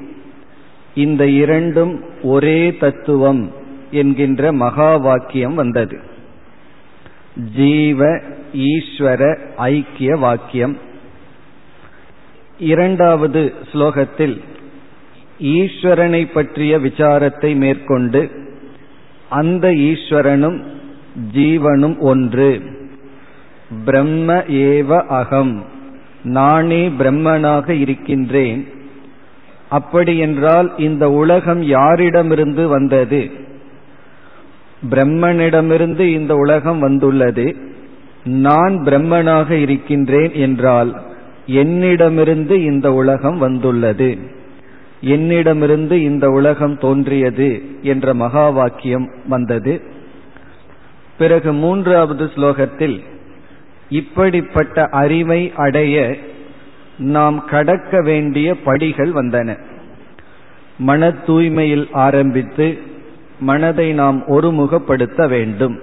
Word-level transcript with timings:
இந்த 0.94 1.28
இரண்டும் 1.28 2.04
ஒரே 2.22 2.76
தத்துவம் 2.76 3.52
என்கின்ற 3.90 4.52
மகா 4.52 4.96
வாக்கியம் 4.96 5.54
வந்தது. 5.54 6.00
ஜீவ 7.56 8.20
ஈஸ்வர 8.54 9.38
ஐக்கிய 9.56 10.16
வாக்கியம். 10.16 10.76
இரண்டாவது 12.58 13.54
ஸ்லோகத்தில் 13.72 14.40
ஈஸ்வரனை 15.40 16.32
பற்றிய 16.32 16.78
விசாரத்தை 16.78 17.56
மேற்கொண்டு 17.56 18.30
அந்த 19.28 19.68
ஈஸ்வரனும் 19.68 20.62
ஜீவனும் 21.34 21.98
ஒன்று. 21.98 22.62
பிரம்ம 23.84 24.32
ஏவ 24.34 25.02
அகம். 25.02 25.64
நானே 26.28 26.88
பிரம்மனாக 26.88 27.68
இருக்கின்றேன். 27.68 28.68
அப்படி 29.68 30.18
என்றால் 30.18 30.72
இந்த 30.76 31.10
உலகம் 31.10 31.62
யாரிடமிருந்து 31.62 32.64
வந்தது? 32.64 33.30
பிரம்மனிடமிருந்து 34.90 36.00
இந்த 36.00 36.34
உலகம் 36.34 36.78
வந்துள்ளது. 36.78 37.56
நான் 38.24 38.82
பிரம்மனாக 38.84 39.50
இருக்கின்றேன் 39.50 40.32
என்றால் 40.34 41.02
என்னிடமிருந்து 41.46 42.64
இந்த 42.64 42.92
உலகம் 42.92 43.38
வந்துள்ளது. 43.38 44.18
என்னிடமிருந்து 45.00 46.02
இந்த 46.02 46.30
உலகம் 46.30 46.78
தோன்றியது 46.78 47.62
என்ற 47.82 48.14
மகா 48.14 48.48
வாக்கியம் 48.48 49.10
வந்தது. 49.28 49.82
பிறகு 51.18 51.52
மூன்றாவது 51.52 52.24
ஸ்லோகத்தில் 52.24 53.02
இப்படிப்பட்ட 53.88 54.84
அறிவை 54.84 55.52
அடைய 55.56 56.16
நாம் 56.98 57.44
கடக்க 57.44 58.02
வேண்டிய 58.02 58.60
படிகள் 58.60 59.12
வந்தன. 59.12 59.58
மன 60.78 61.08
தூய்மையில் 61.08 61.88
ஆரம்பித்து 61.92 62.78
மனதை 63.40 63.92
நாம் 63.92 64.22
ஒருமுகப்படுத்த 64.26 65.28
வேண்டும். 65.28 65.78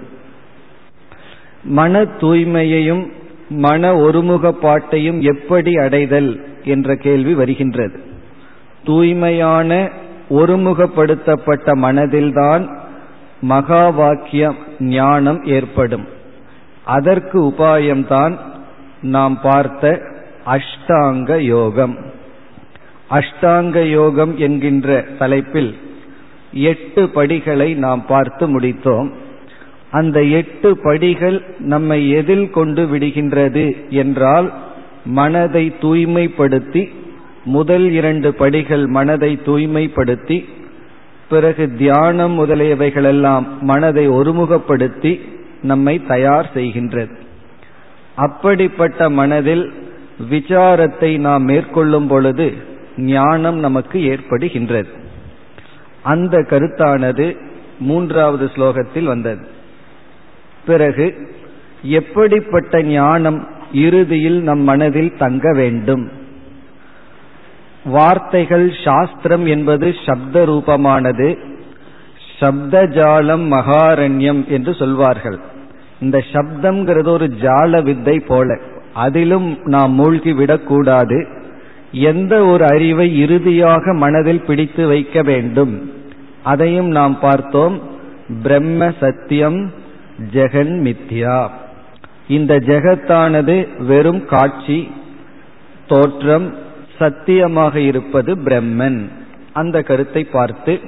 மன 1.62 2.02
தூய்மையையும் 2.02 3.10
மன 3.48 3.94
ஒருமுகப்பாட்டையும் 3.94 5.20
எப்படி 5.20 5.76
அடைதல் 5.76 6.46
என்ற 6.64 6.96
கேள்வி 6.96 7.34
வருகின்றது. 7.34 8.00
தூய்மையான 8.84 9.90
ஒருமுகப்படுத்தப்பட்ட 10.30 11.74
மனதில்தான் 11.74 12.76
மகா 13.40 13.88
வாக்கிய 13.88 14.54
ஞானம் 14.78 15.44
ஏற்படும். 15.44 16.14
அதற்கு 16.86 17.38
உபாயம்தான் 17.42 18.34
நாம் 19.02 19.40
பார்த்த 19.42 20.00
அஷ்டாங்க 20.46 21.38
யோகம். 21.38 21.96
அஷ்டாங்க 23.10 23.82
யோகம் 23.90 24.38
என்கின்ற 24.38 25.04
தலைப்பில் 25.18 25.74
எட்டு 26.52 27.08
படிகளை 27.08 27.74
நாம் 27.74 28.02
பார்த்து 28.06 28.44
முடித்தோம். 28.58 29.08
அந்த 29.90 30.22
எட்டு 30.22 30.78
படிகள் 30.78 31.42
நம்மை 31.58 32.10
எதில் 32.10 32.50
கொண்டு 32.50 32.82
விடுகின்றது 32.86 33.66
என்றால் 33.88 34.52
மனதை 35.04 35.64
தூய்மைப்படுத்தி 35.80 36.82
முதல் 37.44 37.90
இரண்டு 37.90 38.34
படிகள் 38.34 38.86
மனதை 38.86 39.38
தூய்மைப்படுத்தி 39.46 40.38
பிறகு 41.28 41.64
தியானம் 41.74 42.34
முதலியவைகளெல்லாம் 42.38 43.44
மனதை 43.60 44.08
ஒருமுகப்படுத்தி 44.08 45.12
நம்மை 45.62 46.02
தயார் 46.06 46.50
செய்கின்றது 46.54 47.14
அப்படிப்பட்ட 48.14 49.10
மனதில் 49.10 49.72
விசாரத்தை 50.30 51.18
நாம் 51.18 51.42
மேற்கொள்ளும் 51.42 52.06
பொழுது 52.06 52.54
ஞானம் 52.96 53.58
நமக்கு 53.58 53.98
ஏற்படுகின்றது 53.98 54.88
அந்த 56.02 56.38
கருத்தானது 56.38 57.36
மூன்றாவது 57.78 58.50
ஸ்லோகத்தில் 58.56 59.02
வந்தது. 59.02 59.46
பிறகு 60.66 61.28
எப்படிப்பட்ட 61.82 62.82
ஞானம் 62.82 63.48
இறுதியில் 63.72 64.42
நம் 64.42 64.58
மனதில் 64.58 65.16
தங்க 65.16 65.52
வேண்டும்? 65.52 66.10
வார்த்தைகள் 67.84 68.72
சாஸ்திரம் 68.84 69.46
என்பது 69.46 69.94
சப்த 70.06 70.44
ரூபமானது. 70.44 71.38
சப்தஜாலம் 72.40 73.44
மகாரண்யம் 73.50 74.46
என்று 74.46 74.74
சொல்வார்கள். 74.74 75.38
இந்த 76.00 76.24
சப்தம்ங்கிறது 76.32 77.08
ஒரு 77.08 77.26
ஜால 77.40 77.82
வித்தை 77.82 78.20
போல. 78.20 78.58
அதிலும் 78.94 79.58
நாம் 79.64 79.92
மூழ்கி 79.92 80.32
விடக்கூடாது 80.32 81.26
எந்த 81.92 82.44
ஒரு 82.44 82.64
அறிவை 82.64 83.18
இறுதியாக 83.18 83.94
மனதில் 83.94 84.44
பிடித்து 84.44 84.86
வைக்க 84.86 85.22
வேண்டும். 85.22 85.92
அதையும் 86.42 86.88
நாம் 86.88 87.18
பார்த்தோம். 87.20 87.80
பிரம்ம 88.42 88.92
சத்தியம் 89.00 89.72
ஜெகன் 90.32 90.74
மித்யா. 90.86 91.48
இந்த 92.28 92.56
ஜெகத்தானது 92.56 93.84
வெறும் 93.84 94.24
காட்சி 94.24 94.90
தோற்றம் 95.86 96.54
சத்தியமாக 96.98 97.80
இருப்பது 97.80 98.34
பிரம்மன். 98.36 99.00
அந்த 99.52 99.82
கருத்தை 99.82 100.24
பார்த்து 100.24 100.80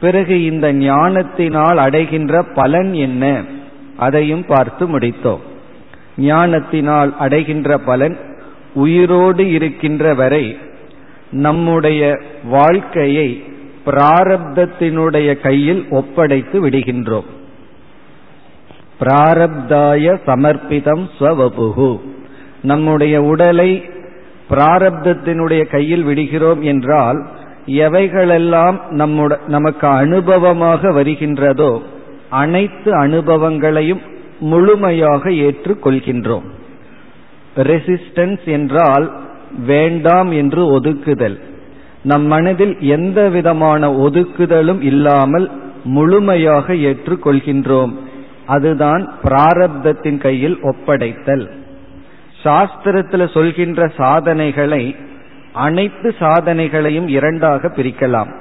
பிறகு 0.00 0.44
இந்த 0.44 0.72
ஞானத்தினால் 0.72 1.78
அடைகின்ற 1.78 2.42
பலன் 2.42 2.94
என்ன? 2.94 3.42
அதையும் 3.96 4.46
பார்த்து 4.46 4.98
முடித்தோம். 4.98 5.40
ஞானத்தினால் 6.16 7.16
அடைகின்ற 7.18 7.78
பலன் 7.78 8.16
உயிரோடு 8.74 9.50
இருக்கின்ற 9.50 10.14
வரை 10.14 10.58
நம்முடைய 11.30 12.18
வாழ்க்கையை 12.44 13.42
பிராரப்தத்தினுடைய 13.86 15.40
கையில் 15.40 15.86
ஒப்படைத்து 15.90 16.68
விடுகின்றோம். 16.68 17.28
பிராரப்தாய 19.00 20.18
சமர்ப்பிதம் 20.26 21.08
ஸ்வபுகு 21.18 22.00
நம்முடைய 22.62 23.22
உடலை 23.22 23.84
பிராரப்தத்தினுடைய 24.50 25.66
கையில் 25.66 26.02
விடுகிறோம் 26.02 26.62
என்றால் 26.62 27.26
எவைகளெல்லாம் 27.66 28.88
நம்முட 28.88 29.38
நமக்கு 29.46 29.86
அனுபவமாக 29.86 30.92
வருகின்றதோ 30.92 31.82
அனைத்து 32.28 32.94
அனுபவங்களையும் 32.94 34.00
முழுமையாக 34.40 35.30
ஏற்றுக்கொள்கின்றோம். 35.30 36.42
ரெசிஸ்டன்ஸ் 37.56 38.44
என்றால் 38.44 39.12
வேண்டாம் 39.66 40.30
என்று 40.30 40.80
ஒதுக்குதல். 40.80 41.40
நம் 42.02 42.22
மனதில் 42.22 42.76
எந்த 42.80 43.28
விதமான 43.28 43.90
ஒதுக்குதலும் 43.90 44.82
இல்லாமல் 44.82 45.50
முழுமையாக 45.84 46.74
ஏற்றுக்கொள்கின்றோம். 46.74 47.94
அதுதான் 48.46 49.12
பிராரப்தத்தின் 49.24 50.18
கையில் 50.18 50.58
ஒப்படைத்தல். 50.62 51.50
சாஸ்திரத்தில் 52.44 53.32
சொல்கின்ற 53.32 53.92
சாதனைகளை 53.96 54.96
அனைத்து 55.52 56.14
சாதனைகளையும் 56.18 57.08
இரண்டாக 57.08 57.68
பிரிக்கலாம். 57.68 58.38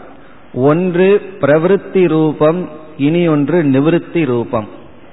ஒன்று 0.53 1.21
பிரவிற்த்தி 1.41 2.07
ரூபம் 2.07 2.69
இனி 2.97 3.27
ஒன்று 3.27 3.63
நிவிருத்தி 3.63 4.25
ரூபம். 4.25 4.67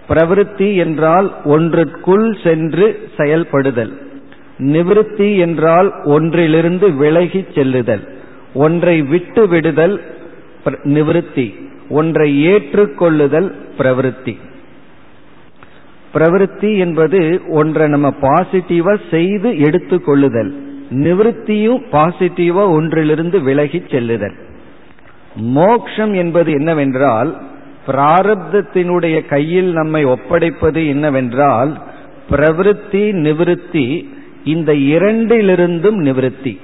பிரவிற்த்தி 0.09 0.77
என்றால் 0.77 1.35
ஒன்றுக்குள் 1.45 2.43
சென்று 2.43 3.09
செயல்படுதல். 3.17 4.07
நிவிருத்தி 4.59 5.39
என்றால் 5.39 5.95
ஒன்றிலிருந்து 6.05 6.93
விலகி 6.93 7.45
செல்லுதல். 7.55 8.09
ஒன்றை 8.55 9.03
விட்டு 9.03 9.49
விடுதல் 9.49 10.01
நிவிருத்தி. 10.65 11.55
ஒன்றை 11.89 12.47
ஏற்றுக்கொள்ளுதல் 12.47 13.53
பிரவிருத்தி. 13.79 14.39
பிரவிற்த்தி 16.15 16.79
என்பது 16.79 17.41
ஒன்றை 17.49 17.89
நம்ம 17.89 18.15
பாசிட்டிவா 18.21 18.99
செய்து 19.11 19.59
எடுத்துக்கொள்ளுதல். 19.59 20.66
நிவிருத்தியும் 20.91 21.81
பாசிட்டிவா 21.93 22.69
ஒன்றிலிருந்து 22.69 23.41
விலகி 23.41 23.83
செல்லுதல். 23.91 24.35
மோக்ஷம் 25.37 26.15
என்பது 26.15 26.53
என்னவென்றால் 26.53 27.43
பிராரப்தத்தினுடைய 27.87 29.27
கையில் 29.27 29.73
நம்மை 29.73 30.05
ஒப்படைப்பது 30.05 30.87
என்னவென்றால் 30.87 31.83
பிரவிற்த்தி 32.31 33.13
நிவிருத்தி 33.13 34.09
இந்த 34.45 34.73
இரண்டிலிருந்தும் 34.73 35.99
நிவிருத்தி. 35.99 36.59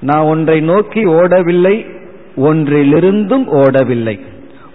நான் 0.00 0.24
ஒன்றை 0.24 0.60
நோக்கி 0.60 1.04
ஓடவில்லை 1.04 1.86
ஒன்றிலிருந்தும் 2.36 3.44
ஓடவில்லை. 3.46 4.20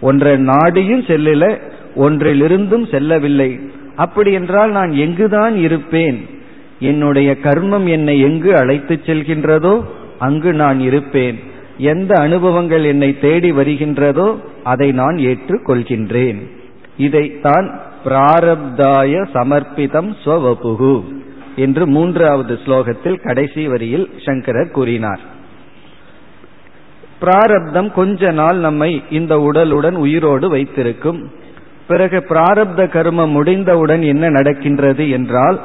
ஒன்றை 0.02 0.34
நாடியும் 0.34 1.04
செல்லல 1.04 1.60
ஒன்றிலிருந்தும் 1.96 2.90
செல்லவில்லை. 2.92 3.60
அப்படி 3.96 4.32
என்றால் 4.32 4.72
நான் 4.72 4.92
எங்குதான் 4.92 5.56
இருப்பேன்? 5.56 6.26
என்னுடைய 6.80 7.38
கர்மம் 7.44 7.88
என்னை 7.90 8.20
எங்கு 8.20 8.58
அழைத்து 8.58 9.00
செல்கின்றதோ 9.06 9.84
அங்கு 10.20 10.54
நான் 10.54 10.80
இருப்பேன். 10.80 11.40
எந்த 11.78 12.16
அனுபவங்கள் 12.20 12.84
என்னை 12.84 13.20
தேடி 13.20 13.52
வருகின்றதோ 13.52 14.36
அதை 14.64 14.92
நான் 14.92 15.16
ஏற்றுக்கொள்கின்றேன். 15.16 16.40
இதைத்தான் 16.98 17.80
பிராரப்தாய 18.06 19.22
சமர்ப்பிதம் 19.34 20.10
ஸ்வவபுகு 20.26 21.04
என்று 21.56 21.88
மூன்றாவது 21.88 22.60
ஸ்லோகத்தில் 22.66 23.22
கடைசி 23.22 23.68
வரியில் 23.68 24.10
சங்கரர் 24.26 24.72
கூறினார். 24.72 25.20
பிராரப்தம் 27.20 27.92
கொஞ்ச 27.92 28.32
நாள் 28.32 28.58
நம்மை 28.58 29.04
இந்த 29.10 29.36
உடலுடன் 29.38 29.96
உயிரோடு 29.96 30.50
வைத்திருக்கும். 30.50 31.32
பிறகு 31.88 32.26
பிராரப்த 32.30 32.82
கர்மம் 32.96 33.32
முடிந்தவுடன் 33.32 34.02
என்ன 34.02 34.30
நடக்கின்றது 34.30 35.10
என்றால் 35.10 35.60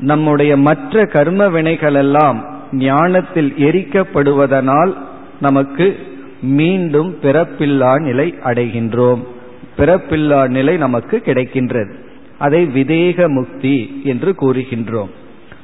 நம்முடைய 0.00 0.56
மற்ற 0.56 1.06
கர்ம 1.06 1.48
வினைகளெல்லாம் 1.48 2.44
ஞானத்தில் 2.72 3.54
எரிக்கப்படுவதனால் 3.58 4.92
நமக்கு 5.40 5.98
மீண்டும் 6.42 7.18
பிறப்பில்லா 7.22 8.00
நிலை 8.00 8.34
அடைகின்றோம். 8.44 9.24
பிறப்பில்லா 9.78 10.48
நிலை 10.48 10.76
நமக்கு 10.76 11.22
கிடைக்கின்றது. 11.24 11.92
அதை 12.38 12.66
விதேக 12.66 13.28
முக்தி 13.28 14.00
என்று 14.04 14.34
கூறுகின்றோம். 14.40 15.10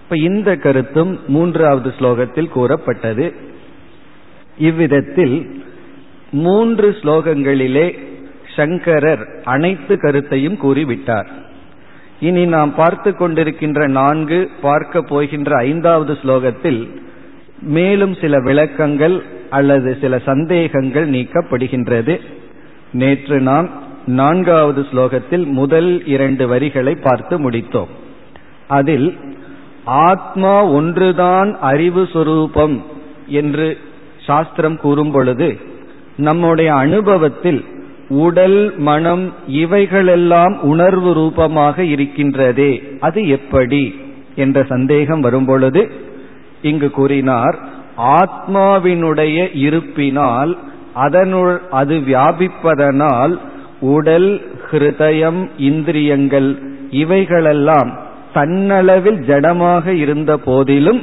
இப்ப 0.03 0.17
இந்த 0.17 0.57
கருத்தும் 0.57 1.19
மூன்றாவது 1.27 1.93
ஸ்லோகத்தில் 1.99 2.49
கூறப்பட்டது. 2.49 3.35
இவ்விதத்தில் 4.59 5.65
மூன்று 6.31 6.97
ஸ்லோகங்களிலே 7.03 7.99
சங்கரர் 8.57 9.27
அனைத்து 9.45 9.99
கருத்தையும் 9.99 10.59
கூறிவிட்டார். 10.63 11.27
இனி 12.21 12.47
நாம் 12.47 12.75
பார்த்து 12.75 13.11
கொண்டிருக்கின்ற 13.11 13.87
நான்கு 13.87 14.51
பார்க்க 14.63 15.03
போகின்ற 15.03 15.57
ஐந்தாவது 15.57 16.19
ஸ்லோகத்தில் 16.23 16.89
மேலும் 17.61 18.15
சில 18.15 18.41
விளக்கங்கள் 18.41 19.23
அல்லது 19.51 19.99
சில 20.01 20.19
சந்தேகங்கள் 20.19 21.11
நீக்கப்படுகின்றது. 21.11 22.21
நேற்று 22.93 23.41
நாம் 23.41 23.71
நான்காவது 24.07 24.87
ஸ்லோகத்தில் 24.93 25.47
முதல் 25.47 26.07
இரண்டு 26.07 26.49
வரிகளை 26.49 26.95
பார்த்து 26.95 27.51
முடித்தோம். 27.51 27.89
அதில் 28.69 29.17
ஆத்மா 29.85 30.65
ஒன்றுதான் 30.65 31.59
அறிவு 31.61 32.09
சுரூபம் 32.13 32.83
என்று 33.27 33.79
சாஸ்திரம் 34.27 34.77
கூறும் 34.77 35.11
பொழுது 35.11 35.57
நம்முடைய 36.17 36.75
அனுபவத்தில் 36.75 37.65
உடல் 38.09 38.79
மனம் 38.79 39.33
இவைகளெல்லாம் 39.49 40.61
உணர்வு 40.63 41.13
ரூபமாக 41.13 41.83
இருக்கின்றதே. 41.83 42.83
அது 43.01 43.29
எப்படி? 43.29 43.95
என்ற 44.37 44.63
சந்தேகம் 44.63 45.21
வரும்பொழுது 45.21 45.91
இங்கு 46.63 46.91
கூறினார் 46.91 47.59
ஆத்மாவினுடைய 47.97 49.49
இருப்பினால் 49.55 50.57
அதனுள் 50.95 51.61
அது 51.71 51.97
வியாபிப்பதனால் 51.97 53.39
உடல் 53.81 54.41
ஹிருதயம் 54.71 55.51
இந்திரியங்கள் 55.59 56.59
இவைகளெல்லாம் 56.91 57.99
தன்னளவில் 58.35 59.21
ஜடமாக 59.27 59.87
இருந்த 59.87 60.37
போதிலும் 60.37 61.03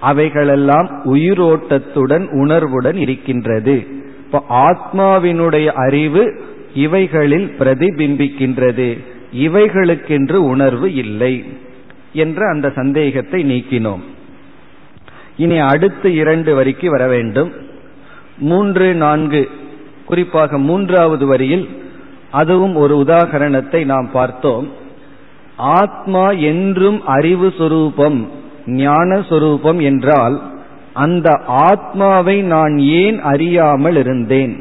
அவைகளெல்லாம் 0.00 0.88
உயிரோட்டத்துடன் 1.04 2.30
உணர்வுடன் 2.30 2.96
இருக்கின்றது. 2.96 3.86
இப்ப 4.30 4.44
ஆத்மாவினுடைய 4.48 5.66
அறிவு 5.66 6.42
இவைகளில் 6.74 7.54
பிரதிபிம்பிக்கின்றது. 7.58 9.04
இவைகளுக்கென்று 9.32 10.34
உணர்வு 10.34 10.94
இல்லை 10.94 11.44
என்ற 12.12 12.48
அந்த 12.48 12.70
சந்தேகத்தை 12.70 13.44
நீக்கினோம். 13.44 14.02
இனி 15.36 15.58
அடுத்து 15.58 16.14
இரண்டு 16.14 16.54
வரிக்கு 16.54 16.90
வர 16.90 17.06
வேண்டும். 17.06 17.52
மூன்று 18.38 18.94
நான்கு 18.94 19.50
குறிப்பாக 20.04 20.58
மூன்றாவது 20.58 21.26
வரியில் 21.26 21.68
அதுவும் 22.30 22.76
ஒரு 22.76 22.96
உதாகரணத்தை 22.96 23.84
நாம் 23.84 24.10
பார்த்தோம். 24.12 24.68
ஆத்மா 25.56 26.30
என்றும் 26.30 27.06
அறிவு 27.06 27.54
சுரூபம் 27.58 28.26
ஞான 28.66 29.18
சுரூபம் 29.18 29.82
என்றால் 29.82 30.42
அந்த 30.98 31.40
ஆத்மாவை 31.46 32.42
நான் 32.42 32.78
ஏன் 32.78 33.20
அறியாமல் 33.20 33.96
இருந்தேன்? 33.96 34.54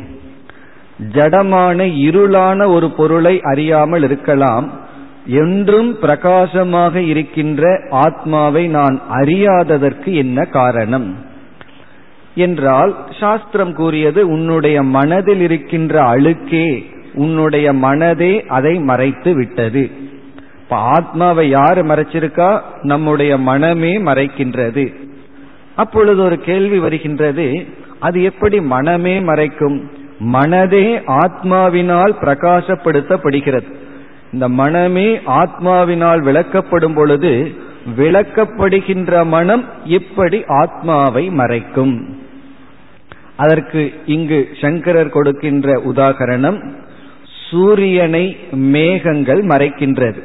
ஜடமான 1.14 1.86
இருளான 2.08 2.68
ஒரு 2.68 2.90
பொருளை 2.92 3.42
அறியாமல் 3.42 4.04
இருக்கலாம். 4.04 4.72
என்றும் 5.26 6.00
பிரகாசமாக 6.00 7.02
இருக்கின்ற 7.02 7.82
ஆத்மாவை 7.90 8.68
நான் 8.68 9.02
அறியாததற்கு 9.12 10.14
என்ன 10.14 10.46
காரணம்? 10.46 11.16
என்றால் 12.36 12.96
சாஸ்திரம் 13.20 13.74
கூறியது 13.74 14.28
உன்னுடைய 14.30 14.84
மனதில் 14.84 15.42
இருக்கின்ற 15.42 16.02
அழுக்கே 16.02 16.86
உன்னுடைய 17.14 17.74
மனதே 17.74 18.46
அதை 18.48 18.80
மறைத்து 18.80 19.34
விட்டது. 19.34 19.92
இப்ப 20.60 20.76
ஆத்மாவை 20.76 21.50
யார் 21.50 21.86
மறைச்சிருக்கா? 21.86 22.62
நம்முடைய 22.82 23.38
மனமே 23.38 23.94
மறைக்கின்றது. 24.00 25.07
அப்பொழுது 25.78 26.24
ஒரு 26.24 26.38
கேள்வி 26.40 26.80
வருகின்றது. 26.80 27.46
அது 28.00 28.24
எப்படி 28.24 28.60
மனமே 28.60 29.20
மறைக்கும்? 29.20 29.78
மனதே 30.20 30.86
ஆத்மாவினால் 31.08 32.14
பிரகாசப்படுத்தப்படுகிறது. 32.22 33.70
இந்த 34.34 34.50
மனமே 34.50 35.08
ஆத்மாவினால் 35.16 36.22
விளக்கப்படும் 36.22 36.96
பொழுது 36.96 37.52
விளக்கப்படுகின்ற 37.98 39.26
மனம் 39.26 39.66
எப்படி 39.84 40.44
ஆத்மாவை 40.48 41.30
மறைக்கும். 41.30 41.94
அதற்கு 43.36 43.82
இங்கு 44.06 44.48
சங்கரர் 44.62 45.10
கொடுக்கின்ற 45.10 45.82
உதாகரணம் 45.86 46.60
சூரியனை 47.50 48.26
மேகங்கள் 48.52 49.46
மறைக்கின்றது. 49.46 50.22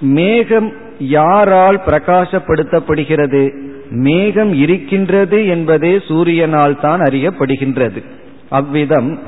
மேகம் 0.00 0.72
யாரால் 0.98 1.80
பிரகாசப்படுத்தப்படுகிறது? 1.86 3.70
மேகம் 3.92 4.52
இருக்கின்றது 4.54 5.46
என்பதே 5.46 5.96
சூரியனால் 5.96 6.80
தான் 6.80 7.00
அறியப்படுகின்றது. 7.00 8.02
அவ்விதம் 8.48 9.18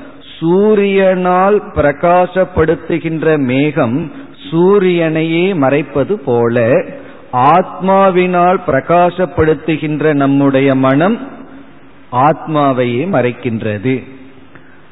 சூரியனால் 0.41 1.63
பிரகாசப்படுத்துகின்ற 1.75 3.39
மேகம் 3.39 4.13
சூரியனையே 4.51 5.57
மறைப்பது 5.57 6.19
போல 6.19 6.73
ஆத்மாவினால் 7.33 8.59
பிரகாசப்படுத்துகின்ற 8.67 10.15
நம்முடைய 10.15 10.75
மனம் 10.75 11.29
ஆத்மாவையே 12.13 13.05
மறைக்கின்றது. 13.09 14.03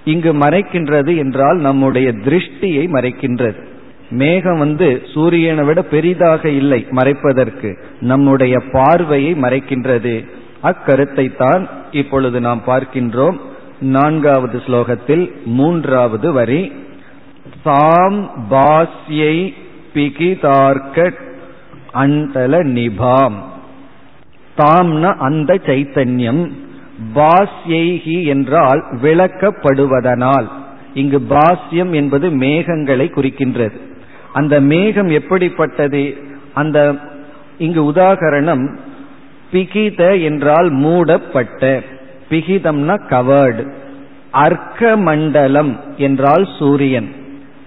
இங்கு 0.04 0.32
மறைக்கின்றது 0.32 1.16
என்றால் 1.16 1.56
நம்முடைய 1.56 2.10
திருஷ்டியை 2.10 2.86
மறைக்கின்றது. 2.88 3.70
மேகம் 4.12 4.58
வந்து 4.58 5.02
சூரியனை 5.14 5.64
விட 5.64 5.82
பெரிதாக 5.82 6.48
இல்லை 6.48 6.86
மறைப்பதற்கு. 6.90 7.76
நம்முடைய 8.00 8.62
பார்வையை 8.72 9.34
மறைக்கின்றது. 9.34 10.14
அக்கருத்தை 10.62 11.36
தான் 11.36 11.68
இப்பொழுது 11.92 12.40
நாம் 12.40 12.62
பார்க்கின்றோம். 12.66 13.36
நான்காவது 13.80 14.62
ஸ்லோகத்தில் 14.66 15.24
மூன்றாவது 15.44 16.32
வரி. 16.32 16.72
சாம் 17.62 18.30
பாஸ்யை 18.50 19.54
பிகிதார்க்க 19.94 21.12
அந்தல 21.94 22.60
நிபாம். 22.76 23.38
தாம்ன 24.56 25.14
அந்த 25.14 25.54
சைத்தன்யம். 25.54 26.52
பாஸ்யைகி 27.14 28.26
என்றால் 28.26 28.84
விளக்கப்படுவதனால். 29.02 30.48
இங்கு 30.94 31.18
பாஸ்யம் 31.18 31.90
என்பது 31.90 32.30
மேகங்களை 32.30 33.06
குறிக்கின்றது. 33.10 33.90
அந்த 34.32 34.60
மேகம் 34.60 35.08
எப்படிப்பட்டது? 35.08 36.16
அந்த 36.54 36.94
இங்கு 37.58 37.92
உதாகரணம் 37.92 38.76
பிகித 39.52 40.22
என்றால் 40.22 40.70
மூடப்பட்ட. 40.70 41.82
பிகிதம்னா 42.30 43.06
கவர்டு 43.08 43.72
அர்க்க 44.30 44.96
மண்டலம் 44.96 45.80
என்றால் 45.96 46.48
சூரியன். 46.58 47.12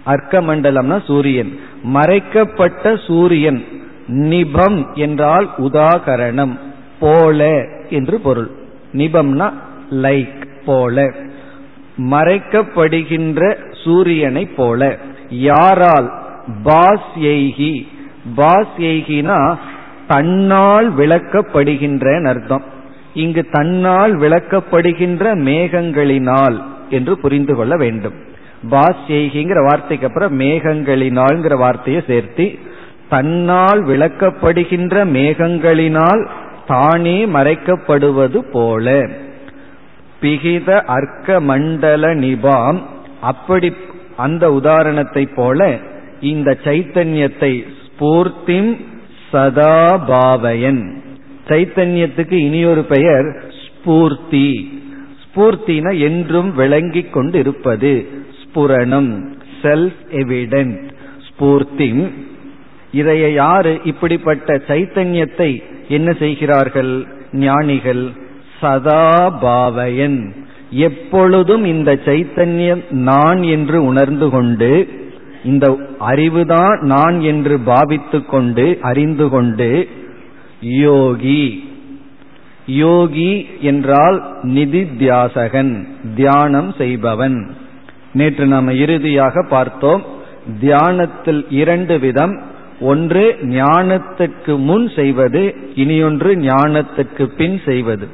அர்க்க 0.04 0.42
மண்டலம்னா 0.42 1.04
சூரியன். 1.04 1.60
மறைக்கப்பட்ட 1.84 2.98
சூரியன் 2.98 3.66
நிபம் 4.08 4.94
என்றால் 4.94 5.50
உதாகரணம் 5.58 6.60
போல 7.00 7.68
என்று 7.90 8.20
பொருள். 8.20 8.50
நிபம்னா 8.94 9.54
லைக் 9.92 10.48
போல. 10.66 11.14
மறைக்கப்படுகின்ற 11.98 13.58
சூரியனை 13.84 14.46
போல. 14.46 14.98
யாரால்? 15.30 16.25
பாஸ் 16.64 17.12
எய்கி 17.20 17.74
தன்னால் 20.08 20.98
விளக்கப்படுகின்ற 20.98 22.28
அர்த்தம். 22.28 22.64
இங்கு 23.14 23.48
தன்னால் 23.52 24.20
விளக்கப்படுகின்ற 24.20 25.24
மேகங்களினால் 25.50 26.64
என்று 26.90 27.18
புரிந்து 27.18 27.56
கொள்ள 27.56 27.78
வேண்டும். 27.78 28.14
பாஸ்யேகிங்கிற 28.70 29.64
வார்த்தைக்கு 29.66 30.08
அப்புறம் 30.08 30.40
மேகங்களினால்ங்கிற 30.40 31.58
வார்த்தையை 31.58 32.04
சேர்த்து 32.08 32.60
தன்னால் 33.10 33.86
விளக்கப்படுகின்ற 33.86 35.06
மேகங்களினால் 35.06 36.28
தானே 36.68 37.26
மறைக்கப்படுவது 37.26 38.40
போல. 38.52 39.10
பிகித 40.22 40.82
அர்க்க 40.86 41.40
மண்டல 41.40 42.16
நிபாம் 42.16 42.80
அப்படி 43.22 43.76
அந்த 44.18 44.54
உதாரணத்தை 44.54 45.26
போல 45.36 45.80
இந்த 46.22 46.58
சைத்தன்யத்தை 46.64 47.66
ஸ்பூர்த்திம் 47.82 48.78
சதாபாவயன் 49.34 51.04
சைத்தன்யத்துக்கு 51.48 52.34
இனியொரு 52.34 52.84
பெயர் 52.84 53.44
ஸ்பூர்த்தி. 53.64 54.70
ஸ்பூர்த்தின 55.24 56.00
என்றும் 56.00 56.54
விளங்கிக் 56.54 57.14
கொண்டு 57.14 57.40
இருப்பது 57.40 58.08
ஸ்புரணம் 58.42 59.34
செல்ஃப் 59.62 60.02
எவிடென்ட் 60.12 60.90
ஸ்பூர்த்தி 61.28 62.08
இதைய 62.94 63.34
யாரு 63.34 63.80
இப்படிப்பட்ட 63.84 64.62
சைத்தன்யத்தை 64.68 65.62
என்ன 65.88 66.14
செய்கிறார்கள்? 66.14 67.08
ஞானிகள் 67.32 68.10
சதாபாவயன் 68.62 70.32
எப்பொழுதும் 70.70 71.66
இந்த 71.66 71.94
சைத்தன்யம் 71.94 72.84
நான் 72.90 73.44
என்று 73.44 73.84
உணர்ந்து 73.84 74.30
கொண்டு 74.30 75.04
இந்த 75.46 75.78
அறிவுதான் 76.00 76.82
நான் 76.82 77.20
என்று 77.22 77.60
பாவித்து 77.60 78.26
கொண்டு 78.26 78.78
அறிந்து 78.82 79.30
கொண்டு 79.30 79.88
யோகி. 80.62 81.70
யோகி 82.66 83.32
என்றால் 83.62 84.18
நிதி 84.42 84.82
தியாசகன் 84.84 85.88
தியானம் 86.16 86.74
செய்பவன். 86.78 87.38
நேற்று 88.14 88.46
நாம் 88.46 88.70
இறுதியாக 88.70 89.46
பார்த்தோம் 89.50 90.04
தியானத்தில் 90.60 91.46
இரண்டு 91.50 92.00
விதம். 92.00 92.36
ஒன்று 92.80 93.38
ஞானத்துக்கு 93.42 94.58
முன் 94.58 94.92
செய்வது 94.96 95.56
இனியொன்று 95.76 96.32
ஞானத்துக்கு 96.50 97.26
பின் 97.38 97.62
செய்வது. 97.66 98.08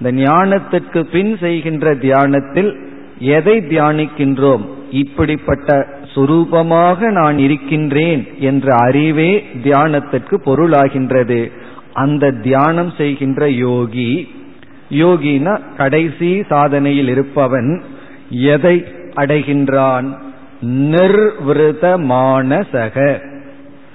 இந்த 0.00 0.10
ஞானத்துக்கு 0.22 1.00
பின் 1.02 1.36
செய்கின்ற 1.36 1.94
தியானத்தில் 1.94 2.70
எதை 3.18 3.56
தியானிக்கின்றோம்? 3.58 4.64
இப்படிப்பட்ட 4.90 5.96
சுரூபமாக 6.18 7.10
நான் 7.10 7.38
இருக்கின்றேன் 7.38 8.28
என்ற 8.38 8.74
அறிவே 8.76 9.44
தியானத்திற்கு 9.64 10.36
பொருளாகின்றது. 10.46 11.50
அந்த 11.92 12.30
தியானம் 12.30 12.92
செய்கின்ற 12.96 13.50
யோகி 13.50 14.28
யோகினா 14.90 15.60
கடைசி 15.76 16.40
சாதனையில் 16.40 17.08
இருப்பவன் 17.08 17.82
எதை 18.30 18.84
அடைகின்றான்? 19.16 20.16
நிர்விருத 20.62 21.96
மானசக 22.08 23.22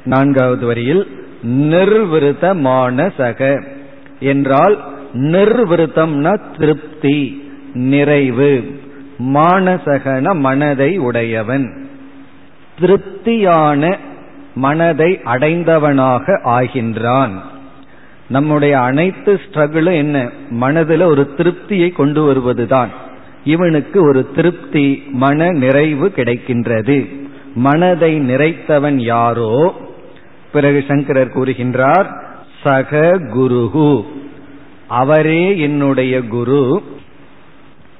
நான்காவது 0.05 0.65
வரியில் 0.65 1.07
நிர்விருத 1.43 2.53
மானசக 2.63 3.63
என்றால் 4.19 4.77
நிர்விருத்தம்னா 5.13 6.39
திருப்தி 6.59 7.43
நிறைவு. 7.73 8.63
மானசகன 9.19 10.35
மனதை 10.35 10.97
உடையவன். 10.97 11.82
திருப்தியான 12.79 13.97
மனதை 14.55 15.19
அடைந்தவனாக 15.25 16.39
ஆகின்றான். 16.45 17.31
நம்முடைய 18.27 18.79
அனைத்து 18.79 19.41
ஸ்ட்ரகிளும் 19.41 19.93
என்ன? 19.93 20.29
மனதில் 20.49 21.01
ஒரு 21.01 21.33
திருப்தியை 21.37 21.91
கொண்டு 21.91 22.23
வருவதுதான். 22.23 22.89
இவனுக்கு 23.43 24.01
ஒரு 24.01 24.31
திருப்தி 24.31 25.03
மன 25.11 25.49
நிறைவு 25.49 26.11
கிடைக்கின்றது. 26.15 27.27
மனதை 27.55 28.19
நிறைத்தவன் 28.19 28.95
யாரோ? 28.95 29.75
பிறகு 30.51 30.83
சங்கரர் 30.87 31.37
கூறுகின்றார் 31.37 32.05
சக 32.63 33.17
குருகு 33.19 34.05
அவரே 34.87 35.57
என்னுடைய 35.57 36.21
குரு. 36.27 36.83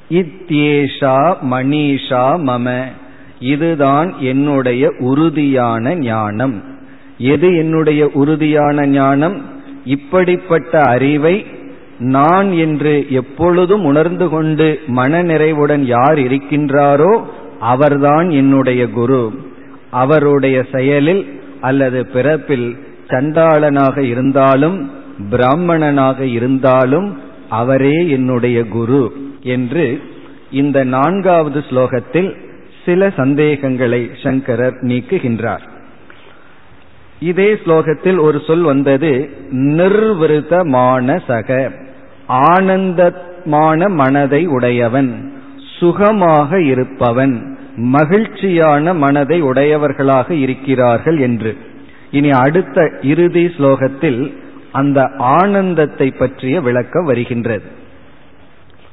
இத்யேஷா 0.10 1.36
மணிஷா 1.51 2.38
மம. 2.50 2.84
இதுதான் 3.44 4.10
என்னுடைய 4.20 4.84
உறுதியான 5.00 5.96
ஞானம். 5.96 6.56
எது 7.18 7.48
என்னுடைய 7.58 8.10
உறுதியான 8.14 8.88
ஞானம்? 8.88 9.42
இப்படிப்பட்ட 9.86 10.82
அறிவை 10.82 11.46
நான் 12.00 12.52
என்று 12.52 13.06
எப்பொழுதும் 13.10 13.84
உணர்ந்து 13.86 14.30
கொண்டு 14.30 14.68
மன 14.88 15.22
நிறைவுடன் 15.24 15.84
யார் 15.86 16.20
இருக்கின்றாரோ 16.20 17.14
அவர்தான் 17.60 18.30
என்னுடைய 18.30 18.90
குரு. 18.90 19.24
அவருடைய 19.90 20.66
செயலில் 20.72 21.24
அல்லது 21.62 22.08
பிறப்பில் 22.08 22.78
சண்டாளனாக 23.08 23.98
இருந்தாலும் 23.98 24.78
பிராமணனாக 25.30 26.20
இருந்தாலும் 26.26 27.18
அவரே 27.50 27.98
என்னுடைய 28.10 28.60
குரு 28.68 29.04
என்று 29.44 29.86
இந்த 30.52 30.84
நான்காவது 30.84 31.60
ஸ்லோகத்தில் 31.70 32.32
சில 32.86 33.10
சந்தேகங்களை 33.10 34.10
சங்கரர் 34.24 34.78
நீக்குகின்றார். 34.82 35.63
இதே 37.20 37.54
ஸ்லோகத்தில் 37.54 38.20
ஒரு 38.20 38.42
சொல் 38.48 38.62
வந்தது 38.62 39.30
நிர்விருதமான 39.52 41.22
சக 41.28 41.72
ஆனந்தமான 42.28 43.90
மனதை 43.90 44.46
உடையவன் 44.48 45.12
சுகமாக 45.80 46.62
இருப்பவன் 46.62 47.58
மகிழ்ச்சியான 47.75 48.94
மனதை 48.94 49.42
உடையவர்களாக 49.42 50.34
இருக்கிறார்கள் 50.34 51.18
என்று. 51.18 51.58
இனி 52.12 52.30
அடுத்த 52.30 52.92
இறுதி 53.02 53.46
ஸ்லோகத்தில் 53.46 54.34
அந்த 54.72 55.12
ஆனந்தத்தை 55.18 56.12
பற்றிய 56.12 56.62
விளக்கம் 56.62 57.06
வருகின்றது. 57.06 57.68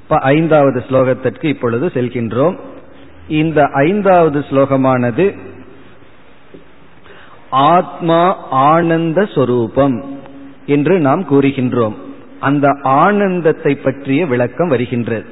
ஐந்தாவது 0.09 0.85
ஸ்லோகத்திற்கு 0.91 1.45
இப்பொழுது 1.45 1.87
செல்கின்றோம். 1.87 2.57
இந்த 3.31 3.65
ஐந்தாவது 3.65 4.41
ஸ்லோகமானது 4.41 5.39
ஆத்மா 7.51 8.37
ஆனந்த 8.51 9.25
சொரூபம் 9.25 10.19
என்று 10.67 10.99
நாம் 10.99 11.23
கூறுகின்றோம். 11.23 11.95
அந்த 12.41 12.79
ஆனந்தத்தை 12.83 13.75
பற்றிய 13.75 14.27
விளக்கம் 14.27 14.69
வருகின்றது. 14.69 15.27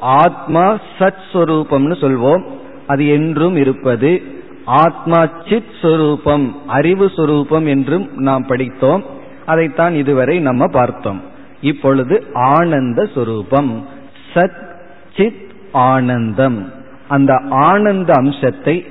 ஆத்மா 0.00 0.78
சத் 0.98 1.24
சொரூபம்னு 1.32 1.92
சொல்வோம். 2.00 2.42
அது 2.86 3.08
என்றும் 3.08 3.56
இருப்பது 3.56 4.22
ஆத்மா 4.64 5.30
சித் 5.48 5.74
சொரூபம் 5.82 6.68
அறிவு 6.68 7.10
சொரூபம் 7.16 7.66
என்றும் 7.66 8.10
நாம் 8.16 8.46
படித்தோம். 8.46 9.04
அதைத்தான் 9.46 9.94
இதுவரை 9.94 10.38
நம்ம 10.38 10.66
பார்த்தோம். 10.66 11.22
இப்பொழுது 11.60 12.26
ஆனந்த 12.34 13.06
சொரூபம் 13.14 13.86
சத் 14.34 14.74
சித் 15.16 15.48
ஆனந்தம். 15.72 16.76
அந்த 17.08 17.42
ஆனந்த 17.50 18.14
அம்சத்தை 18.14 18.86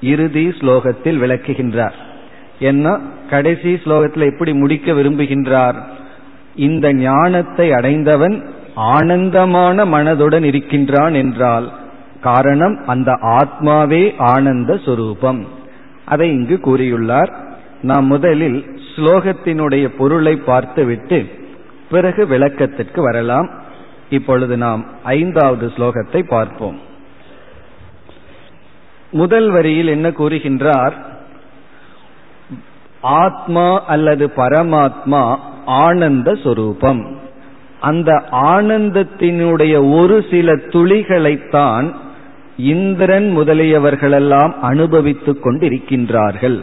இறுதி 0.00 0.48
ஸ்லோகத்தில் 0.48 1.18
விளக்குகின்றார். 1.18 1.92
என்ன? 2.58 3.00
கடைசி 3.30 3.74
ஸ்லோகத்தில் 3.74 4.30
எப்படி 4.32 4.52
முடிக்க 4.54 4.92
விரும்புகின்றார்? 4.92 5.74
இந்த 6.54 6.92
ஞானத்தை 6.92 7.72
அடைந்தவன் 7.72 8.46
ஆனந்தமான 8.74 9.84
மனதுடன் 9.84 10.42
இருக்கின்றான் 10.42 11.14
என்றால் 11.14 11.72
காரணம் 12.20 12.82
அந்த 12.86 13.12
ஆத்மாவே 13.12 14.14
ஆனந்த 14.18 14.74
சுரூபம். 14.74 15.46
அதை 16.04 16.30
இங்கு 16.30 16.60
கூறியுள்ளார். 16.64 17.32
நாம் 17.82 18.06
முதலில் 18.06 18.64
ஸ்லோகத்தினுடைய 18.96 19.88
பொருளை 19.98 20.36
பார்த்துவிட்டு 20.36 21.26
பிறகு 21.90 22.26
விளக்கத்திற்கு 22.26 23.02
வரலாம். 23.02 23.50
இப்பொழுது 24.10 24.56
நாம் 24.56 24.86
ஐந்தாவது 25.02 25.72
ஸ்லோகத்தை 25.76 26.22
பார்ப்போம். 26.22 26.90
முதல் 29.12 29.50
வரியில் 29.50 29.86
என்ன 29.86 30.08
கூறுகின்றார்? 30.08 30.92
ஆத்மா 33.00 33.84
அல்லது 33.84 34.32
பரமாத்மா 34.36 35.36
ஆனந்த 35.66 36.34
சொரூபம். 36.34 37.20
அந்த 37.80 38.22
ஆனந்தத்தினுடைய 38.32 39.92
ஒரு 39.92 40.24
சில 40.30 40.52
துளிகளைத்தான் 40.52 41.94
இந்திரன் 42.56 43.38
முதலியவர்களெல்லாம் 43.38 44.52
அனுபவித்துக் 44.60 45.46
கொண்டிருக்கின்றார்கள். 45.46 46.62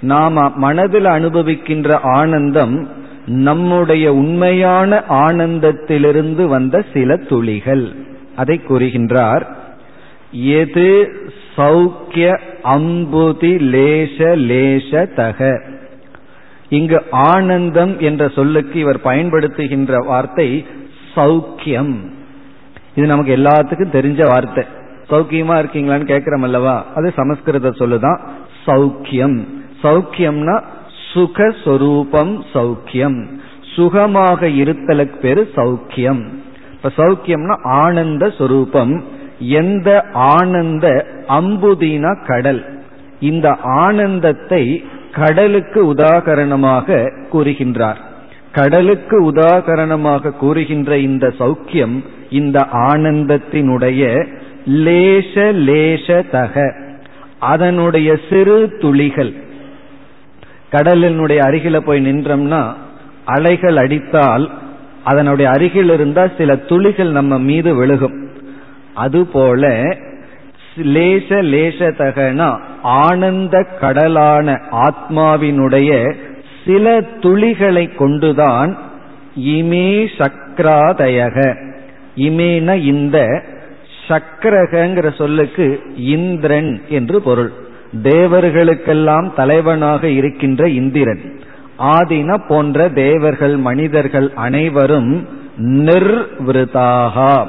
நாம் 0.00 0.58
மனதில் 0.58 1.04
அனுபவிக்கின்ற 1.04 1.98
ஆனந்தம் 2.02 2.88
நம்முடைய 3.26 4.14
உண்மையான 4.14 5.02
ஆனந்தத்திலிருந்து 5.08 6.46
வந்த 6.46 6.84
சில 6.92 7.16
துளிகள். 7.16 7.92
அதை 8.36 8.60
கூறுகின்றார் 8.68 9.46
எது 10.30 11.12
சௌக்கிய 11.56 12.38
அம்புதி 12.64 13.52
லேச 13.74 14.18
லேச 14.48 15.14
தக. 15.14 15.62
இங்கு 16.68 17.02
ஆனந்தம் 17.10 17.98
என்ற 17.98 18.28
சொல்லுக்கு 18.28 18.80
இவர் 18.80 19.00
பயன்படுத்துகின்ற 19.04 20.06
வார்த்தை 20.06 20.66
சௌக்கியம். 21.14 21.94
இது 22.94 23.06
நமக்கு 23.06 23.36
எல்லாத்துக்கும் 23.36 23.96
தெரிஞ்ச 23.98 24.26
வார்த்தை. 24.26 24.64
சௌக்கியமா 25.10 25.54
இருக்கீங்களான்னு 25.60 26.04
கேட்கிறோம் 26.04 26.42
அல்லவா 26.42 26.84
அது 26.94 27.12
சமஸ்கிருத 27.16 27.70
சொல்லுதான் 27.70 28.20
சௌக்கியம். 28.66 29.38
சௌக்கியம்னா 29.82 30.62
சுகஸ்வரூபம் 31.14 32.32
சௌக்கியம். 32.52 33.18
சுகமாக 33.74 34.46
இருத்தலுக்கு 34.46 35.16
பேரு 35.16 35.50
சௌக்கியம். 35.56 36.22
இப்ப 36.72 36.90
சௌக்கியம்னா 36.96 37.56
ஆனந்த 37.62 38.30
சொரூபம். 38.30 39.14
எந்த 39.38 40.04
ஆனந்த 40.12 41.06
அம்புதினா 41.28 42.26
கடல்? 42.26 42.64
இந்த 43.20 43.56
ஆனந்தத்தை 43.56 44.84
கடலுக்கு 45.12 45.94
உதாகரணமாக 45.94 47.10
கூறுகின்றார். 47.32 47.96
கடலுக்கு 48.52 49.32
உதாகரணமாக 49.32 50.30
கூறுகின்ற 50.30 50.98
இந்த 50.98 51.32
சௌக்கியம் 51.38 52.04
இந்த 52.30 52.66
ஆனந்தத்தினுடைய 52.72 54.26
லேச 54.68 55.52
லேச 55.52 56.30
தக 56.30 56.74
அதனுடைய 57.38 58.18
சிறு 58.30 58.76
துளிகள். 58.80 59.32
கடலினுடைய 60.72 61.38
அருகில 61.38 61.76
போய் 61.76 62.06
நின்றோம்னா 62.06 62.72
அலைகள் 63.24 63.76
அடித்தால் 63.76 64.50
அதனுடைய 65.04 65.50
அருகில் 65.50 65.90
இருந்தால் 65.90 66.32
சில 66.38 66.56
துளிகள் 66.56 67.10
நம்ம 67.10 67.38
மீது 67.38 67.86
விழுகும். 67.86 68.25
அதுபோல 68.96 69.68
லேச 70.76 71.28
லேசதகனா 71.28 72.48
ஆனந்த 72.82 73.66
கடலான 73.80 74.60
ஆத்மாவினுடைய 74.72 76.14
சில 76.66 77.00
துளிகளை 77.00 77.94
கொண்டுதான் 77.94 78.76
இமே 79.40 80.06
சக்ராதயக. 80.18 81.36
இமேன 82.16 82.74
இந்த 82.84 83.42
சக்கரகங்கிற 84.08 85.14
சொல்லுக்கு 85.14 85.80
இந்திரன் 85.96 86.82
என்று 86.88 87.22
பொருள். 87.22 87.52
தேவர்களுக்கெல்லாம் 88.02 89.32
தலைவனாக 89.36 90.08
இருக்கின்ற 90.08 90.68
இந்திரன். 90.68 91.40
ஆதின 91.78 92.40
போன்ற 92.48 92.88
தேவர்கள் 92.88 93.56
மனிதர்கள் 93.56 94.32
அனைவரும் 94.34 95.28
நிர்விருதாகா. 95.60 97.46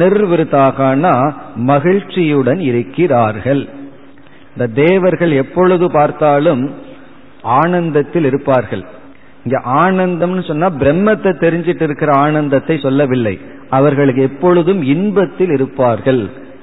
நிர்விருத்தாகனா 0.00 1.14
மகிழ்ச்சியுடன் 1.70 2.60
இருக்கிறார்கள். 2.70 3.62
இந்த 4.54 4.66
தேவர்கள் 4.82 5.32
எப்பொழுது 5.42 5.86
பார்த்தாலும் 5.98 6.62
ஆனந்தத்தில் 7.60 8.26
இருப்பார்கள். 8.30 8.84
இங்க 9.44 9.58
ஆனந்தம்னு 9.82 10.42
சொன்னா 10.48 10.68
பிரம்மத்தை 10.82 11.30
தெரிஞ்சிட்டு 11.44 11.84
இருக்கிற 11.86 12.10
ஆனந்தத்தை 12.24 12.76
சொல்லவில்லை. 12.84 13.34
அவர்களுக்கு 13.78 14.22
எப்பொழுதும் 14.28 14.82
இன்பத்தில் 14.94 15.52
இருப்பார்கள். 15.56 16.22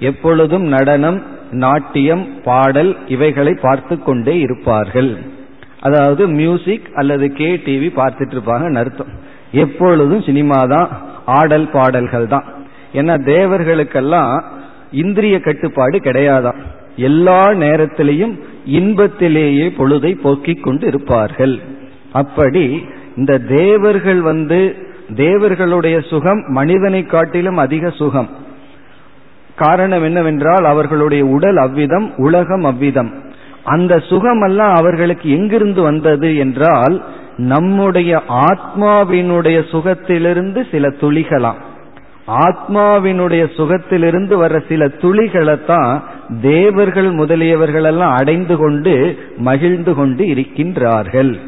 எப்பொழுதும் 0.09 0.65
நடனம் 0.75 1.19
நாட்டியம் 1.63 2.23
பாடல் 2.47 2.91
இவைகளை 3.15 3.53
பார்த்து 3.65 3.95
கொண்டே 4.07 4.35
இருப்பார்கள். 4.45 5.11
அதாவது 5.87 6.23
மியூசிக் 6.39 6.87
அல்லது 7.01 7.25
கே 7.39 7.49
டிவி 7.65 7.89
பார்த்துட்டு 7.99 8.35
இருப்பாங்க 8.35 8.77
அர்த்தம். 8.81 9.11
எப்பொழுதும் 9.63 10.23
சினிமா 10.29 10.59
தான் 10.73 10.89
ஆடல் 11.37 11.67
பாடல்கள் 11.75 12.27
தான் 12.33 12.47
ஏன்னா 12.93 13.15
தேவர்களுக்கெல்லாம் 13.25 14.43
இந்திரிய 14.91 15.39
கட்டுப்பாடு 15.39 15.97
கிடையாதான் 15.97 16.59
எல்லா 16.95 17.47
நேரத்திலையும் 17.47 18.39
இன்பத்திலேயே 18.65 19.67
பொழுதை 19.77 20.19
போக்கிக் 20.21 20.63
கொண்டு 20.63 20.87
இருப்பார்கள். 20.87 21.59
அப்படி 22.11 22.85
இந்த 23.15 23.37
தேவர்கள் 23.37 24.21
வந்து 24.21 24.75
தேவர்களுடைய 25.15 26.01
சுகம் 26.01 26.43
மனிதனை 26.47 27.05
காட்டிலும் 27.05 27.57
அதிக 27.57 27.89
சுகம். 27.89 28.29
காரணம் 29.55 30.03
என்னவென்றால் 30.03 30.65
அவர்களுடைய 30.65 31.25
உடல் 31.25 31.57
அவ்விதம் 31.57 32.13
உலகம் 32.17 32.63
அவ்விதம். 32.63 33.13
அந்த 33.63 33.95
சுகமெல்லாம் 33.97 34.73
அவர்களுக்கு 34.73 35.29
எங்கிருந்து 35.29 35.81
வந்தது 35.81 36.37
என்றால் 36.37 37.05
நம்முடைய 37.37 38.21
ஆத்மாவினுடைய 38.29 39.63
சுகத்திலிருந்து 39.71 40.67
சில 40.71 40.87
துளிகளாம். 40.87 41.67
ஆத்மாவினுடைய 42.37 43.43
சுகத்திலிருந்து 43.57 44.33
வர்ற 44.43 44.67
சில 44.67 44.85
துளிகளைத்தான் 44.85 46.01
தேவர்கள் 46.41 47.09
முதலியவர்கள் 47.13 47.83
எல்லாம் 47.83 48.15
அடைந்து 48.15 48.57
கொண்டு 48.57 49.17
மகிழ்ந்து 49.37 49.93
கொண்டு 49.93 50.25
இருக்கின்றார்கள். 50.25 51.39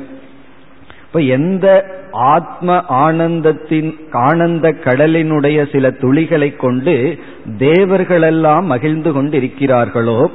இப்ப 1.05 1.19
எந்த 1.19 1.67
ஆத்ம 2.11 2.83
ஆனந்தத்தின் 2.89 3.89
ஆனந்த 4.11 4.75
கடலினுடைய 4.83 5.71
சில 5.71 5.89
துளிகளை 5.89 6.55
கொண்டு 6.55 7.19
தேவர்களெல்லாம் 7.59 8.63
மகிழ்ந்து 8.63 9.11
கொண்டு 9.11 9.39
இருக்கிறார்களோ 9.39 10.27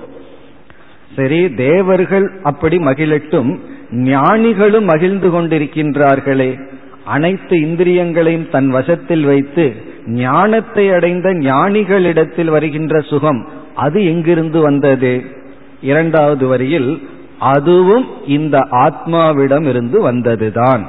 சரி 1.17 1.55
தேவர்கள் 1.55 2.27
அப்படி 2.43 2.77
மகிழட்டும் 2.79 3.59
ஞானிகளும் 3.91 4.85
மகிழ்ந்து 4.85 5.29
கொண்டிருக்கின்றார்களே. 5.31 6.51
அனைத்து 7.05 7.57
இந்திரியங்களையும் 7.57 8.49
தன் 8.51 8.71
வசத்தில் 8.71 9.25
வைத்து 9.25 9.95
ஞானத்தை 10.07 10.93
அடைந்த 10.93 11.31
ஞானிகளிடத்தில் 11.31 12.51
வருகின்ற 12.51 13.01
சுகம் 13.01 13.49
அது 13.75 14.05
எங்கிருந்து 14.05 14.61
வந்தது? 14.61 15.23
இரண்டாவது 15.81 16.47
வரியில் 16.47 17.09
அதுவும் 17.39 18.07
இந்த 18.27 18.59
ஆத்மாவிடம் 18.59 19.67
இருந்து 19.67 20.01
வந்ததுதான். 20.01 20.87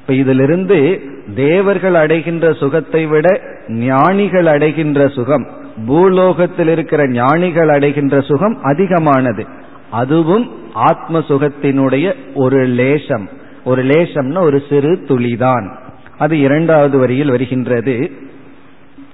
இப்ப 0.00 0.12
இதிலிருந்து 0.12 1.00
தேவர்கள் 1.34 1.94
அடைகின்ற 1.94 2.52
சுகத்தை 2.52 3.06
விட 3.06 3.40
ஞானிகள் 3.68 4.46
அடைகின்ற 4.46 5.08
சுகம் 5.08 5.46
பூலோகத்தில் 5.86 6.68
இருக்கிற 6.68 7.08
ஞானிகள் 7.08 7.68
அடைகின்ற 7.68 8.20
சுகம் 8.20 8.58
அதிகமானது. 8.62 9.44
அதுவும் 9.90 10.50
ஆத்ம 10.72 11.18
சுகத்தினுடைய 11.18 12.12
ஒரு 12.34 12.68
லேசம். 12.68 13.28
ஒரு 13.64 13.84
லேசம்னா 13.84 14.38
ஒரு 14.38 14.62
சிறு 14.68 14.92
துளிதான். 14.92 15.74
அது 16.18 16.38
இரண்டாவது 16.38 16.98
வரியில் 16.98 17.30
வருகின்றது. 17.30 18.10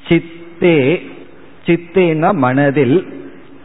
சித்தே 0.08 1.02
சித்தேனா 1.66 2.32
மனதில் 2.32 3.06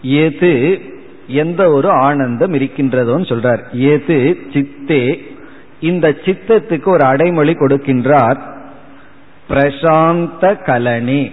எது 0.02 0.82
எந்த 1.28 1.72
ஒரு 1.72 1.90
ஆனந்தம் 1.90 2.54
இருக்கின்றதோன்னு 2.54 3.28
சொல்றார். 3.32 3.72
எது 3.72 4.38
சித்தே 4.54 5.24
இந்த 5.80 6.16
சித்தத்துக்கு 6.26 6.84
ஒரு 6.84 7.04
அடைமொழி 7.04 7.52
கொடுக்கின்றார். 7.52 8.40
பிரசாந்த 9.50 10.64
கலனி. 10.64 11.32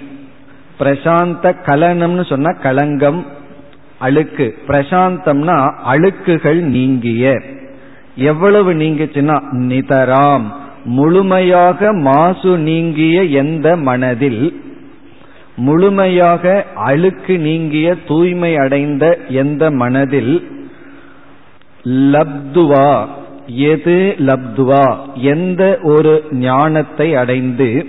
பிரசாந்த 0.80 1.54
கலனம்னு 1.66 2.26
சொன்னா 2.26 2.50
கலங்கம் 2.62 3.24
அழுக்கு. 3.98 4.54
பிரசாந்தம்னா 4.66 5.74
அழுக்குகள் 5.92 6.60
நீங்கிய. 6.60 7.42
எவ்வளவு 8.16 8.74
நீங்குச்சுன்னா 8.74 9.40
நிதராம். 9.52 10.44
முழுமையாக 10.84 11.92
மாசு 11.92 12.58
நீங்கிய 12.58 13.22
எந்த 13.22 13.76
மனதில் 13.76 14.60
முழுமையாக 15.56 16.66
அழுக்கு 16.74 17.38
நீங்கிய 17.38 17.96
தூய்மை 18.06 18.56
அடைந்த 18.56 19.18
எந்த 19.28 19.70
மனதில்? 19.70 20.50
லப்துவா. 21.84 23.06
எது 23.46 24.14
லப்துவா? 24.18 24.96
எந்த 25.14 25.78
ஒரு 25.82 26.24
ஞானத்தை 26.30 27.14
அடைந்து 27.14 27.86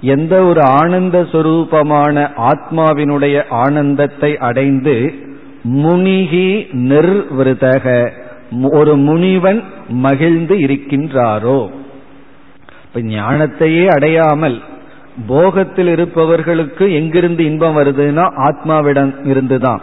எந்த 0.00 0.42
ஒரு 0.42 0.62
ஆனந்த 0.62 1.22
சுரூபமான 1.32 2.30
ஆத்மாவினுடைய 2.36 3.42
ஆனந்தத்தை 3.48 4.38
அடைந்து 4.38 5.14
முனிகி 5.62 6.66
நிர்விருதக. 6.72 8.10
ஒரு 8.72 8.96
முனிவன் 8.96 9.62
மகிழ்ந்து 9.88 10.56
இருக்கின்றாரோ? 10.56 11.70
இப்ப 12.86 13.00
ஞானத்தையே 13.00 13.86
அடையாமல் 13.86 14.60
போகத்தில் 15.28 15.86
இருப்பவர்களுக்கு 15.86 16.94
எங்கிருந்து 16.94 17.44
இன்பம் 17.44 17.76
வருதுன்னா 17.76 18.24
ஆத்மாவிடம் 18.48 19.26
இருந்துதான். 19.26 19.80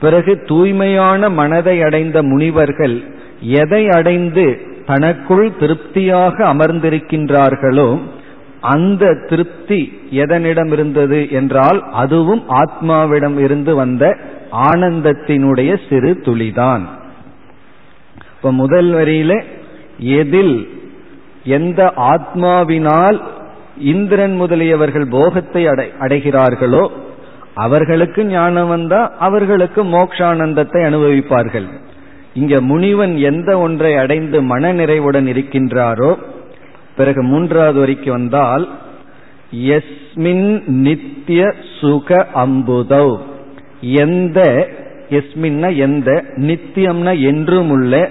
பிறகு 0.00 0.42
தூய்மையான 0.46 1.30
மனதை 1.30 1.82
அடைந்த 1.82 2.22
முனிவர்கள் 2.22 3.04
எதை 3.40 3.88
அடைந்து 3.88 4.60
தனக்குள் 4.86 5.56
திருப்தியாக 5.56 6.54
அமர்ந்திருக்கின்றார்களோ 6.54 7.98
அந்த 8.60 9.14
திருப்தி 9.28 10.00
எதனிடம் 10.10 10.72
இருந்தது 10.72 11.30
என்றால் 11.30 11.84
அதுவும் 11.92 12.42
ஆத்மாவிடம் 12.48 13.38
இருந்து 13.38 13.74
வந்த 13.74 14.16
ஆனந்தத்தினுடைய 14.52 15.78
சிறு 15.88 16.20
துளிதான். 16.24 16.82
இப்ப 18.36 18.52
முதல் 18.52 18.92
வரியில 18.92 19.42
எதில் 19.98 20.68
எந்த 21.44 21.92
ஆத்மாவினால் 21.96 23.20
இந்திரன் 23.76 24.40
முதலியவர்கள் 24.40 25.10
போகத்தை 25.10 25.66
அடை 25.66 25.90
அடைகிறார்களோ 26.00 26.90
அவர்களுக்கு 27.54 28.24
ஞானம் 28.24 28.68
வந்தா 28.68 29.12
அவர்களுக்கு 29.18 29.84
மோக்ஷானந்தத்தை 29.84 30.80
அனுபவிப்பார்கள். 30.84 31.66
இங்க 32.34 32.60
முனிவன் 32.60 33.18
எந்த 33.18 33.58
ஒன்றை 33.58 33.96
அடைந்து 33.96 34.42
மன 34.42 34.72
நிறைவுடன் 34.72 35.26
இருக்கின்றாரோ 35.26 36.16
பிறகு 36.96 37.22
மூன்றாவது 37.22 37.78
வரைக்கும் 37.78 38.12
வந்தால் 38.12 38.68
எஸ்மின் 39.52 40.62
நித்திய 40.66 41.54
சுக 41.80 42.28
அம்புதௌ. 42.34 43.18
எந்த 43.80 44.68
எஸ்மின்னா 45.10 45.76
எந்த 45.76 46.24
நித்தியம்னா 46.36 47.20
என்றும் 47.20 47.70
உள்ள 47.70 48.10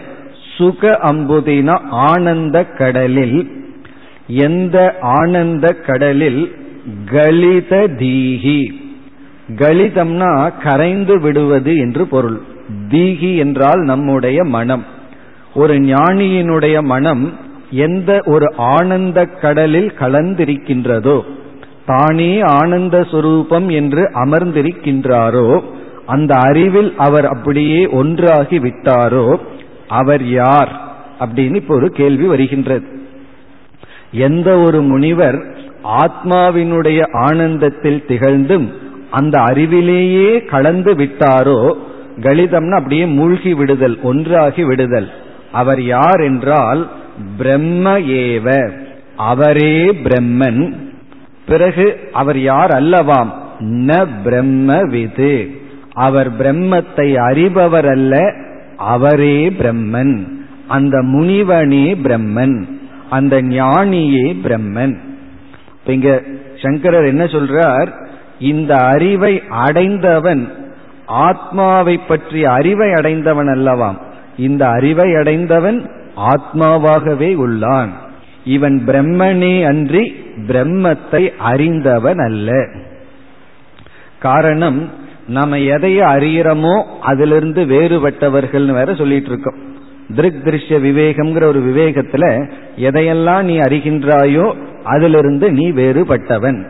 சுக 0.57 0.99
அம்புதினா 1.03 1.81
ஆனந்த 1.89 2.63
கடலில் 2.63 3.62
எந்த 4.27 4.95
ஆனந்த 5.01 5.73
கடலில் 5.73 6.55
கலித 7.11 7.87
தீகி 7.99 8.81
கலிதம்னா 9.49 10.51
கரைந்து 10.63 11.19
விடுவது 11.19 11.75
என்று 11.75 12.07
பொருள். 12.07 12.41
தீகி 12.89 13.37
என்றால் 13.37 13.79
நம்முடைய 13.79 14.43
மனம். 14.43 14.85
ஒரு 15.55 15.75
ஞானியினுடைய 15.75 16.81
மனம் 16.81 17.33
எந்த 17.71 18.21
ஒரு 18.25 18.53
ஆனந்த 18.57 19.25
கடலில் 19.25 19.93
கலந்திருக்கின்றதோ 19.99 21.21
தானே 21.85 22.41
ஆனந்த 22.41 23.01
சுரூபம் 23.01 23.71
என்று 23.71 24.11
அமர்ந்திருக்கின்றாரோ 24.13 25.63
அந்த 26.05 26.35
அறிவில் 26.35 26.93
அவர் 26.97 27.25
அப்படியே 27.25 27.89
ஒன்றாகி 27.89 28.59
விட்டாரோ 28.59 29.35
அவர் 29.87 30.27
யார்? 30.27 30.81
அப்படின்னு 31.19 31.55
இப்போ 31.55 31.75
ஒரு 31.75 31.89
கேள்வி 31.89 32.25
வருகின்றது. 32.25 33.01
எந்த 34.13 34.57
ஒரு 34.57 34.81
முனிவர் 34.81 35.55
ஆத்மாவினுடைய 35.83 37.11
ஆனந்தத்தில் 37.11 38.05
திகழ்ந்தும் 38.07 38.71
அந்த 39.11 39.39
அறிவிலேயே 39.39 40.45
கலந்து 40.45 40.93
விட்டாரோ 40.93 41.73
கலிதம்னு 42.21 42.75
அப்படியே 42.75 43.05
மூழ்கி 43.05 43.53
விடுதல் 43.53 43.99
ஒன்றாகி 44.01 44.63
விடுதல். 44.63 45.09
அவர் 45.51 45.81
யார் 45.81 46.21
என்றால் 46.21 46.89
பிரம்ம 47.37 47.99
ஏவ. 47.99 48.69
அவரே 49.15 49.85
பிரம்மன். 49.85 50.73
பிறகு 51.45 51.99
அவர் 52.13 52.39
யார் 52.39 52.71
அல்லவாம்? 52.71 53.31
ந 53.59 54.07
பிரம்ம 54.23 54.79
விது. 54.89 55.51
அவர் 55.93 56.37
பிரம்மத்தை 56.37 57.15
அறிபவர் 57.15 57.89
அல்ல 57.89 58.33
அவரே 58.77 59.49
பிரம்மன். 59.49 60.27
அந்த 60.67 61.01
முனிவனே 61.01 61.95
பிரம்மன். 62.03 62.67
அந்த 63.09 63.41
ஞானியே 63.41 64.35
பிரம்மன். 64.43 64.97
இப்ப 65.79 65.93
இங்க 65.93 66.23
சங்கரர் 66.61 67.05
என்ன 67.05 67.23
சொல்றார்? 67.23 67.93
இந்த 68.39 68.77
அறிவை 68.77 69.41
அடைந்தவன் 69.49 70.53
ஆத்மாவை 71.05 71.97
பற்றி 71.97 72.45
அறிவை 72.45 72.93
அடைந்தவன் 72.93 73.47
அல்லவாம். 73.47 73.97
இந்த 74.37 74.67
அறிவை 74.67 75.15
அடைந்தவன் 75.15 75.91
ஆத்மாவாகவே 76.17 77.35
உள்ளான். 77.35 77.89
இவன் 78.45 78.83
பிரம்மனே 78.87 79.65
அன்றி 79.65 80.15
பிரம்மத்தை 80.47 81.37
அறிந்தவன் 81.37 82.17
அல்ல. 82.17 82.67
காரணம் 84.19 84.91
நம்ம 85.27 85.59
எதையை 85.59 86.07
அறிகிறோமோ 86.07 86.83
அதிலிருந்து 87.01 87.65
வேறுபட்டவர்கள்னு 87.65 88.71
வேற 88.71 88.95
சொல்லிட்டு 88.95 89.29
இருக்கோம். 89.29 89.72
திருக் 90.15 90.41
திருஷ்ய 90.43 90.79
விவேகம்ங்கிற 90.79 91.43
ஒரு 91.43 91.59
விவேகத்துல 91.59 92.51
எதையெல்லாம் 92.77 93.41
நீ 93.41 93.59
அறிகின்றாயோ 93.59 94.53
அதிலிருந்து 94.83 95.51
நீ 95.51 95.71
வேறுபட்டவன். 95.71 96.63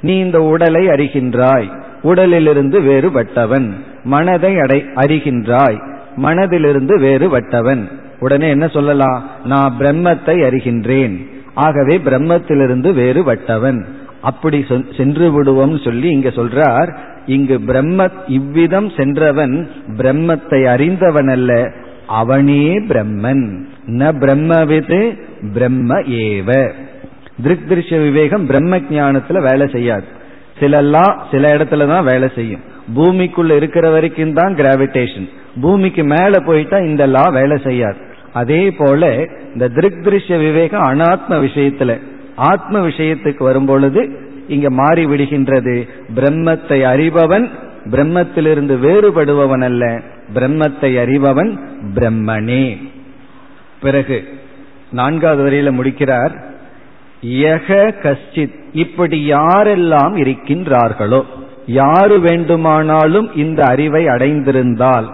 நீ 0.00 0.18
இந்த 0.18 0.42
உடலை 0.42 0.86
அறிகின்றாய் 0.86 1.68
உடலிலிருந்து 2.02 2.80
வேறுபட்டவன். 2.80 3.70
மனதை 4.04 4.58
அடை 4.58 4.84
அறிகின்றாய் 4.94 5.78
மனதிலிருந்து 6.16 6.98
வேறுபட்டவன். 6.98 7.88
உடனே 8.18 8.48
என்ன 8.48 8.68
சொல்லலாம்? 8.68 9.30
நான் 9.44 9.76
பிரம்மத்தை 9.78 10.42
அறிகின்றேன். 10.48 11.26
ஆகவே 11.54 11.98
பிரம்மத்திலிருந்து 11.98 12.92
வேறுபட்டவன். 12.92 13.84
அப்படி 14.20 14.64
சென்று 14.96 15.32
விடுவோம் 15.32 15.78
சொல்லி 15.78 16.08
இங்க 16.08 16.28
சொல்றார். 16.28 16.96
இங்கு 17.26 17.60
பிரம்ம 17.60 18.08
இவ்விதம் 18.28 18.90
சென்றவன் 18.96 19.70
பிரம்மத்தை 19.96 20.64
அறிந்தவன் 20.64 21.28
அல்ல 21.28 21.70
அவனே 22.06 22.78
பிரம்மன். 22.78 23.64
ந 23.86 24.18
பிரம்மவிது 24.18 25.18
பிரம்ம 25.54 26.00
ஏவ. 26.00 26.72
திருக் 27.42 27.66
திருஷ்ய 27.68 28.02
விவேகம் 28.02 28.46
பிரம்ம 28.46 28.78
ஜானத்துல 28.78 29.42
வேலை 29.42 29.68
செய்யாது. 29.68 30.04
சிலெல்லாம் 30.60 31.22
சில 31.30 31.56
இடத்துல 31.56 31.86
தான் 31.88 32.04
வேலை 32.04 32.28
செய்யும். 32.34 32.60
பூமிக்குள்ள 32.96 33.56
இருக்கிற 33.56 33.90
வரைக்கும் 33.90 34.32
தான் 34.32 34.54
கிராவிடேஷன் 34.54 35.28
பூமிக்கு 35.60 36.04
மேல 36.04 36.38
போயிட்டா 36.38 36.78
இந்த 36.78 37.06
லா 37.06 37.28
வேலை 37.28 37.58
செய்யாது. 37.58 37.96
அதே 38.32 38.70
போல 38.70 39.24
இந்த 39.52 39.68
திருக் 39.68 40.00
திருஷ்ய 40.04 40.38
விவேகம் 40.38 40.82
அனாத்ம 40.82 41.28
விஷயத்துல 41.28 42.00
ஆத்ம 42.36 42.88
விஷயத்துக்கு 42.88 43.42
வரும் 43.42 43.66
பொழுது 43.66 44.10
இங்க 44.48 44.70
மாறி 44.70 45.06
விடுகின்றது. 45.06 45.88
பிரம்மத்தை 46.14 46.82
அறிபவன் 46.82 47.50
பிரம்மத்திலிருந்து 47.90 48.74
வேறுபடுபவன் 48.78 49.64
அல்ல 49.64 49.84
பிரம்மத்தை 50.34 50.90
அறிபவன் 51.04 51.52
பிரம்மனே. 51.94 52.76
பிறகு 53.80 54.28
நான்காவது 54.90 55.42
வரையில 55.44 55.72
முடிக்கிறார் 55.72 56.34
யக 57.26 57.68
கஷ்டித் 58.02 58.56
இப்படி 58.72 59.32
யாரெல்லாம் 59.32 60.14
இருக்கின்றார்களோ 60.22 61.22
யாரு 61.66 62.20
வேண்டுமானாலும் 62.20 63.34
இந்த 63.34 63.64
அறிவை 63.64 64.06
அடைந்திருந்தால் 64.06 65.08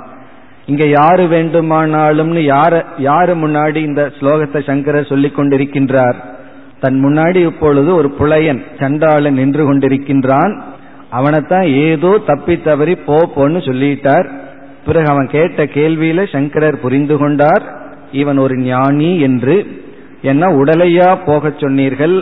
இங்க 0.67 0.85
யாரு 0.87 1.25
வேண்டுமானாலும்னு 1.25 2.43
யார 2.55 2.85
யாரு 2.99 3.35
முன்னாடி 3.35 3.77
இந்த 3.77 4.13
ஸ்லோகத்தை 4.21 4.61
சங்கரர் 4.67 5.07
சொல்லிக் 5.07 5.39
கொண்டிருக்கின்றார்? 5.39 6.19
தன் 6.81 7.05
முன்னாடி 7.05 7.37
இப்பொழுது 7.47 7.95
ஒரு 7.95 8.09
புலையன் 8.19 8.63
சண்டாளன் 8.79 9.35
நின்று 9.35 9.65
கொண்டிருக்கின்றான். 9.65 10.63
அவனைத்தான் 11.13 11.67
ஏதோ 11.87 12.11
தப்பி 12.27 12.55
தவறி 12.61 12.95
போன்னு 13.07 13.61
சொல்லிட்டார். 13.69 14.27
பிறகு 14.87 15.09
அவன் 15.09 15.29
கேட்ட 15.29 15.65
கேள்வியில 15.77 16.21
சங்கரர் 16.33 16.83
புரிந்து 16.85 17.17
கொண்டார். 17.17 17.65
இவன் 18.13 18.39
ஒரு 18.39 18.55
ஞானி 18.59 19.11
என்று. 19.21 19.57
என்ன 20.23 20.47
உடலையா 20.61 21.09
போகச் 21.25 21.59
சொன்னீர்கள்? 21.59 22.17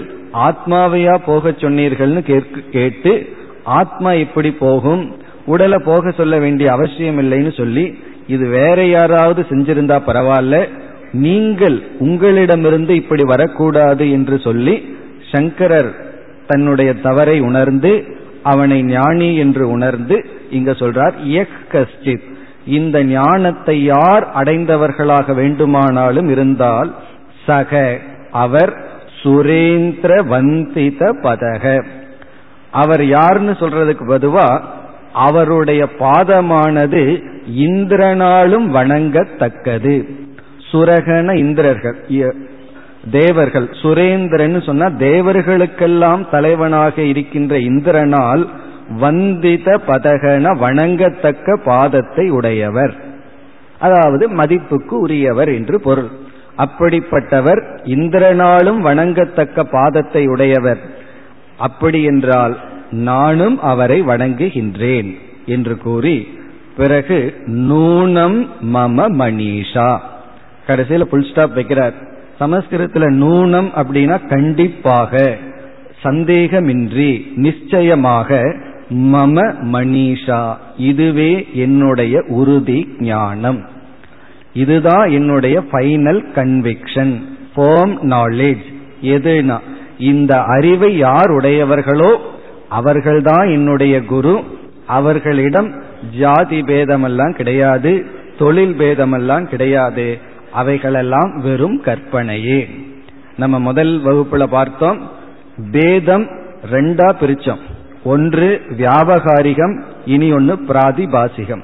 ஆத்மாவையா 0.46 1.14
போகச் 1.26 1.61
சொன்னீர்கள்னு 1.64 2.22
கேட்டு 2.70 3.12
ஆத்மா 3.79 4.11
இப்படி 4.24 4.50
போகும்? 4.66 5.03
உடலை 5.46 5.79
போக 5.85 6.11
சொல்ல 6.11 6.35
வேண்டிய 6.38 6.68
அவசியம் 6.72 7.18
இல்லைன்னு 7.22 7.53
சொல்லி 7.57 7.85
இது 8.26 8.46
வேற 8.48 8.79
யாராவது 8.87 9.40
செஞ்சிருந்தா 9.50 9.96
பரவாயில்ல. 10.09 10.57
நீங்கள் 11.12 11.76
உங்களிடமிருந்து 11.98 12.92
இப்படி 12.94 13.24
வரக்கூடாது 13.24 14.05
என்று 14.11 14.37
சொல்லி 14.38 14.74
சங்கரர் 15.33 15.90
தன்னுடைய 16.46 16.90
தவறை 17.07 17.37
உணர்ந்து 17.40 17.92
அவனை 18.42 18.83
ஞானி 18.83 19.37
என்று 19.37 19.70
உணர்ந்து 19.70 20.31
இங்க 20.50 20.70
சொல்றார் 20.70 21.24
எக் 21.24 21.70
கஷ்டித். 21.70 22.22
இந்த 22.66 23.05
ஞானத்தை 23.05 23.85
யார் 23.85 24.31
அடைந்தவர்களாக 24.35 25.35
வேண்டுமானாலும் 25.35 26.29
இருந்தால் 26.29 26.94
சக 27.46 27.98
அவர் 28.31 28.88
சுரேந்திர 29.22 30.24
வந்தித 30.31 31.12
பதக. 31.22 31.85
அவர் 32.70 33.07
யாருன்னு 33.07 33.53
சொல்றதுக்கு 33.53 34.05
பதுவா 34.09 34.61
அவருடைய 35.12 35.88
பாதமானது 35.98 37.22
இந்திரனாலும் 37.59 38.66
வணங்கத்தக்கது. 38.74 40.09
சுரகன 40.72 41.35
இந்திரர்கள் 41.35 42.05
தேவர்கள் 43.08 43.68
சுரேந்திரன் 43.82 44.62
சொன்னா 44.62 44.86
தேவர்களுக்கெல்லாம் 44.86 46.30
தலைவனாக 46.30 47.02
இருக்கின்ற 47.02 47.56
இந்திரனால் 47.56 48.46
வந்தித 49.00 49.78
பதகன 49.86 50.52
வணங்கத்தக்க 50.60 51.58
பாதத்தை 51.64 52.28
உடையவர். 52.28 52.94
அதாவது 53.78 54.28
மதிப்புக்கு 54.28 54.98
உரியவர் 54.98 55.48
என்று 55.48 55.80
பொருள். 55.80 56.08
அப்படிப்பட்டவர் 56.58 57.60
இந்திரனாலும் 57.84 58.80
வணங்கத்தக்க 58.84 59.64
பாதத்தை 59.72 60.28
உடையவர். 60.28 60.78
அப்படி 61.56 62.02
என்றால் 62.02 62.58
நானும் 62.90 63.60
அவரை 63.60 64.02
வணங்குகின்றேன் 64.02 65.18
என்று 65.46 65.78
கூறி 65.78 66.38
பிறகு 66.76 67.34
நூனம் 67.46 68.48
மம 68.74 69.06
மணிஷா. 69.18 69.98
கடைசியில 70.66 71.02
புல் 71.02 71.30
ஸ்டாப் 71.30 71.58
வைக்கிறார். 71.58 71.92
சமஸ்கிருதத்துல 72.40 73.07
நூனம் 73.22 73.68
அப்படின்னா 73.76 74.29
கண்டிப்பாக 74.29 75.37
சந்தேகமின்றி 76.03 77.26
நிச்சயமாக 77.35 78.57
மம 78.94 79.37
மணிஷா 79.72 80.55
இதுவே 80.76 81.46
என்னுடைய 81.55 82.22
உறுதி 82.29 82.88
ஞானம். 82.98 83.61
இதுதான் 84.53 85.11
என்னுடைய 85.11 85.62
ஃபைனல் 85.72 86.22
கன்விக்ஷன் 86.35 87.12
ஃபோம் 87.57 87.92
நாலேஜ் 88.14 88.64
எதுனா 89.03 89.59
இந்த 89.98 90.42
அறிவை 90.42 90.96
யார் 90.96 91.31
உடையவர்களோ 91.31 92.20
அவர்கள்தான் 92.68 93.48
என்னுடைய 93.48 94.05
குரு. 94.05 94.40
அவர்களிடம் 94.87 95.83
ஜாதி 96.18 96.61
பேதமெல்லாம் 96.62 97.35
கிடையாது 97.35 98.07
தொழில் 98.38 98.74
பேதமெல்லாம் 98.79 99.44
கிடையாது. 99.44 100.18
அவைகளெல்லாம் 100.52 101.40
வெறும் 101.42 101.82
கற்பனையே. 101.82 102.68
நம்ம 103.36 103.58
முதல் 103.58 104.02
வகுப்புல 104.04 104.46
பார்த்தோம் 104.46 105.10
பேதம் 105.70 106.26
ரெண்டா 106.70 107.12
பிரிச்சோம். 107.20 107.58
ஒன்று 108.04 108.62
வியாபகாரிகம் 108.78 109.82
இனி 110.06 110.32
ஒன்று 110.32 110.54
பிராதிபாசிகம். 110.54 111.62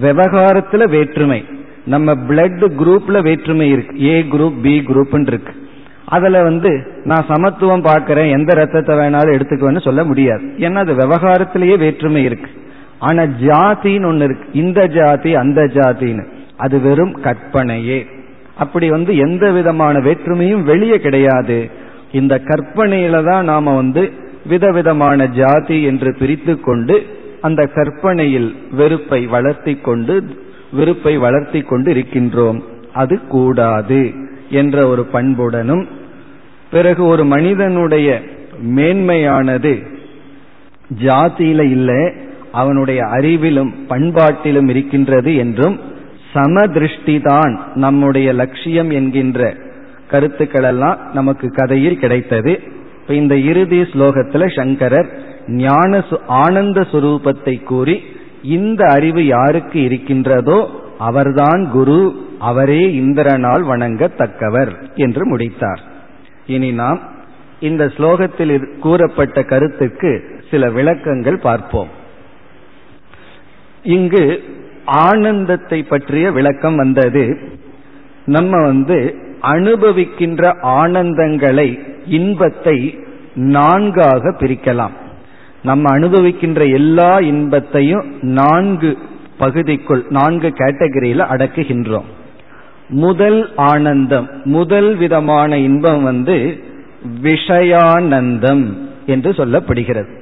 விவகாரத்துல 0.00 0.88
வேற்றுமை. 0.88 1.44
நம்ம 1.84 2.14
பிளட் 2.14 2.70
குரூப்ல 2.78 3.22
வேற்றுமை 3.22 3.70
இருக்கு. 3.70 4.04
ஏ 4.04 4.22
குரூப் 4.22 4.60
பி 4.62 4.80
குரூப் 4.80 5.26
இருக்கு. 5.26 5.68
அதுல 6.04 6.42
வந்து 6.42 6.86
நான் 7.04 7.24
சமத்துவம் 7.28 7.82
பார்க்கிறேன் 7.82 8.38
எந்த 8.38 8.54
ரத்தத்தை 8.54 8.96
வேணாலும் 8.96 9.40
எடுத்துக்குவேன்னு 9.40 9.80
சொல்ல 9.80 10.04
முடியாது. 10.04 10.42
ஏன்னா 10.58 10.74
அது 10.74 10.94
விவகாரத்திலேயே 10.94 11.78
வேற்றுமை 11.78 12.24
இருக்கு. 12.24 12.50
ஆனா 12.98 13.22
ஜாதின்னு 13.22 14.06
ஒன்னு 14.06 14.24
இருக்கு. 14.24 14.48
இந்த 14.52 14.86
ஜாதி 14.86 15.34
அந்த 15.34 15.62
ஜாதின்னு. 15.62 16.26
அது 16.64 16.76
வெறும் 16.80 17.14
கற்பனையே. 17.20 18.00
அப்படி 18.56 18.86
வந்து 18.90 19.12
எந்த 19.16 19.44
விதமான 19.50 19.94
வேற்றுமையும் 19.98 20.66
வெளியே 20.70 20.96
கிடையாது. 21.00 21.58
இந்த 22.12 22.34
கற்பனையில 22.48 23.22
தான் 23.30 23.44
நாம 23.44 23.74
வந்து 23.74 24.02
விதவிதமான 24.46 25.26
ஜாதி 25.40 25.78
என்று 25.82 26.10
பிரித்து 26.18 26.54
கொண்டு 26.60 26.96
அந்த 27.40 27.62
கற்பனையில் 27.76 28.50
வெறுப்பை 28.72 29.20
வளர்த்தி 29.26 29.74
கொண்டு 29.76 30.14
வெறுப்பை 30.72 31.14
வளர்த்தி 31.24 31.60
கொண்டு 31.62 31.88
இருக்கின்றோம். 31.94 32.60
அது 32.92 33.14
கூடாது 33.28 34.02
என்ற 34.60 34.76
ஒரு 34.88 35.02
பண்புடனும் 35.12 35.84
பிறகு 36.70 37.02
ஒரு 37.04 37.24
மனிதனுடைய 37.24 38.08
மேன்மையானது 38.76 39.72
ஜாதியில 41.04 41.60
இல்லை 41.76 42.02
அவனுடைய 42.52 43.00
அறிவிலும் 43.16 43.72
பண்பாட்டிலும் 43.88 44.68
இருக்கின்றது 44.68 45.30
என்றும் 45.36 45.76
சமதிருஷ்டிதான் 46.34 47.58
நம்முடைய 47.74 48.32
லட்சியம் 48.32 48.90
என்கின்ற 48.90 49.56
கருத்துக்கள் 50.08 50.62
எல்லாம் 50.62 50.98
நமக்கு 51.14 51.50
கதையில் 51.50 51.98
கிடைத்தது. 51.98 52.60
இப்ப 53.00 53.14
இந்த 53.14 53.36
இறுதி 53.36 53.80
ஸ்லோகத்துல 53.82 54.56
சங்கரர் 54.56 55.08
ஞான 55.46 56.04
ஆனந்த 56.26 56.80
சுரூபத்தை 56.80 57.62
கூறி 57.62 58.02
இந்த 58.42 58.84
அறிவு 58.84 59.26
யாருக்கு 59.26 59.82
இருக்கின்றதோ 59.82 60.70
அவர்தான் 60.98 61.70
குரு 61.70 62.00
அவரே 62.38 62.82
இந்திரனால் 63.00 63.64
வணங்கத்தக்கவர் 63.70 64.72
என்று 64.94 65.26
முடித்தார். 65.26 65.82
இனி 66.46 66.72
நாம் 66.72 67.00
இந்த 67.60 67.84
ஸ்லோகத்தில் 67.86 68.78
கூறப்பட்ட 68.78 69.42
கருத்துக்கு 69.42 70.40
சில 70.50 70.70
விளக்கங்கள் 70.70 71.38
பார்ப்போம். 71.38 71.88
இங்கு 73.82 74.24
ஆனந்தத்தை 74.84 75.82
பற்றிய 75.82 76.30
விளக்கம் 76.30 76.76
வந்தது. 76.76 77.38
நம்ம 78.24 78.62
வந்து 78.62 79.14
அனுபவிக்கின்ற 79.42 80.60
ஆனந்தங்களை 80.60 81.78
இன்பத்தை 82.06 82.98
நான்காக 83.34 84.34
பிரிக்கலாம். 84.38 84.90
நம்ம 85.62 85.98
அனுபவிக்கின்ற 85.98 86.72
எல்லா 86.72 87.18
இன்பத்தையும் 87.18 88.14
நான்கு 88.20 88.98
பகுதிக்குள் 89.38 90.04
நான்கு 90.08 90.48
கேட்டகரியில 90.48 91.26
அடக்குகின்றோம். 91.30 92.04
முதல் 92.88 93.56
ஆனந்தம் 93.56 94.28
முதல் 94.44 94.96
விதமான 94.96 95.58
இன்பம் 95.58 96.02
வந்து 96.02 96.64
விஷயானந்தம் 97.22 98.76
என்று 99.06 99.30
சொல்லப்படுகிறது. 99.30 100.21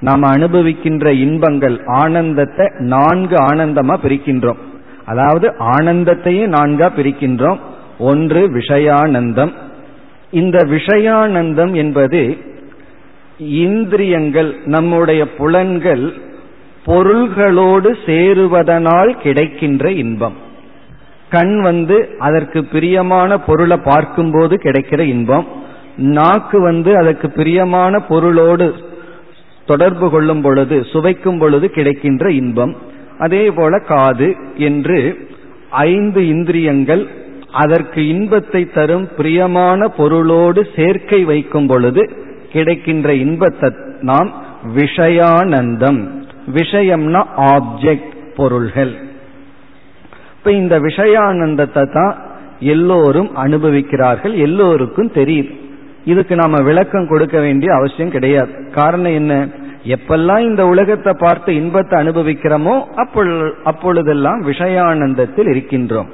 நாம் 0.00 0.22
அனுபவிக்கின்ற 0.22 1.06
இன்பங்கள் 1.06 1.84
ஆனந்தத்தை 1.84 2.68
நான்கு 2.78 3.36
ஆனந்தமா 3.36 3.96
பிரிக்கின்றோம். 4.02 4.56
அதாவது 5.04 5.54
ஆனந்தத்தையும் 5.58 6.52
நான்கா 6.52 6.88
பிரிக்கின்றோம். 6.96 7.58
ஒன்று 7.98 8.48
விஷயானந்தம். 8.48 9.52
இந்த 10.30 10.58
விஷயானந்தம் 10.64 11.72
என்பது 11.72 12.36
இந்திரியங்கள் 13.38 14.54
நம்முடைய 14.64 15.30
புலன்கள் 15.30 16.12
பொருள்களோடு 16.84 17.96
சேருவதனால் 18.06 19.10
கிடைக்கின்ற 19.10 19.90
இன்பம். 19.90 20.34
கண் 21.28 21.60
வந்து 21.60 22.16
அதற்கு 22.18 22.64
பிரியமான 22.64 23.38
பொருளை 23.38 23.76
பார்க்கும்போது 23.76 24.56
கிடைக்கிற 24.56 25.00
இன்பம். 25.00 25.46
நாக்கு 25.96 26.60
வந்து 26.60 26.96
அதற்கு 26.96 27.30
பிரியமான 27.30 28.00
பொருளோடு 28.00 28.74
தொடர்பு 29.70 30.06
கொள்ளும் 30.10 30.42
பொழுது 30.42 30.76
சுவைக்கும் 30.92 31.38
பொழுது 31.38 31.66
கிடைக்கின்ற 31.70 32.30
இன்பம். 32.40 32.72
அதே 33.18 33.44
போல 33.50 33.78
காது 33.78 34.28
என்று 34.56 34.98
ஐந்து 35.70 36.20
இந்திரியங்கள் 36.28 37.02
அதற்கு 37.52 38.00
இன்பத்தை 38.08 38.62
தரும் 38.68 39.08
பிரியமான 39.16 39.88
பொருளோடு 39.88 40.60
சேர்க்கை 40.76 41.20
வைக்கும் 41.24 41.66
பொழுது 41.66 42.02
கிடைக்கின்ற 42.52 43.08
இன்பத்தை 43.24 43.70
நாம் 44.00 44.30
விஷயானந்தம். 44.76 46.00
விஷயம்னா 46.54 47.22
ஆப்ஜெக்ட் 47.54 48.14
பொருள்கள். 48.36 48.92
இப்ப 50.36 50.52
இந்த 50.52 50.74
விஷயானந்தத்தை 50.80 51.84
தான் 51.92 52.14
எல்லோரும் 52.60 53.30
அனுபவிக்கிறார்கள். 53.36 54.34
எல்லோருக்கும் 54.46 55.10
தெரியுது. 55.14 55.54
இதுக்கு 56.04 56.36
நாம 56.36 56.62
விளக்கம் 56.62 57.08
கொடுக்க 57.08 57.40
வேண்டிய 57.40 57.74
அவசியம் 57.74 58.10
கிடையாது. 58.10 58.52
காரணம் 58.74 59.12
என்ன? 59.12 59.48
எப்பெல்லாம் 59.86 60.38
இந்த 60.38 60.66
உலகத்தை 60.66 61.12
பார்த்து 61.18 61.54
இன்பத்தை 61.54 62.06
அனுபவிக்கிறோமோ 62.06 62.74
அப்பொழுதெல்லாம் 63.64 64.42
விஷயானந்தத்தில் 64.46 65.48
இருக்கின்றோம். 65.48 66.08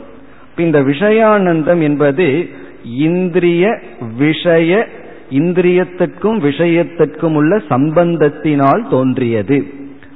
இந்த 0.56 0.82
விஷயானந்தம் 0.82 1.80
என்பது 1.80 2.48
இந்திரிய 2.98 3.78
விஷய 4.18 4.86
இந்திரியத்திற்கும் 5.30 6.38
விஷயத்திற்கும் 6.38 7.34
உள்ள 7.34 7.56
சம்பந்தத்தினால் 7.68 8.88
தோன்றியது. 8.88 9.58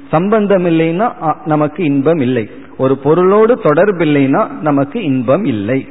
சம்பந்தம் 0.07 0.65
இல்லைன்னா 0.65 1.35
நமக்கு 1.45 1.83
இன்பம் 1.83 2.19
இல்லை. 2.19 2.49
ஒரு 2.77 2.97
பொருளோடு 2.97 3.55
தொடர்பு 3.55 4.05
இல்லைன்னா 4.05 4.43
நமக்கு 4.61 5.03
இன்பம் 5.03 5.45
இல்லை. 5.45 5.87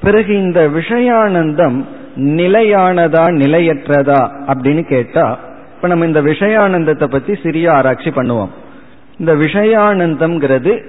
பிறகு 0.00 0.32
இந்த 0.42 0.68
விஷயானந்தம் 0.68 1.84
நிலையானதா 2.18 3.24
நிலையற்றதா 3.32 4.30
அப்படின்னு 4.46 4.88
கேட்டா 4.88 5.38
இப்ப 5.74 5.88
நம்ம 5.88 6.06
இந்த 6.06 6.22
விஷயானந்தத்தை 6.22 7.04
பத்தி 7.04 7.34
சிறிய 7.42 7.72
ஆராய்ச்சி 7.72 8.10
பண்ணுவோம். 8.10 8.48
இந்த 9.18 9.34
விஷயானந்தம்ங்கிறது 9.34 10.82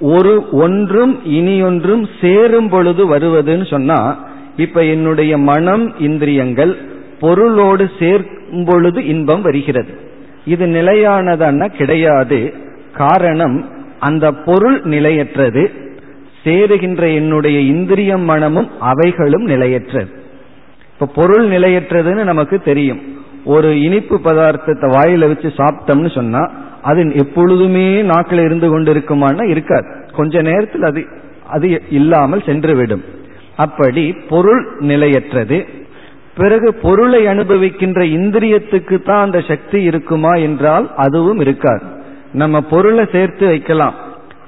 ஒரு 0.00 0.48
ஒன்றும் 0.50 1.20
இனியொன்றும் 1.26 2.08
சேரும் 2.20 2.68
பொழுது 2.68 3.18
வருவதுன்னு 3.18 3.66
சொன்னா 3.66 4.24
இப்ப 4.56 4.84
என்னுடைய 4.84 5.38
மனம் 5.38 6.00
இந்திரியங்கள் 6.00 6.76
பொருளோடு 7.20 7.90
சேர்க்கும் 7.98 8.64
பொழுது 8.64 9.06
இன்பம் 9.06 9.42
வருகிறது. 9.42 9.94
இது 10.44 10.66
நிலையானதான்னா 10.66 11.66
கிடையாது. 11.66 12.54
காரணம் 12.96 13.68
அந்த 13.98 14.32
பொருள் 14.32 14.80
நிலையற்றது. 14.82 15.70
சேருகின்ற 16.44 17.14
என்னுடைய 17.14 17.60
இந்திரியம் 17.60 18.24
மனமும் 18.24 18.80
அவைகளும் 18.80 19.44
நிலையற்றது. 19.44 20.24
இப்ப 21.00 21.12
பொருள் 21.14 21.48
நிலையற்றதுன்னு 21.48 22.24
நமக்கு 22.24 22.58
தெரியும். 22.58 23.00
ஒரு 23.44 23.80
இனிப்பு 23.80 24.20
பதார்த்தத்தை 24.24 24.86
வாயில 24.94 25.26
வச்சு 25.26 25.48
சாப்பிட்டோம்னு 25.56 26.14
சொன்னா 26.14 26.50
அது 26.82 27.12
எப்பொழுதுமே 27.14 28.02
நாக்கில் 28.02 28.38
இருந்து 28.38 28.68
கொண்டு 28.68 28.94
இருக்குமானா 28.94 29.44
இருக்காது. 29.48 29.86
கொஞ்ச 30.16 30.40
நேரத்தில் 30.40 30.82
அது 30.82 31.06
அது 31.48 31.82
இல்லாமல் 31.90 32.42
சென்றுவிடும். 32.46 33.04
அப்படி 33.56 34.16
பொருள் 34.28 34.66
நிலையற்றது. 34.80 35.66
பிறகு 36.36 36.74
பொருளை 36.74 37.26
அனுபவிக்கின்ற 37.26 38.00
இந்திரியத்துக்கு 38.16 39.02
தான் 39.02 39.22
அந்த 39.22 39.40
சக்தி 39.40 39.82
இருக்குமா 39.82 40.32
என்றால் 40.34 40.90
அதுவும் 40.96 41.40
இருக்காது. 41.40 41.84
நம்ம 42.32 42.60
பொருளை 42.60 43.08
சேர்த்து 43.12 43.46
வைக்கலாம். 43.46 43.94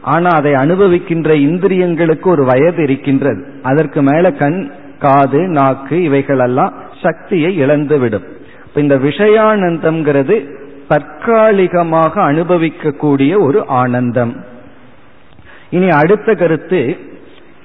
ஆனா 0.00 0.30
அதை 0.30 0.52
அனுபவிக்கின்ற 0.52 1.30
இந்திரியங்களுக்கு 1.48 2.26
ஒரு 2.26 2.44
வயது 2.44 2.82
இருக்கின்றது. 2.82 3.46
அதற்கு 3.62 4.02
மேல 4.02 4.32
கண் 4.32 4.70
காது 4.98 5.48
நாக்கு 5.48 6.02
இவைகளெல்லாம் 6.02 6.72
சக்தியை 7.02 7.56
இழந்துவிடும். 7.56 8.26
இந்த 8.74 8.96
விஷயானந்தம்ங்கிறது 8.96 10.36
தற்காலிகமாக 10.88 12.32
அனுபவிக்கக்கூடிய 12.32 13.40
ஒரு 13.40 13.66
ஆனந்தம். 13.66 14.44
இனி 15.70 15.88
அடுத்த 15.88 16.34
கருத்து 16.34 16.96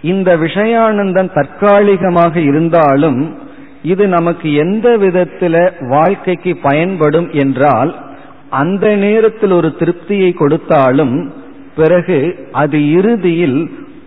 இந்த 0.01 0.37
விஷயானந்தம் 0.37 1.33
தற்காலிகமாக 1.33 2.39
இருந்தாலும் 2.39 3.37
இது 3.83 4.07
நமக்கு 4.07 4.53
எந்த 4.53 4.97
விதத்தில் 4.97 5.71
வாழ்க்கைக்கு 5.79 6.57
பயன்படும் 6.57 7.29
என்றால் 7.31 7.95
அந்த 8.49 8.95
நேரத்தில் 8.95 9.51
ஒரு 9.51 9.75
திருப்தியை 9.79 10.33
கொடுத்தாலும் 10.33 11.33
பிறகு 11.75 12.49
அது 12.51 12.91
இறுதியில் 12.91 13.59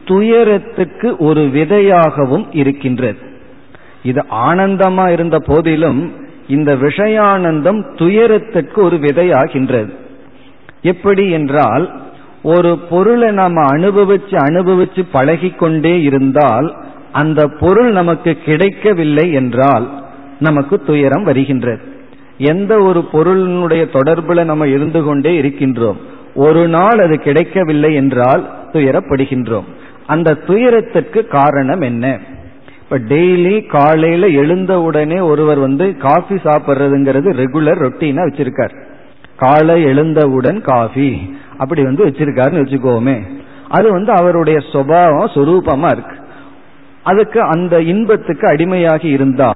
துயரத்துக்கு 0.06 1.16
ஒரு 1.18 1.42
விதையாகவும் 1.54 2.46
இருக்கின்றது. 2.52 3.18
இது 4.02 4.24
ஆனந்தமா 4.48 5.06
இருந்த 5.12 5.38
போதிலும் 5.38 6.00
இந்த 6.48 6.76
விஷயானந்தம் 6.76 7.80
துயரத்துக்கு 7.96 8.78
ஒரு 8.82 8.96
விதையாகின்றது. 8.96 9.92
எப்படி 10.82 11.30
என்றால் 11.30 11.86
ஒரு 12.42 12.78
பொருளை 12.90 13.30
நாம 13.30 13.62
அனுபவிச்சு 13.66 14.36
அனுபவிச்சு 14.48 15.02
பழகி 15.12 15.50
கொண்டே 15.50 15.94
இருந்தால் 16.00 16.68
அந்த 17.12 17.46
பொருள் 17.60 17.90
நமக்கு 17.92 18.32
கிடைக்கவில்லை 18.44 19.32
என்றால் 19.32 19.86
நமக்கு 20.40 20.76
துயரம் 20.78 21.22
வருகின்றது. 21.22 21.82
எந்த 22.38 22.72
ஒரு 22.78 23.00
பொருளினுடைய 23.12 23.82
தொடர்புல 23.92 24.44
நம்ம 24.44 24.66
இருந்து 24.66 25.02
கொண்டே 25.02 25.32
இருக்கின்றோம். 25.40 25.98
ஒரு 26.34 26.68
நாள் 26.68 26.98
அது 26.98 27.16
கிடைக்கவில்லை 27.18 27.94
என்றால் 27.94 28.42
துயரப்படுகின்றோம். 28.72 29.68
அந்த 30.06 30.34
துயரத்திற்கு 30.34 31.26
காரணம் 31.26 31.80
என்ன? 31.80 32.20
இப்ப 32.82 32.98
டெய்லி 32.98 33.66
காலையில 33.66 34.28
எழுந்த 34.28 34.80
உடனே 34.80 35.18
ஒருவர் 35.20 35.58
வந்து 35.58 35.96
காஃபி 35.96 36.34
சாப்பிட்றதுங்கிறது 36.34 37.30
ரெகுலர் 37.40 37.80
ரொட்டீனா 37.84 38.22
வச்சிருக்கார். 38.26 38.74
காலை 39.36 39.82
எழுந்தவுடன் 39.82 40.60
காஃபி 40.60 41.08
அப்படி 41.58 41.82
வந்து 41.82 42.06
வச்சிருக்காருன்னு 42.06 42.62
வச்சுக்கோமே. 42.62 43.16
அது 43.68 43.90
வந்து 43.90 44.12
அவருடைய 44.12 44.60
சுபாவம் 44.72 45.30
சுரூபமா 45.34 45.90
இருக்கு. 45.90 46.16
அதுக்கு 47.02 47.40
அந்த 47.40 47.80
இன்பத்துக்கு 47.82 48.46
அடிமையாகி 48.46 49.04
இருந்தா 49.04 49.52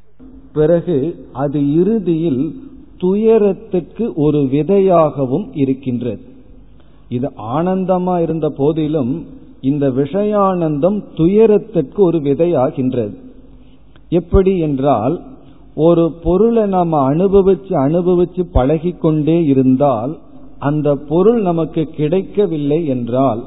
பிறகு 0.55 0.97
அது 1.33 1.59
இறுதியில் 1.75 2.55
துயரத்துக்கு 2.99 4.13
ஒரு 4.15 4.39
விதையாகவும் 4.53 5.47
இருக்கின்றது. 5.53 6.23
இது 7.09 7.31
ஆனந்தமா 7.57 8.23
இருந்த 8.23 8.53
போதிலும் 8.57 9.39
இந்த 9.61 9.91
விஷயானந்தம் 9.91 11.03
துயரத்திற்கு 11.15 12.03
ஒரு 12.03 12.19
விதையாகின்றது. 12.19 13.15
எப்படி 14.09 14.59
என்றால் 14.59 15.23
ஒரு 15.75 16.13
பொருளை 16.23 16.67
நாம் 16.67 16.93
அனுபவிச்சு 16.93 17.69
அனுபவிச்சு 17.69 18.43
பழகி 18.53 18.91
கொண்டே 18.91 19.45
இருந்தால் 19.45 20.19
அந்த 20.59 20.97
பொருள் 21.09 21.43
நமக்கு 21.43 21.85
கிடைக்கவில்லை 21.85 22.87
என்றால் 22.87 23.45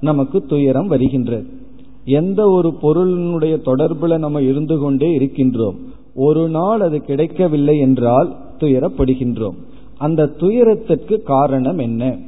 நமக்கு 0.00 0.40
துயரம் 0.40 0.86
வருகின்றது. 0.86 1.46
எந்த 2.04 2.48
ஒரு 2.48 2.74
பொருளினுடைய 2.82 3.56
தொடர்புல 3.64 4.18
நம்ம 4.18 4.40
இருந்து 4.40 4.78
கொண்டே 4.78 5.18
இருக்கின்றோம். 5.18 5.76
ஒரு 6.14 6.48
நாள் 6.48 6.80
அது 6.80 7.00
கிடைக்கவில்லை 7.00 7.78
என்றால் 7.78 8.36
துயரப்படுகின்றோம். 8.58 9.54
அந்த 9.98 10.26
துயரத்திற்கு 10.26 11.22
காரணம் 11.22 11.78
என்ன? 11.78 12.18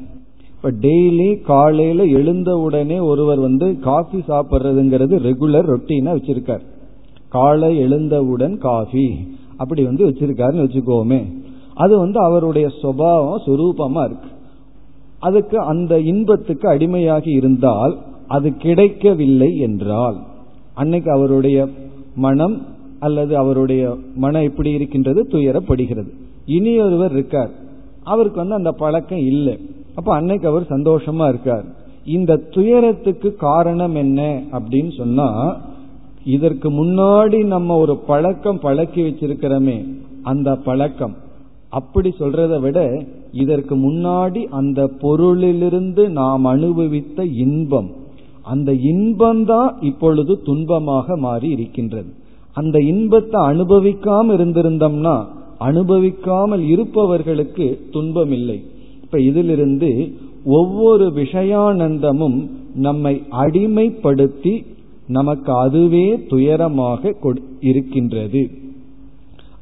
இப்ப 0.56 0.70
டெய்லி 0.70 1.40
காலையில 1.40 2.04
எழுந்த 2.04 2.56
உடனே 2.56 2.98
ஒருவர் 2.98 3.38
வந்து 3.38 3.78
காஃபி 3.78 4.18
சாப்பிட்றதுங்கிறது 4.28 5.16
ரெகுலர் 5.18 5.66
ரொட்டீனா 5.66 6.14
வச்சிருக்கார். 6.16 6.60
காலை 7.28 7.76
எழுந்தவுடன் 7.76 8.58
காஃபி 8.58 9.14
அப்படி 9.56 9.84
வந்து 9.84 10.10
வச்சிருக்காருன்னு 10.10 10.66
வச்சுக்கோமே. 10.66 11.24
அது 11.74 11.98
வந்து 11.98 12.20
அவருடைய 12.20 12.68
சுபாவம் 12.68 13.42
சுரூபமா 13.46 14.04
இருக்கு. 14.04 14.28
அதுக்கு 15.18 15.58
அந்த 15.58 16.00
இன்பத்துக்கு 16.00 16.68
அடிமையாகி 16.68 17.28
இருந்தால் 17.28 17.98
அது 18.28 18.56
கிடைக்கவில்லை 18.56 19.56
என்றால் 19.58 20.16
அன்னைக்கு 20.74 21.10
அவருடைய 21.10 21.68
மனம் 22.16 22.66
அல்லது 22.98 23.36
அவருடைய 23.36 23.96
மனம் 24.14 24.42
எப்படி 24.42 24.70
இருக்கின்றது? 24.70 25.26
துயரப்படுகிறது. 25.30 26.10
இனி 26.46 26.78
ஒருவர் 26.78 27.12
இருக்கார். 27.12 27.50
அவருக்கு 28.04 28.38
வந்து 28.38 28.54
அந்த 28.54 28.72
பழக்கம் 28.72 29.18
இல்லை. 29.18 29.60
அப்ப 29.96 30.08
அன்னைக்கு 30.18 30.46
அவர் 30.50 30.72
சந்தோஷமா 30.74 31.26
இருக்கார். 31.32 31.66
இந்த 32.16 32.32
துயரத்துக்கு 32.54 33.28
காரணம் 33.48 33.96
என்ன 34.02 34.20
அப்படின்னு 34.56 34.92
சொன்னா 34.98 35.28
இதற்கு 36.34 36.68
முன்னாடி 36.70 37.38
நம்ம 37.54 37.76
ஒரு 37.82 37.94
பழக்கம் 38.10 38.60
பழக்கி 38.64 39.00
வச்சிருக்கிறோமே 39.02 39.76
அந்த 40.30 40.48
பழக்கம். 40.66 41.14
அப்படி 41.78 42.10
சொல்றதை 42.18 42.58
விட 42.60 42.80
இதற்கு 43.42 43.74
முன்னாடி 43.86 44.42
அந்த 44.60 44.80
பொருளிலிருந்து 45.02 46.02
நாம் 46.20 46.44
அனுபவித்த 46.54 47.24
இன்பம் 47.46 47.90
அந்த 48.52 48.70
இன்பம்தான் 48.92 49.70
இப்பொழுது 49.80 50.32
துன்பமாக 50.48 51.16
மாறி 51.24 51.48
இருக்கின்றது. 51.56 52.10
அந்த 52.60 52.76
இன்பத்தை 52.92 53.38
அனுபவிக்காமல் 53.52 54.36
இருந்திருந்தோம்னா 54.38 55.16
அனுபவிக்காமல் 55.68 56.64
இருப்பவர்களுக்கு 56.74 57.66
துன்பம் 57.94 58.34
இல்லை 58.38 58.58
இப்ப 59.06 59.20
இதிலிருந்து 59.20 60.12
ஒவ்வொரு 60.44 61.06
விஷயானந்தமும் 61.06 62.50
நம்மை 62.74 63.22
அடிமைப்படுத்தி 63.30 64.64
நமக்கு 65.06 65.52
அதுவே 65.52 66.16
துயரமாக 66.16 67.32
இருக்கின்றது. 67.60 68.50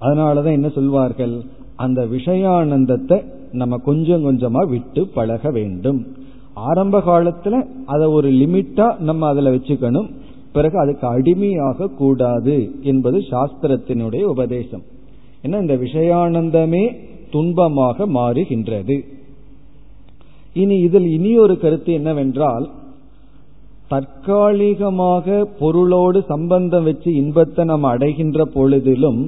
அதனாலதான் 0.01 0.53
என்ன 0.53 0.69
சொல்வார்கள்? 0.69 1.41
அந்த 1.77 2.05
விஷயானந்தத்தை 2.05 3.25
நம்ம 3.53 3.77
கொஞ்சம் 3.77 4.25
கொஞ்சமா 4.25 4.69
விட்டு 4.69 5.09
பழக 5.09 5.51
வேண்டும். 5.51 6.07
ஆரம்ப 6.55 6.99
காலத்துல 6.99 7.67
அதை 7.87 8.07
ஒரு 8.07 8.31
லிமிட்டா 8.31 8.99
நம்ம 8.99 9.27
அதுல 9.27 9.51
வச்சுக்கணும். 9.51 10.09
பிறகு 10.53 10.79
அதுக்கு 10.79 11.07
அடிமையாக 11.07 11.89
கூடாது 11.89 12.71
என்பது 12.83 13.19
சாஸ்திரத்தினுடைய 13.19 14.23
உபதேசம். 14.23 14.83
ஏன்னா 15.43 15.61
இந்த 15.61 15.75
விஷயானந்தமே 15.77 16.95
துன்பமாக 17.33 18.07
மாறுகின்றது. 18.15 19.01
இனி 20.55 20.77
இதில் 20.79 21.07
இனி 21.07 21.39
ஒரு 21.39 21.59
கருத்து 21.59 21.93
என்னவென்றால் 21.93 22.71
தற்காலிகமாக 23.89 25.45
பொருளோடு 25.59 26.25
சம்பந்தம் 26.29 26.85
வச்சு 26.85 27.15
இன்பத்தை 27.15 27.65
நம்ம 27.65 27.89
அடைகின்ற 27.89 28.45
பொழுதிலும் 28.55 29.21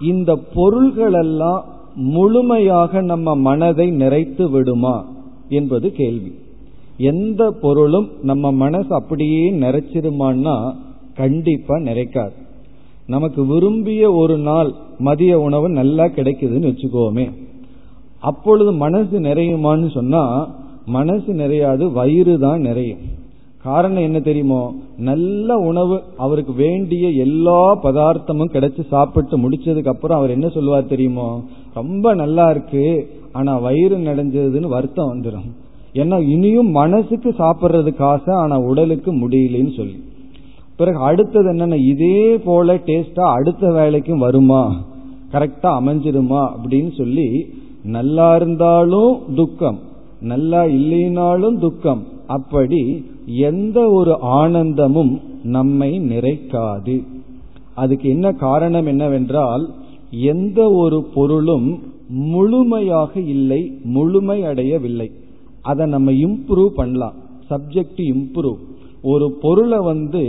இந்த 0.00 0.38
பொருள்களெல்லாம் 0.54 1.60
முழுமையாக 1.94 3.00
நம்ம 3.00 3.34
மனதை 3.36 3.86
நிறைத்து 3.90 4.50
விடுமா 4.50 5.04
என்பது 5.48 5.92
கேள்வி. 5.92 6.32
எந்த 6.96 7.50
பொருளும் 7.50 8.08
நம்ம 8.22 8.52
மனசு 8.52 8.94
அப்படியே 8.94 9.52
நிறைச்சிருமான்னா 9.52 10.74
கண்டிப்பா 11.14 11.76
நிறைக்காது. 11.76 12.36
நமக்கு 13.06 13.46
விரும்பிய 13.46 14.12
ஒரு 14.12 14.38
நாள் 14.38 14.72
மதிய 14.98 15.40
உணவு 15.40 15.68
நல்லா 15.68 16.04
கிடைக்குதுன்னு 16.04 16.70
வச்சுக்கோமே. 16.70 17.26
அப்பொழுது 18.20 18.72
மனசு 18.72 19.20
நிறையுமான்னு 19.20 19.90
சொன்னா 19.90 20.48
மனசு 20.86 21.32
நிறையாது 21.32 21.92
வயிறு 21.92 22.38
தான் 22.38 22.60
நிறையும். 22.60 22.98
காரணம் 23.62 24.02
என்ன 24.02 24.20
தெரியுமோ 24.20 24.74
நல்ல 24.98 25.56
உணவு 25.56 26.02
அவருக்கு 26.16 26.52
வேண்டிய 26.52 27.08
எல்லா 27.08 27.82
பதார்த்தமும் 27.82 28.52
கிடைச்சு 28.52 28.86
சாப்பிட்டு 28.86 29.38
முடிச்சதுக்கு 29.38 29.88
அப்புறம் 29.88 30.18
அவர் 30.18 30.30
என்ன 30.30 30.48
சொல்லுவார் 30.48 30.86
தெரியுமோ 30.86 31.42
ரொம்ப 31.74 32.14
நல்லா 32.14 32.50
இருக்கு 32.50 33.08
ஆனா 33.32 33.58
வயிறு 33.58 33.96
நடைஞ்சதுன்னு 33.96 34.66
வருத்தம் 34.66 35.12
வந்துடும் 35.12 35.48
ஏன்னா 35.92 36.28
இனியும் 36.28 36.70
மனசுக்கு 36.70 37.34
சாப்பிட்றதுக்கு 37.38 38.02
ஆசை 38.02 38.34
ஆனா 38.34 38.58
உடலுக்கு 38.58 39.28
முடியலன்னு 39.28 39.76
சொல்லி. 39.76 40.02
பிறகு 40.76 40.98
அடுத்தது 40.98 41.52
என்னன்னா 41.52 41.74
இதே 41.74 42.36
போல 42.36 42.74
டேஸ்டா 42.74 43.20
அடுத்த 43.20 43.68
வேலைக்கும் 43.68 44.18
வருமா? 44.18 44.82
கரெக்டா 45.32 45.70
அமைஞ்சிருமா? 45.80 46.50
அப்படின்னு 46.56 46.96
சொல்லி 46.96 47.46
நல்லா 47.86 48.28
இருந்தாலும் 48.36 49.18
துக்கம் 49.34 49.78
நல்லா 50.20 50.60
இல்லைனாலும் 50.76 51.56
துக்கம். 51.58 52.02
அப்படி 52.26 52.80
எந்த 53.26 53.78
ஒரு 53.90 54.12
ஆனந்தமும் 54.20 55.20
நம்மை 55.42 55.90
நிறைக்காது. 56.12 56.96
அதுக்கு 57.74 58.06
என்ன 58.08 58.32
காரணம் 58.32 58.86
என்னவென்றால் 58.86 59.64
எந்த 60.32 60.60
ஒரு 60.82 60.98
பொருளும் 61.14 61.68
முழுமையாக 62.08 63.20
இல்லை 63.20 63.60
முழுமை 63.84 64.38
அடையவில்லை. 64.44 65.08
அதை 65.62 65.86
நம்ம 65.86 66.12
இம்ப்ரூவ் 66.12 66.72
பண்ணலாம். 66.74 67.16
சப்ஜெக்ட் 67.50 68.02
இம்ப்ரூவ் 68.12 68.60
ஒரு 69.02 69.26
பொருளை 69.42 69.78
வந்து 69.78 70.22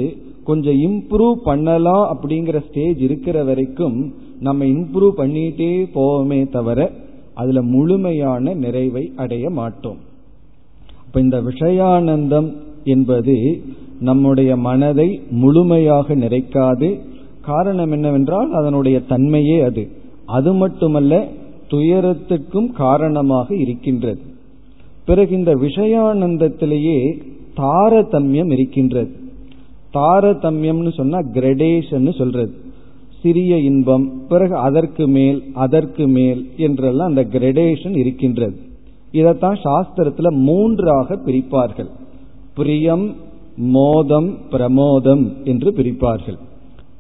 கொஞ்சம் 0.44 0.80
இம்ப்ரூவ் 0.88 1.38
பண்ணலாம் 1.44 2.06
அப்படிங்கிற 2.14 2.58
ஸ்டேஜ் 2.68 3.02
இருக்கிற 3.02 3.44
வரைக்கும் 3.44 3.98
நம்ம 4.40 4.66
இம்ப்ரூவ் 4.66 5.14
பண்ணிட்டே 5.18 5.72
போவோமே 5.96 6.50
தவிர 6.50 6.92
அதுல 7.38 7.62
முழுமையான 7.62 8.54
நிறைவை 8.54 9.12
அடைய 9.16 9.50
மாட்டோம். 9.50 9.98
இப்ப 11.06 11.20
இந்த 11.20 11.42
விஷயானந்தம் 11.42 12.54
என்பது 12.84 13.62
நம்முடைய 14.00 14.58
மனதை 14.58 15.22
முழுமையாக 15.30 16.16
நிறைக்காது. 16.16 17.00
காரணம் 17.42 17.92
என்னவென்றால் 17.92 18.52
அதனுடைய 18.52 19.02
தன்மையே 19.10 19.64
அது. 19.64 19.88
அது 20.26 20.54
மட்டுமல்ல 20.54 21.28
துயரத்துக்கும் 21.68 22.72
காரணமாக 22.72 23.56
இருக்கின்றது. 23.56 24.22
பிறகு 25.06 25.36
இந்த 25.36 25.56
விஷயானந்தத்திலேயே 25.56 27.22
தாரதமியம் 27.58 28.52
இருக்கின்றது. 28.52 29.12
தாரதமியம்னு 29.94 30.94
சொன்னா 30.94 31.18
கிரடேஷன் 31.18 32.18
சொல்றது. 32.18 32.54
சிறிய 33.28 33.58
இன்பம் 33.60 34.28
பிறகு 34.28 34.56
அதற்கு 34.56 35.08
மேல் 35.08 35.44
அதற்கு 35.54 36.08
மேல் 36.08 36.50
என்றெல்லாம் 36.58 37.08
அந்த 37.08 37.24
கிரடேஷன் 37.32 37.98
இருக்கின்றது. 37.98 38.58
இதைத்தான் 39.12 39.58
சாஸ்திரத்துல 39.64 40.30
மூன்றாக 40.30 41.16
பிரிப்பார்கள். 41.26 41.90
பிரியம் 42.56 43.06
மோதம் 43.58 44.38
பிரமோதம் 44.52 45.24
என்று 45.44 45.72
பிரிப்பார்கள். 45.72 46.38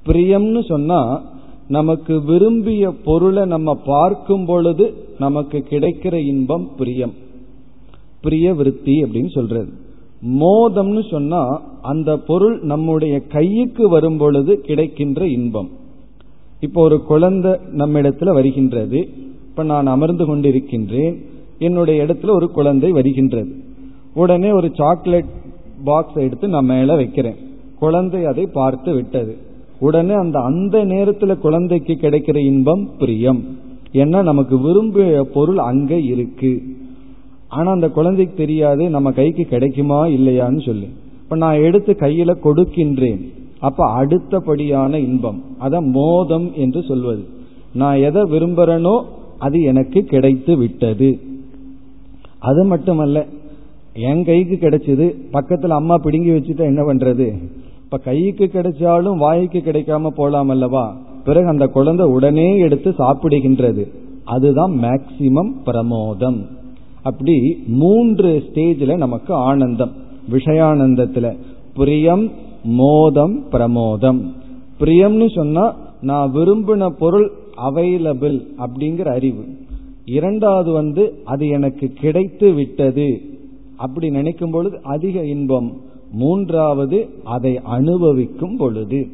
பிரியம்னு 0.07 0.61
சொன்னா 0.65 1.21
நமக்கு 1.67 2.23
விரும்பிய 2.23 2.93
பொருளை 3.03 3.45
நம்ம 3.45 3.75
பார்க்கும் 3.86 4.45
பொழுது 4.45 4.86
நமக்கு 5.19 5.65
கிடைக்கிற 5.69 6.13
இன்பம் 6.25 6.69
பிரியம். 6.78 7.13
பிரிய 8.21 8.53
விருத்தி 8.53 9.03
அப்படின்னு 9.03 9.30
சொல்றது. 9.30 9.71
மோதம்னு 10.43 11.09
சொன்னா 11.09 11.61
அந்த 11.82 12.17
பொருள் 12.17 12.61
நம்முடைய 12.61 13.19
கைக்கு 13.19 13.89
வரும் 13.89 14.17
பொழுது 14.17 14.61
கிடைக்கின்ற 14.61 15.28
இன்பம். 15.28 15.69
இப்போ 16.60 16.82
ஒரு 16.82 17.03
குழந்தை 17.03 17.55
நம்ம 17.72 18.01
இடத்துல 18.01 18.34
வருகின்றது. 18.34 19.10
இப்ப 19.49 19.64
நான் 19.64 19.86
அமர்ந்து 19.86 20.36
கொண்டிருக்கின்றேன். 20.36 21.16
என்னுடைய 21.60 22.05
இடத்துல 22.05 22.30
ஒரு 22.30 22.51
குழந்தை 22.51 22.91
வருகின்றது. 22.91 23.55
உடனே 24.14 24.51
ஒரு 24.51 24.72
சாக்லேட் 24.74 25.26
பாக்ஸ் 25.84 26.16
எடுத்து 26.16 26.47
நான் 26.47 26.66
மேல 26.66 26.95
வைக்கிறேன். 26.95 27.36
குழந்தை 27.80 28.26
அதை 28.26 28.45
பார்த்து 28.45 28.93
விட்டது. 28.93 29.38
உடனே 29.80 30.14
அந்த 30.14 30.39
அந்த 30.39 30.84
நேரத்தில் 30.84 31.38
குழந்தைக்கு 31.38 31.93
கிடைக்கிற 31.93 32.38
இன்பம் 32.38 32.89
பிரியம். 32.97 33.43
ஏன்னா 33.93 34.24
நமக்கு 34.24 34.60
விரும்பிய 34.60 35.28
பொருள் 35.34 35.58
அங்க 35.58 35.95
இருக்கு. 35.95 36.62
ஆனா 37.47 37.72
அந்த 37.72 37.89
குழந்தைக்கு 37.89 38.36
தெரியாது 38.36 38.89
நம்ம 38.89 39.12
கைக்கு 39.12 39.43
கிடைக்குமா 39.43 40.05
இல்லையான்னு 40.05 40.66
சொல்லு. 40.66 40.88
இப்ப 41.24 41.36
நான் 41.36 41.62
எடுத்து 41.62 41.93
கையில 41.93 42.36
கொடுக்கின்றேன். 42.43 43.37
அப்ப 43.60 44.05
அடுத்தபடியான 44.05 44.93
இன்பம். 44.93 45.43
அத 45.58 45.82
மோதம் 45.82 46.51
என்று 46.55 46.84
சொல்வது. 46.84 47.26
நான் 47.74 47.97
எதை 47.97 48.22
விரும்புறனோ 48.22 49.03
அது 49.39 49.62
எனக்கு 49.62 50.03
கிடைத்து 50.03 50.58
விட்டது. 50.58 51.20
அது 52.39 52.64
மட்டுமல்ல 52.64 53.26
என் 53.93 54.24
கைக்கு 54.24 54.70
கிடைச்சது 54.70 55.16
பக்கத்துல 55.34 55.68
அம்மா 55.68 55.95
பிடுங்கி 55.97 56.30
வச்சுட்டா 56.30 56.60
என்ன 56.60 56.82
பண்றது? 56.82 57.38
இப்ப 57.84 57.97
கைக்கு 57.97 58.49
கிடைச்சாலும் 58.53 59.18
வாய்க்கு 59.18 59.60
கிடைக்காம 59.60 60.08
போலாம் 60.08 60.49
அல்லவா? 60.49 60.97
பிறகு 61.24 61.47
அந்த 61.47 61.68
குழந்தை 61.68 62.05
உடனே 62.05 62.58
எடுத்து 62.58 62.93
சாப்பிடுகின்றது. 62.97 63.88
அதுதான் 64.24 64.72
மேக்சிமம் 64.72 65.51
பிரமோதம். 65.66 66.45
அப்படி 67.01 67.64
மூன்று 67.68 68.43
ஸ்டேஜில் 68.47 68.97
நமக்கு 68.97 69.34
ஆனந்தம் 69.34 69.91
விஷயானந்தத்துல. 70.32 71.38
பிரியம் 71.74 72.32
மோதம் 72.68 73.43
பிரமோதம். 73.51 74.22
பிரியம்னு 74.80 75.36
சொன்னா 75.36 75.76
நான் 76.01 76.34
விரும்பின 76.34 76.89
பொருள் 76.89 77.32
அவைலபிள் 77.57 78.45
அப்படிங்கிற 78.57 79.05
அறிவு. 79.05 79.43
இரண்டாவது 80.05 80.72
வந்து 80.72 81.22
அது 81.26 81.47
எனக்கு 81.47 81.88
கிடைத்து 81.88 82.51
விட்டது 82.51 83.22
அப்படி 83.76 84.09
நினைக்கும் 84.09 84.51
பொழுது 84.51 84.80
அதிக 84.84 85.26
இன்பம். 85.26 85.72
மூன்றாவது 86.11 87.09
அதை 87.24 87.59
அனுபவிக்கும் 87.63 88.57
பொழுது. 88.57 89.07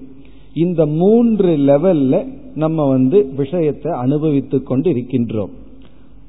இந்த 0.54 0.86
மூன்று 0.86 1.58
லெவல்ல 1.58 2.28
நம்ம 2.56 2.88
வந்து 2.88 3.32
விஷயத்தை 3.36 3.92
அனுபவித்துக் 3.92 4.66
கொண்டு 4.66 4.92
இருக்கின்றோம் 4.92 5.50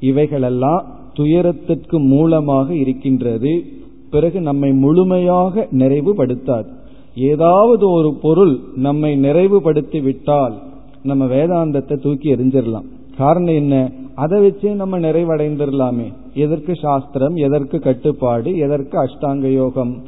இவைகளெல்லாம் 0.01 0.85
துயரத்திற்கு 1.15 2.01
மூலமாக 2.01 2.75
இருக்கின்றது. 2.75 3.65
பிறகு 4.11 4.41
நம்மை 4.41 4.73
முழுமையாக 4.73 5.69
நிறைவுபடுத்தாது. 5.73 6.83
ஏதாவது 7.17 7.91
ஒரு 7.91 8.15
பொருள் 8.15 8.59
நம்மை 8.77 9.21
நிறைவுபடுத்தி 9.21 10.03
விட்டால் 10.03 10.63
நம்ம 11.03 11.25
வேதாந்தத்தை 11.25 12.01
தூக்கி 12.01 12.35
எரிஞ்சிடலாம் 12.35 12.85
காரணம் 13.17 13.55
என்ன? 13.55 13.93
அதை 14.15 14.47
வச்சே 14.47 14.75
நம்ம 14.75 14.99
நிறைவடைந்துடலாமே. 14.99 16.13
எதற்கு 16.35 16.75
சாஸ்திரம்? 16.75 17.35
எதற்கு 17.35 17.79
கட்டுப்பாடு? 17.79 18.57
எதற்கு 18.57 19.05
அஷ்டாங்க 19.05 19.53
யோகம்? 19.53 20.03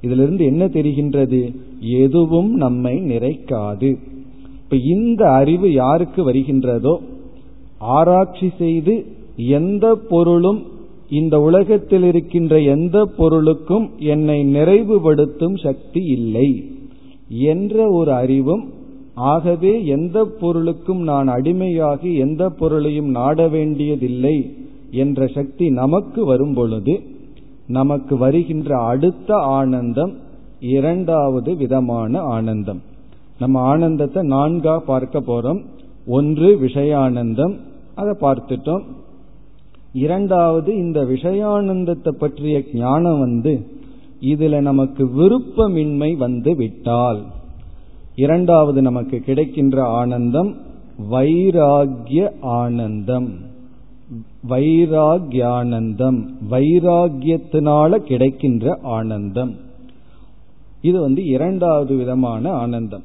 இதிலிருந்து 0.00 0.44
என்ன 0.44 0.66
தெரிகின்றது? 0.66 1.56
எதுவும் 1.80 2.54
நம்மை 2.54 2.98
நிறைக்காது. 2.98 3.96
இப்ப 4.62 4.76
இந்த 4.76 5.30
அறிவு 5.30 5.72
யாருக்கு 5.72 6.30
வருகின்றதோ? 6.30 6.96
ஆராய்ச்சி 7.78 8.52
செய்து 8.58 9.06
எந்த 9.36 9.98
பொருளும் 10.08 10.62
இந்த 11.10 11.40
உலகத்தில் 11.40 12.02
இருக்கின்ற 12.02 12.60
எந்த 12.60 13.04
பொருளுக்கும் 13.04 13.90
என்னை 13.98 14.54
நிறைவுபடுத்தும் 14.54 15.62
சக்தி 15.62 16.00
இல்லை 16.00 16.78
என்ற 17.28 17.90
ஒரு 17.90 18.12
அறிவும் 18.12 18.72
ஆகவே 19.14 19.84
எந்த 19.84 20.24
பொருளுக்கும் 20.24 21.02
நான் 21.02 21.28
அடிமையாகி 21.28 22.16
எந்த 22.16 22.48
பொருளையும் 22.48 23.06
நாட 23.06 23.48
வேண்டியதில்லை 23.48 24.54
என்ற 24.90 25.26
சக்தி 25.26 25.70
நமக்கு 25.70 26.24
வரும் 26.24 26.54
பொழுது 26.54 27.00
நமக்கு 27.66 28.16
வருகின்ற 28.16 28.78
அடுத்த 28.78 29.34
ஆனந்தம் 29.34 30.12
இரண்டாவது 30.60 31.56
விதமான 31.56 32.20
ஆனந்தம். 32.20 32.82
நம்ம 33.38 33.60
ஆனந்தத்தை 33.60 34.28
நான்கா 34.28 34.78
பார்க்க 34.78 35.20
போறோம். 35.20 35.64
ஒன்று 36.06 36.58
விஷயானந்தம் 36.62 37.56
அதை 37.94 38.12
பார்த்துட்டோம். 38.20 38.82
இரண்டாவது 39.96 40.76
இந்த 40.76 41.04
விஷயானந்தத்தை 41.04 42.08
பற்றிய 42.08 42.62
ஞானம் 42.72 43.18
வந்து 43.18 43.66
இதுல 44.20 44.60
நமக்கு 44.60 45.06
விருப்பமின்மை 45.06 46.16
வந்து 46.16 46.56
விட்டால். 46.56 47.22
இரண்டாவது 48.14 48.82
நமக்கு 48.82 49.18
கிடைக்கின்ற 49.18 49.84
ஆனந்தம் 49.84 50.56
வைராகிய 51.10 52.30
ஆனந்தம். 52.40 53.28
வைராகியானந்தம். 54.48 56.26
வைராகியத்தினால 56.50 57.96
கிடைக்கின்ற 57.96 58.78
ஆனந்தம். 58.82 59.54
இது 60.80 61.00
வந்து 61.00 61.24
இரண்டாவது 61.24 61.96
விதமான 61.96 62.50
ஆனந்தம். 62.50 63.02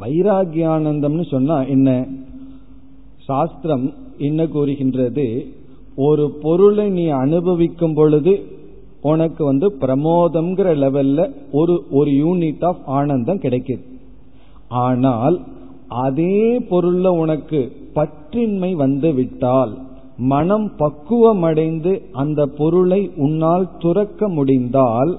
வைராகியானந்தம்னு 0.00 1.28
சொன்னா 1.28 1.62
என்ன? 1.62 2.06
சாஸ்திரம் 3.24 4.06
என்ன 4.18 4.46
கூறுகின்றது? 4.46 5.46
ஒரு 5.96 6.30
பொருளை 6.30 6.88
நீ 6.88 7.08
அனுபவிக்கும் 7.08 7.94
பொழுது 7.94 8.42
உனக்கு 9.00 9.44
வந்து 9.44 9.76
பிரமோதம்ங்கிற 9.80 10.68
லெவல்ல 10.82 11.34
ஒரு 11.52 11.84
ஒரு 11.90 12.10
யூனிட் 12.10 12.64
ஆஃப் 12.64 12.82
ஆனந்தம் 12.84 13.38
கிடைக்குது. 13.38 13.84
ஆனால் 14.68 15.42
அதே 15.88 16.58
பொருள்ல 16.58 17.06
உனக்கு 17.06 17.72
பற்றின்மை 17.94 18.72
வந்து 18.72 19.14
விட்டால் 19.14 19.78
மனம் 20.16 20.72
பக்குவமடைந்து 20.78 22.02
அந்த 22.12 22.46
பொருளை 22.46 23.10
உன்னால் 23.16 23.70
துறக்க 23.78 24.28
முடிந்தால் 24.28 25.18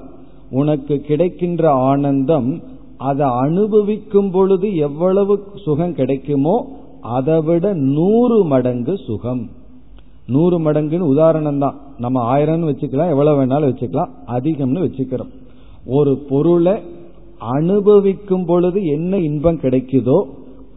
உனக்கு 0.52 0.95
கிடைக்கின்ற 1.00 1.72
ஆனந்தம் 1.72 2.62
அதை 2.97 3.28
அனுபவிக்கும் 3.30 4.32
பொழுது 4.32 4.76
எவ்வளவு 4.76 5.43
சுகம் 5.56 5.93
கிடைக்குமோ 5.93 6.56
அதை 7.02 7.41
விட 7.41 7.74
நூறு 7.74 8.43
மடங்கு 8.43 8.97
சுகம். 8.97 9.50
நூறு 10.28 10.60
மடங்குன்னு 10.60 11.12
உதாரணம் 11.14 11.58
தான் 11.58 11.78
நம்ம 11.97 12.38
ஆயிரம்னு 12.38 12.70
வச்சுக்கலாம் 12.72 13.10
எவ்வளவு 13.10 13.45
வேணாலும் 13.45 13.72
வச்சுக்கலாம் 13.72 14.10
அதிகம்னு 14.28 14.84
வச்சுக்கிறோம். 14.86 15.32
ஒரு 15.86 16.18
பொருளை 16.18 16.74
அனுபவிக்கும் 17.38 18.45
பொழுது 18.45 18.86
என்ன 18.86 19.18
இன்பம் 19.18 19.60
கிடைக்குதோ 19.62 20.24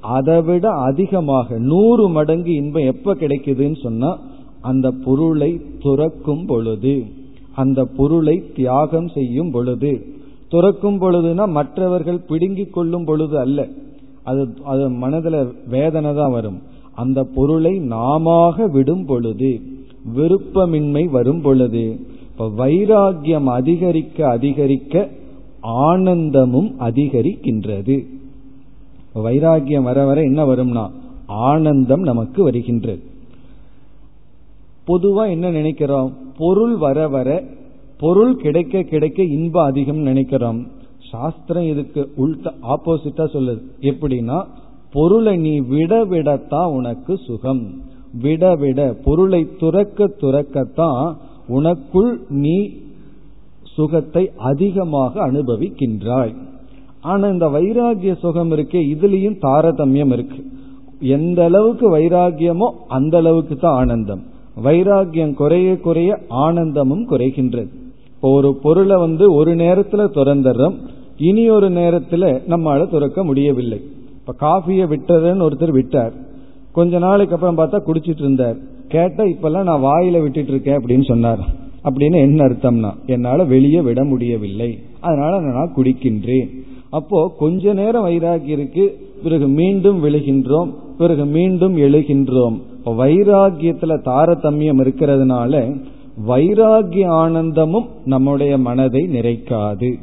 அதை 0.00 0.42
விட 0.42 0.70
அதிகமாக 0.70 1.58
நூறு 1.58 2.08
மடங்கு 2.08 2.52
இன்பம் 2.52 2.84
எப்ப 2.84 3.14
கிடைக்குதுன்னு 3.14 3.82
சொன்னா 3.82 4.18
அந்த 4.60 4.90
பொருளை 4.90 5.60
துறக்கும் 5.78 6.46
பொழுது 6.46 7.04
அந்த 7.54 7.84
பொருளை 7.84 8.42
தியாகம் 8.54 9.08
செய்யும் 9.08 9.50
பொழுது. 9.50 10.06
துறக்கும் 10.48 11.00
பொழுதுனா 11.00 11.48
மற்றவர்கள் 11.48 12.24
பிடுங்கிக் 12.28 12.72
கொள்ளும் 12.72 13.04
பொழுது 13.04 13.38
அல்ல. 13.38 13.68
அது 14.24 14.48
அது 14.64 14.90
மனதில் 14.90 15.52
வேதனை 15.68 16.14
தான் 16.14 16.30
வரும். 16.30 16.62
அந்த 16.94 17.24
பொருளை 17.24 17.78
நாம 17.78 18.54
விடும் 18.72 19.04
பொழுது 19.04 19.60
விருப்பமின்மை 20.16 21.10
வரும் 21.10 21.40
பொழுது 21.40 21.98
இப்ப 22.30 22.50
வைராகியம் 22.58 23.44
அதிகரிக்க 23.44 24.28
அதிகரிக்க 24.28 25.08
ஆனந்தமும் 25.60 26.74
அதிகரிக்கின்றது. 26.80 28.06
வைராகியம் 29.14 29.82
வர 29.82 30.04
வர 30.04 30.22
என்ன 30.22 30.44
வரும்னா 30.44 30.90
ஆனந்தம் 31.26 32.02
நமக்கு 32.02 32.42
வருகின்றது. 32.42 33.02
பொதுவா 34.86 35.30
என்ன 35.30 35.50
நினைக்கிறோம்? 35.50 36.12
பொருள் 36.38 36.76
வர 36.76 37.08
வர 37.08 37.44
பொருள் 37.98 38.36
கிடைக்க 38.36 38.82
கிடைக்க 38.82 39.22
இன்பம் 39.22 39.64
அதிகம் 39.64 39.96
நினைக்கிறோம். 39.96 40.66
சாஸ்திரம் 41.12 41.66
இதுக்கு 41.72 42.02
உள்ட 42.22 42.54
ஆப்போசிட்டா 42.74 43.24
சொல்லுது. 43.34 43.62
எப்படின்னா 43.90 44.38
பொருளை 44.92 45.34
நீ 45.46 45.54
விட 45.72 45.92
விடத்தான் 46.04 46.70
உனக்கு 46.78 47.12
சுகம். 47.26 47.64
விட 48.22 48.54
விட 48.62 48.80
பொருளை 49.04 49.42
துறக்க 49.60 50.08
துறக்கத்தான் 50.22 51.04
உனக்குள் 51.56 52.12
நீ 52.42 52.56
சுகத்தை 53.76 54.24
அதிகமாக 54.50 55.14
அனுபவிக்கின்றாய். 55.28 56.34
ஆனா 57.12 57.24
இந்த 57.28 57.46
வைராகிய 57.54 58.12
சுகம் 58.24 58.50
இருக்கே 58.50 58.80
இதுலயும் 58.94 59.38
தாரதமியம் 59.46 60.12
இருக்கு. 60.16 60.40
எந்த 61.16 61.38
அளவுக்கு 61.48 61.86
வைராகியமோ 61.96 62.68
அந்த 62.96 63.14
அளவுக்கு 63.22 63.54
தான் 63.56 63.78
ஆனந்தம். 63.80 64.22
வைராகியம் 64.64 65.34
குறைய 65.40 65.68
குறைய 65.86 66.10
ஆனந்தமும் 66.44 67.04
குறைகின்றது. 67.10 67.70
இப்போ 68.14 68.34
ஒரு 68.38 68.50
பொருளை 68.64 68.96
வந்து 68.96 69.24
ஒரு 69.34 69.52
நேரத்துல 69.62 70.02
துறந்துடுறோம். 70.18 70.76
இனி 71.22 71.50
ஒரு 71.50 71.68
நேரத்துல 71.70 72.40
நம்மளால 72.48 72.88
துறக்க 72.88 73.24
முடியவில்லை. 73.24 73.80
இப்ப 74.18 74.34
காஃபியை 74.46 74.86
விட்டதுன்னு 74.86 75.46
ஒருத்தர் 75.46 75.70
விட்டார். 75.70 76.12
கொஞ்ச 76.72 76.98
நாளைக்கு 76.98 77.34
அப்புறம் 77.34 77.58
பார்த்தா 77.58 77.84
குடிச்சிட்டு 77.86 78.18
இருந்தார். 78.18 78.56
கேட்டா 78.88 79.24
இப்பெல்லாம் 79.24 79.62
நான் 79.62 79.82
வாயில 79.82 80.22
விட்டுட்டு 80.22 80.50
இருக்கேன் 80.50 80.76
அப்படின்னு 80.76 81.04
சொன்னார். 81.04 81.38
அப்படின்னு 81.84 82.16
என்ன 82.16 82.44
அர்த்தம்னா 82.44 82.90
என்னால 83.06 83.44
வெளியே 83.44 83.80
விட 83.80 84.04
முடியவில்லை. 84.04 84.78
அதனால 85.00 85.40
நான் 85.40 85.74
குடிக்கின்றேன். 85.76 86.48
அப்போ 86.90 87.34
கொஞ்ச 87.38 87.72
நேரம் 87.72 88.06
வைராகி 88.06 88.46
இருக்கு 88.46 88.98
பிறகு 89.22 89.48
மீண்டும் 89.48 90.04
விழுகின்றோம். 90.04 90.70
பிறகு 90.98 91.24
மீண்டும் 91.24 91.76
எழுகின்றோம். 91.76 92.60
வைராகியத்துல 92.86 94.00
தாரதமியம் 94.04 94.80
இருக்கிறதுனால 94.80 95.80
வைராகிய 96.28 97.06
ஆனந்தமும் 97.06 97.86
நம்முடைய 98.04 98.58
மனதை 98.58 99.08
நிறைக்காது. 99.12 99.94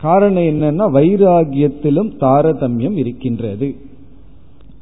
காரணம் 0.00 0.42
என்னன்னா 0.42 0.84
வைராகியத்திலும் 0.96 2.10
தாரதமியம் 2.20 2.96
இருக்கின்றது. 2.96 3.76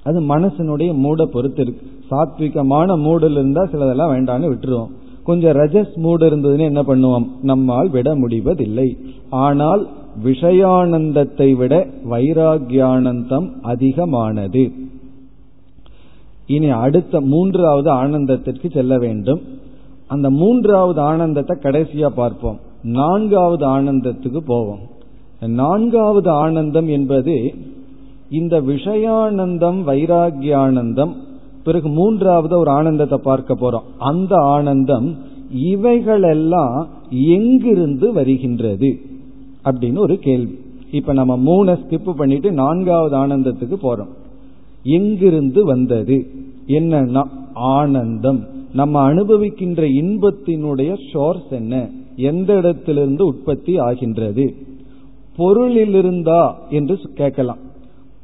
அது 0.03 0.21
மனசனுடைய 0.21 0.95
மூட 0.95 1.27
பொறுத்து 1.27 1.63
இருக்கு. 1.63 1.87
சாத்விகமான 2.11 2.97
மூடில் 2.99 3.31
இருந்தா 3.31 3.63
சிலதெல்லாம் 3.63 4.13
வேண்டான்னு 4.13 4.51
விட்டுருவோம். 4.51 4.91
கொஞ்சம் 5.25 5.57
ரஜஸ் 5.57 5.95
மூடு 5.95 6.31
இருந்ததுன்னு 6.31 6.61
என்ன 6.61 6.83
பண்ணுவோம்? 6.83 7.27
நம்மால் 7.43 7.91
விட 7.91 8.15
முடிவதில்லை. 8.15 8.97
ஆனால் 9.31 9.89
விஷயானந்தத்தை 10.25 11.57
விட 11.57 11.87
வைராகியானந்தம் 12.11 13.49
அதிகமானது. 13.63 14.73
இனி 16.47 16.69
அடுத்த 16.69 17.21
மூன்றாவது 17.21 17.93
ஆனந்தத்திற்கு 17.93 18.73
செல்ல 18.73 18.99
வேண்டும். 18.99 19.41
அந்த 20.07 20.31
மூன்றாவது 20.31 21.01
ஆனந்தத்தை 21.01 21.57
கடைசியா 21.63 22.07
பார்ப்போம். 22.07 22.59
நான்காவது 22.83 23.67
ஆனந்தத்துக்கு 23.67 24.39
போவோம். 24.39 24.97
நான்காவது 25.47 26.31
ஆனந்தம் 26.31 26.89
என்பது 26.89 27.55
இந்த 28.31 28.61
விஷயானந்தம் 28.61 29.83
வைராகியானந்தம் 29.87 31.13
பிறகு 31.65 31.89
மூன்றாவது 31.89 32.59
ஒரு 32.59 32.71
ஆனந்தத்தை 32.71 33.19
பார்க்க 33.23 33.55
போறோம். 33.55 33.99
அந்த 33.99 34.37
ஆனந்தம் 34.37 35.17
இவைகளெல்லாம் 35.53 36.89
எங்கிருந்து 37.11 38.13
வருகின்றது 38.13 38.99
அப்படின்னு 39.65 39.99
ஒரு 39.99 40.19
கேள்வி. 40.19 40.59
இப்ப 40.91 41.13
நம்ம 41.13 41.37
மூணை 41.37 41.69
ஸ்கிப் 41.69 42.13
பண்ணிட்டு 42.13 42.53
நான்காவது 42.53 43.17
ஆனந்தத்துக்கு 43.17 43.77
போறோம். 43.83 44.09
எங்கிருந்து 44.83 45.65
வந்தது? 45.65 46.31
என்னன்னா 46.67 47.23
ஆனந்தம். 47.53 48.45
நம்ம 48.75 49.15
அனுபவிக்கின்ற 49.15 49.85
இன்பத்தினுடைய 50.03 50.95
சோர்ஸ் 51.13 51.51
என்ன? 51.51 51.91
எந்த 52.17 52.57
இடத்திலிருந்து 52.57 53.27
உற்பத்தி 53.27 53.79
ஆகின்றது? 53.79 54.55
பொருளிலிருந்தா 55.39 56.43
என்று 56.71 56.99
கேட்கலாம். 57.15 57.59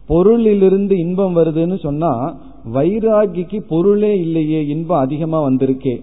பொருளிலிருந்து 0.08 0.92
இன்பம் 0.98 1.36
வருதுன்னு 1.36 1.78
சொன்னா 1.78 2.12
வைராகிக்கு 2.74 3.58
பொருளே 3.68 4.12
இல்லையே 4.18 4.66
இன்பம் 4.66 4.98
அதிகமா 4.98 5.38
வந்திருக்கே. 5.48 5.96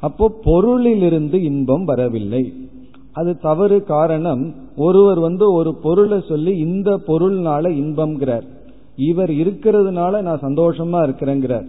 அப்போ 0.00 0.32
பொருளிலிருந்து 0.44 1.34
இன்பம் 1.34 1.84
வரவில்லை. 1.84 2.52
அது 3.12 3.38
தவறு 3.38 3.82
காரணம் 3.82 4.54
ஒருவர் 4.76 5.18
வந்து 5.18 5.52
ஒரு 5.52 5.74
பொருளை 5.74 6.18
சொல்லி 6.28 6.52
இந்த 6.56 6.90
பொருள்னால 7.06 7.64
இன்பம்ங்கிறார். 7.82 8.46
இவர் 8.96 9.30
இருக்கிறதுனால 9.30 10.22
நான் 10.22 10.42
சந்தோஷமா 10.42 11.00
இருக்கிறேங்கிறார். 11.06 11.66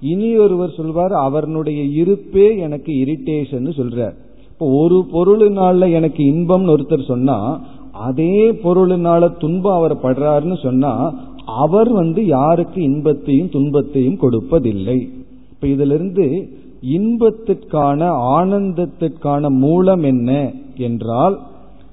இனி 0.00 0.36
ஒருவர் 0.36 0.76
சொல்வார் 0.76 1.12
அவனுடைய 1.12 1.82
இருப்பே 1.82 2.56
எனக்கு 2.56 2.92
இரிட்டேஷன் 2.92 3.68
சொல்றார். 3.78 4.14
இப்போ 4.50 4.66
ஒரு 4.80 4.98
பொருளினால 5.12 5.92
எனக்கு 5.92 6.22
இன்பம்னு 6.24 6.74
ஒருத்தர் 6.74 7.04
சொன்னா 7.04 7.60
அதே 7.92 8.52
பொருளினால 8.52 9.36
துன்பம் 9.38 9.74
அவர் 9.74 9.96
படுறாருன்னு 9.96 10.62
சொன்னா 10.62 11.14
அவர் 11.44 11.92
வந்து 11.92 12.26
யாருக்கு 12.26 12.82
இன்பத்தையும் 12.82 13.48
துன்பத்தையும் 13.48 14.20
கொடுப்பதில்லை. 14.20 15.08
இப்ப 15.50 15.66
இதிலிருந்து 15.66 16.48
இன்பத்திற்கான 16.82 18.00
ஆனந்தத்திற்கான 18.38 19.48
மூலம் 19.48 20.02
என்ன 20.02 20.52
என்றால் 20.76 21.38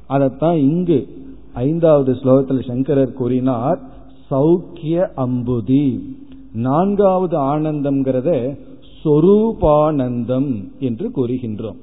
அதைத்தான் 0.07 0.57
இங்கு 0.57 1.07
ஐந்தாவது 1.53 2.11
ஸ்லோகத்தில் 2.13 2.67
சங்கரர் 2.67 3.13
கூறினார் 3.13 3.79
சௌக்கிய 4.31 5.07
அம்புதி. 5.17 5.99
நான்காவது 6.53 7.37
ஆனந்தம்ங்கிறத 7.37 8.57
சொரூபானந்தம் 9.03 10.63
என்று 10.79 11.11
கூறுகின்றோம். 11.15 11.79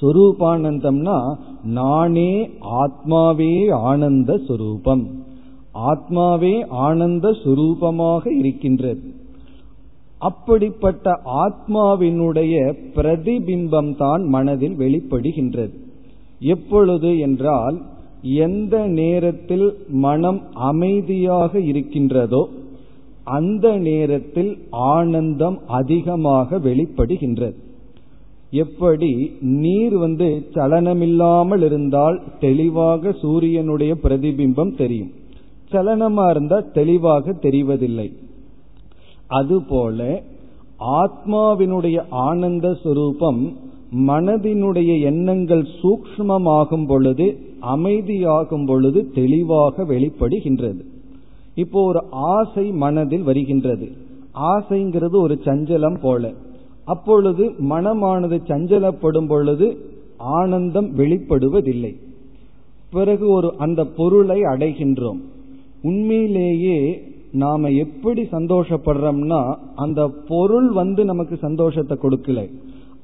சொரூபானந்தம்னா 0.00 1.18
நானே 1.64 2.32
ஆத்மாவே 2.82 3.52
ஆனந்த 3.72 4.40
சுரூபம். 4.48 5.04
ஆத்மாவே 5.90 6.54
ஆனந்த 6.68 7.28
சுரூபமாக 7.44 8.38
இருக்கின்றது. 8.38 9.02
அப்படிப்பட்ட 10.18 11.20
ஆத்மாவினுடைய 11.44 12.54
பிரதிபிம்பம் 12.94 13.96
தான் 13.96 14.22
மனதில் 14.24 14.76
வெளிப்படுகின்றது. 14.78 15.74
எப்பொழுது 16.54 17.18
என்றால் 17.18 17.76
எந்த 18.22 18.76
நேரத்தில் 18.86 19.68
மனம் 19.88 20.40
அமைதியாக 20.52 21.60
இருக்கின்றதோ 21.60 22.42
அந்த 23.24 23.66
நேரத்தில் 23.76 24.52
ஆனந்தம் 24.70 25.58
அதிகமாக 25.66 26.58
வெளிப்படுகின்றது. 26.58 27.58
எப்படி 28.50 29.30
நீர் 29.40 29.96
வந்து 29.96 30.46
சலனமில்லாமல் 30.54 31.64
இருந்தால் 31.64 32.22
தெளிவாக 32.40 33.12
சூரியனுடைய 33.12 33.96
பிரதிபிம்பம் 34.02 34.76
தெரியும். 34.76 35.10
சலனமா 35.72 36.30
இருந்தால் 36.30 36.70
தெளிவாக 36.72 37.30
தெரிவதில்லை. 37.30 38.12
அதுபோல 39.26 40.22
ஆத்மாவினுடைய 40.80 42.04
ஆனந்த 42.10 42.76
சுரூபம் 42.84 43.52
மனதினுடைய 44.06 45.00
எண்ணங்கள் 45.00 45.66
சூக்ஷ்மமாகும் 45.82 46.86
பொழுது 46.86 47.38
அமைதியாகும் 47.76 48.66
பொழுது 48.66 49.10
தெளிவாக 49.14 49.82
வெளிப்படுகின்றது. 49.82 50.80
இப்போ 51.54 51.82
ஒரு 51.82 52.02
ஆசை 52.10 52.70
மனதில் 52.70 53.22
வருகின்றது. 53.22 53.90
ஆசைங்கிறது 54.34 55.16
ஒரு 55.16 55.40
சஞ்சலம் 55.44 55.98
போல. 56.00 56.32
அப்பொழுது 56.88 57.44
மனமானது 57.70 58.36
சஞ்சலப்படும் 58.48 59.28
பொழுது 59.28 59.66
ஆனந்தம் 60.18 60.88
வெளிப்படுவதில்லை. 60.96 61.92
பிறகு 62.90 63.26
ஒரு 63.28 63.48
அந்த 63.58 63.84
பொருளை 63.96 64.40
அடைகின்றோம். 64.42 65.20
உண்மையிலேயே 65.82 66.78
நாம 67.32 67.68
எப்படி 67.68 68.22
சந்தோஷப்படுறோம்னா 68.22 69.40
அந்த 69.76 70.10
பொருள் 70.28 70.68
வந்து 70.72 71.04
நமக்கு 71.04 71.36
சந்தோஷத்தை 71.36 71.98
கொடுக்கல. 72.02 72.40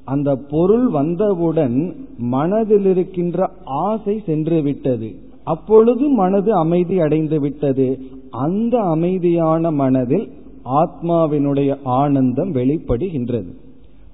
அந்த 0.05 0.35
பொருள் 0.49 0.87
வந்தவுடன் 0.87 1.77
மனதில் 2.17 2.85
இருக்கின்ற 2.85 3.47
ஆசை 3.65 4.15
சென்று 4.25 4.61
விட்டது. 4.61 5.09
அப்பொழுது 5.43 6.07
மனது 6.07 6.53
அமைதி 6.53 6.99
அடைந்து 6.99 7.39
விட்டது. 7.39 7.87
அந்த 8.31 8.79
அமைதியான 8.79 9.71
மனதில் 9.71 10.27
ஆத்மாவினுடைய 10.65 11.71
ஆனந்தம் 11.83 12.51
வெளிப்படுகின்றது. 12.53 13.51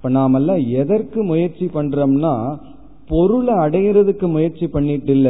இப்ப 0.02 0.14
நாமெல்லாம் 0.14 0.62
எதற்கு 0.80 1.20
முயற்சி 1.22 1.66
பண்றோம்னா 1.74 2.32
பொருளை 3.08 3.54
அடையிறதுக்கு 3.54 4.26
முயற்சி 4.28 4.66
பண்ணிட்டு 4.66 5.12
இல்ல 5.12 5.28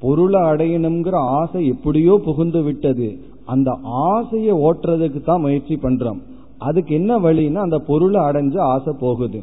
பொருளை 0.00 0.40
அடையணுங்கிற 0.40 1.16
ஆசை 1.40 1.60
எப்படியோ 1.66 2.14
புகுந்து 2.24 2.62
விட்டது. 2.62 3.08
அந்த 3.44 3.76
ஆசையை 3.82 4.54
ஓட்டுறதுக்கு 4.62 5.20
தான் 5.20 5.40
முயற்சி 5.40 5.76
பண்றோம். 5.76 6.18
அதுக்கு 6.58 6.92
என்ன 6.94 7.18
வழின்னா 7.18 7.62
அந்த 7.66 7.78
பொருளை 7.78 8.20
அடைஞ்சு 8.22 8.58
ஆசை 8.58 8.94
போகுது. 9.00 9.42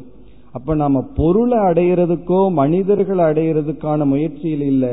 அப்ப 0.52 0.74
நாம 0.74 1.04
பொருளை 1.16 1.58
அடையிறதுக்கோ 1.70 2.42
மனிதர்களை 2.52 3.24
அடையிறதுக்கான 3.24 4.04
முயற்சியில் 4.04 4.66
இல்ல 4.72 4.86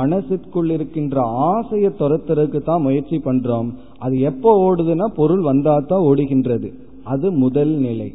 மனசுக்குள் 0.00 0.70
இருக்கின்ற 0.70 1.20
ஆசையை 1.50 1.92
துரத்துறதுக்கு 1.98 2.62
தான் 2.62 2.86
முயற்சி 2.88 3.20
பண்றோம். 3.24 3.70
அது 3.98 4.20
எப்போ 4.32 4.50
ஓடுதுன்னா 4.66 5.08
பொருள் 5.20 5.44
வந்தாதான் 5.52 6.08
ஓடுகின்றது. 6.12 6.70
அது 7.04 7.32
முதல் 7.44 7.76
நிலை. 7.88 8.10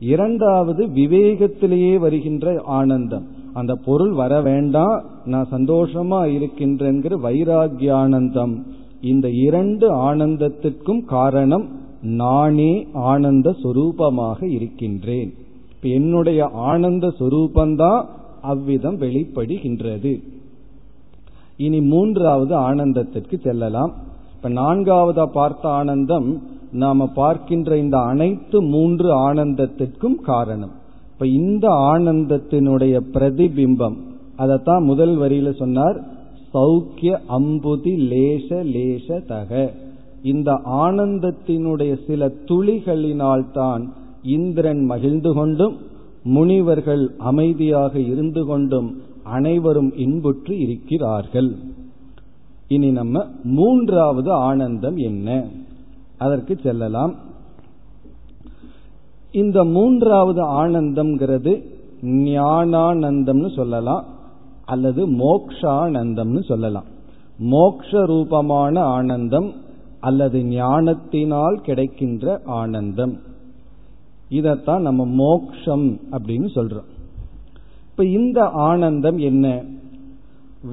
இரண்டாவது 0.00 0.86
விவேகத்திலேயே 0.86 1.98
வருகின்ற 1.98 2.62
ஆனந்தம். 2.64 3.26
அந்த 3.52 3.74
பொருள் 3.74 4.12
வர 4.12 4.40
வேண்டாம் 4.40 5.04
நான் 5.24 5.48
சந்தோஷமா 5.50 6.20
இருக்கின்றங்கிற 6.36 7.16
வைராகியானந்தம். 7.22 8.62
இந்த 9.00 9.30
இரண்டு 9.30 9.94
ஆனந்தத்திற்கும் 9.94 11.04
காரணம் 11.04 11.68
நானே 12.02 12.86
ஆனந்த 12.92 13.54
சொரூபமாக 13.62 14.50
இருக்கின்றேன். 14.50 15.34
இப்ப 15.70 15.88
என்னுடைய 15.88 16.48
ஆனந்த 16.52 17.12
சொரூபந்தான் 17.18 18.04
அவ்விதம் 18.42 18.98
வெளிப்படுகின்றது. 18.98 20.22
இனி 21.56 21.80
மூன்றாவது 21.80 22.56
ஆனந்தத்திற்கு 22.56 23.40
செல்லலாம். 23.40 23.94
இப்ப 24.34 24.48
நான்காவதா 24.48 25.26
பார்த்த 25.32 25.68
ஆனந்தம் 25.68 26.42
நாம 26.72 27.06
பார்க்கின்ற 27.06 27.78
இந்த 27.78 27.98
அனைத்து 27.98 28.62
மூன்று 28.62 29.32
ஆனந்தத்திற்கும் 29.32 30.14
காரணம். 30.14 30.72
இப்ப 31.12 31.26
இந்த 31.26 31.68
ஆனந்தத்தினுடைய 31.68 33.00
பிரதிபிம்பம் 33.12 33.96
அதைத்தான் 34.36 34.82
முதல் 34.82 35.18
வரியில 35.18 35.56
சொன்னார் 35.56 36.04
சௌக்கிய 36.54 37.18
அம்புதி 37.28 37.96
லேச 37.96 38.48
லேச 38.48 39.24
தக. 39.26 39.72
இந்த 40.22 40.60
ஆனந்தத்தினுடைய 40.64 41.98
சில 42.06 42.26
துளிகளினால்தான் 42.26 43.88
இந்திரன் 44.22 44.84
மகிழ்ந்து 44.84 45.32
கொண்டும் 45.32 45.76
முனிவர்கள் 46.22 47.14
அமைதியாக 47.18 47.98
இருந்து 47.98 48.44
கொண்டும் 48.44 49.02
அனைவரும் 49.22 49.96
இன்புற்று 49.96 50.58
இருக்கிறார்கள். 50.58 51.56
இனி 52.68 52.90
நம்ம 52.90 53.24
மூன்றாவது 53.42 54.32
ஆனந்தம் 54.32 54.96
என்ன? 54.96 55.46
அதற்கு 56.18 56.58
செல்லலாம். 56.62 57.14
இந்த 59.32 59.64
மூன்றாவது 59.64 60.44
ஆனந்தம்ங்கிறது 60.44 61.62
ஞானானந்தம்னு 62.02 63.54
சொல்லலாம் 63.54 64.04
அல்லது 64.64 65.08
மோக்ஷானந்தம்னு 65.08 66.42
சொல்லலாம். 66.42 66.84
மோக்ஷ 67.38 68.04
ரூபமான 68.04 68.80
ஆனந்தம் 68.80 69.52
அல்லது 70.00 70.44
ஞானத்தினால் 70.44 71.60
கிடைக்கின்ற 71.62 72.40
ஆனந்தம். 72.44 73.18
இதத்தான் 74.30 74.80
நம்ம 74.80 75.04
மோக்ஷம் 75.04 76.00
அப்படின்னு 76.10 76.48
சொல்றோம். 76.54 76.88
இப்ப 77.90 78.04
இந்த 78.04 78.44
ஆனந்தம் 78.44 79.18
என்ன? 79.18 79.64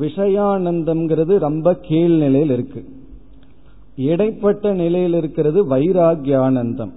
விஷயானந்தம்ங்கிறது 0.02 1.38
ரொம்ப 1.38 1.78
கீழ்நிலையில் 1.82 2.52
இருக்கு. 2.52 3.03
இடைப்பட்ட 3.96 4.74
நிலையில் 4.74 5.14
இருக்கிறது 5.14 5.60
வைராகிய 5.70 6.38
ஆனந்தம் 6.38 6.94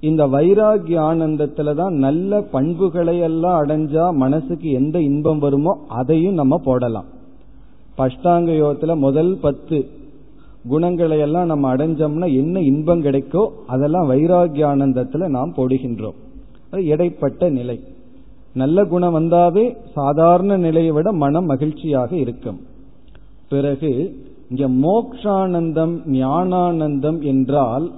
இந்த 0.00 0.26
வைராகிய 0.26 0.98
ஆனந்தத்துல 0.98 1.74
தான் 1.74 1.94
நல்ல 1.94 2.40
பண்புகளை 2.40 3.18
எல்லாம் 3.18 3.64
அடைஞ்சா 3.64 4.12
மனசுக்கு 4.12 4.70
எந்த 4.70 5.00
இன்பம் 5.00 5.38
வருமோ 5.38 5.72
அதையும் 5.88 6.34
நம்ம 6.34 6.58
போடலாம். 6.58 7.04
பஷ்டாங்க 7.98 8.50
யோகத்துல 8.62 8.96
முதல் 8.96 9.38
பத்து 9.38 9.90
குணங்களை 10.68 11.18
எல்லாம் 11.18 11.46
நம்ம 11.46 11.76
அடைஞ்சோம்னா 11.76 12.34
என்ன 12.34 12.60
இன்பம் 12.60 13.02
கிடைக்கோ 13.02 13.52
அதெல்லாம் 13.66 14.10
வைராகிய 14.10 14.64
ஆனந்தத்துல 14.72 15.28
நாம் 15.28 15.54
போடுகின்றோம். 15.56 16.18
அது 16.70 16.84
இடைப்பட்ட 16.84 17.50
நிலை. 17.50 17.80
நல்ல 18.54 18.84
குணம் 18.84 19.16
வந்தாவே 19.16 19.76
சாதாரண 19.92 20.56
நிலையை 20.56 20.90
விட 20.90 21.12
மனம் 21.12 21.44
மகிழ்ச்சியாக 21.44 22.16
இருக்கும். 22.16 22.60
பிறகு 23.48 24.16
இங்க 24.52 24.68
மோக்ஷானந்தம் 24.68 25.94
ஞானானந்தம் 26.06 27.22
என்றால் 27.22 27.92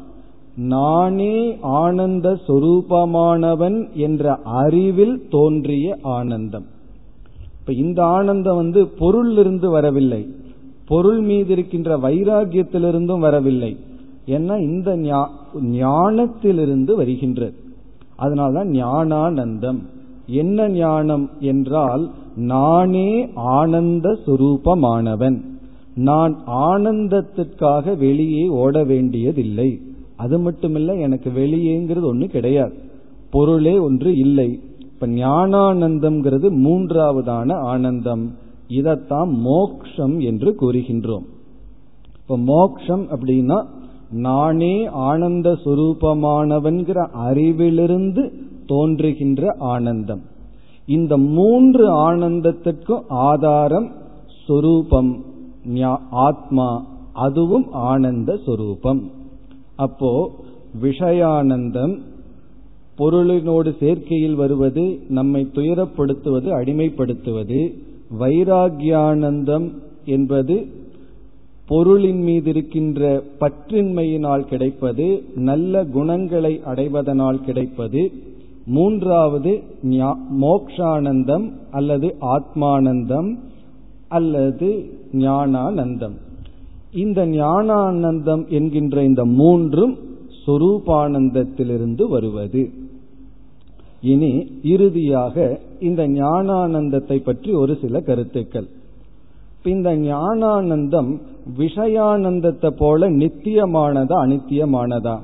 நானே 0.57 1.59
ஆனந்த 1.61 2.39
சொரூபமானவன் 2.49 3.93
என்ற 3.93 4.39
அறிவில் 4.45 5.29
தோன்றிய 5.31 5.97
ஆனந்தம். 6.03 6.67
இப்ப 7.61 7.73
இந்த 7.73 8.05
ஆனந்தம் 8.05 8.57
வந்து 8.57 8.85
பொருளிலிருந்து 8.85 9.67
வரவில்லை. 9.67 10.29
பொருள் 10.87 11.21
மீது 11.21 11.53
இருக்கின்ற 11.53 11.99
வைராகியத்திலிருந்தும் 11.99 13.19
வரவில்லை. 13.19 13.77
ஏன்னா 14.27 14.61
இந்த 14.61 14.97
ஞானத்திலிருந்து 15.63 16.95
வருகின்றது. 16.95 17.55
அதனால்தான் 18.17 18.69
ஞானானந்தம். 18.69 19.79
என்ன 20.27 20.69
ஞானம் 20.69 21.31
என்றால் 21.41 22.11
நானே 22.37 23.29
ஆனந்த 23.35 24.19
சுரூபமானவன். 24.27 25.41
நான் 25.95 26.43
ஆனந்தத்திற்காக 26.47 27.97
வெளியே 27.97 28.49
ஓட 28.49 28.85
வேண்டியதில்லை. 28.85 29.81
அது 30.17 30.51
மட்டுமில்ல 30.51 31.01
எனக்கு 31.01 31.31
வெளியேங்கிறது 31.31 32.15
ஒண்ணு 32.15 32.25
கிடையாது. 32.25 32.75
பொருளே 33.31 33.79
ஒன்று 33.79 34.17
இல்லை. 34.17 34.61
இப்ப 34.79 35.07
ஞானானந்தம்ங்கிறது 35.07 36.49
மூன்றாவதான 36.51 37.53
ஆனந்தம். 37.53 38.35
இதத்தான் 38.69 39.31
மோக்ஷம் 39.31 40.19
என்று 40.19 40.57
கூறுகின்றோம். 40.61 41.25
இப்ப 42.21 42.39
மோக்ஷம் 42.39 43.07
அப்படின்னா 43.09 43.65
நானே 44.11 44.87
ஆனந்த 44.87 45.59
சுரூபமானவன்கிற 45.65 47.09
அறிவிலிருந்து 47.27 48.33
தோன்றுகின்ற 48.67 49.55
ஆனந்தம். 49.59 50.21
இந்த 50.87 51.17
மூன்று 51.17 52.13
ஆனந்தத்திற்கும் 52.13 53.03
ஆதாரம் 53.09 53.93
சொரூபம். 54.47 55.25
ஆத்மா 56.11 56.69
அதுவும் 57.13 57.73
ஆனந்த 57.73 58.37
சொரூபம். 58.37 59.03
அப்போ 59.77 60.31
விஷயானந்தம் 60.83 61.95
பொருளினோடு 62.99 63.71
சேர்க்கையில் 63.81 64.35
வருவது 64.35 65.01
நம்மை 65.09 65.47
துயரப்படுத்துவது 65.55 66.49
அடிமைப்படுத்துவது 66.59 67.61
வைராகியானந்தம் 68.21 69.73
என்பது 70.05 70.57
பொருளின் 71.67 72.23
மீது 72.23 72.51
இருக்கின்ற 72.51 73.23
பற்றின்மையினால் 73.41 74.47
கிடைப்பது 74.47 75.07
நல்ல 75.35 75.85
குணங்களை 75.85 76.61
அடைவதனால் 76.65 77.45
கிடைப்பது 77.45 78.13
மூன்றாவது 78.67 79.53
மோக்ஷானந்தம் 80.41 81.47
அல்லது 81.71 82.15
ஆத்மானந்தம் 82.21 83.31
அல்லது 84.15 84.69
ஞானானந்தம். 85.13 86.17
இந்த 86.93 87.27
ஞானானந்தம் 87.27 88.49
என்கின்ற 88.49 89.03
இந்த 89.03 89.25
மூன்றும் 89.25 89.99
சொரூபானந்தத்திலிருந்து 90.47 92.03
வருவது. 92.09 92.63
இனி 94.01 94.33
இறுதியாக 94.63 95.61
இந்த 95.81 96.09
ஞானானந்தத்தை 96.09 97.19
பற்றி 97.19 97.53
ஒரு 97.53 97.79
சில 97.83 98.01
கருத்துக்கள். 98.01 98.69
இந்த 99.65 99.97
ஞானானந்தம் 99.97 101.13
விஷயானந்தத்தை 101.59 102.71
போல 102.71 103.11
நித்தியமானதா 103.11 104.17
அனித்தியமானதா? 104.25 105.17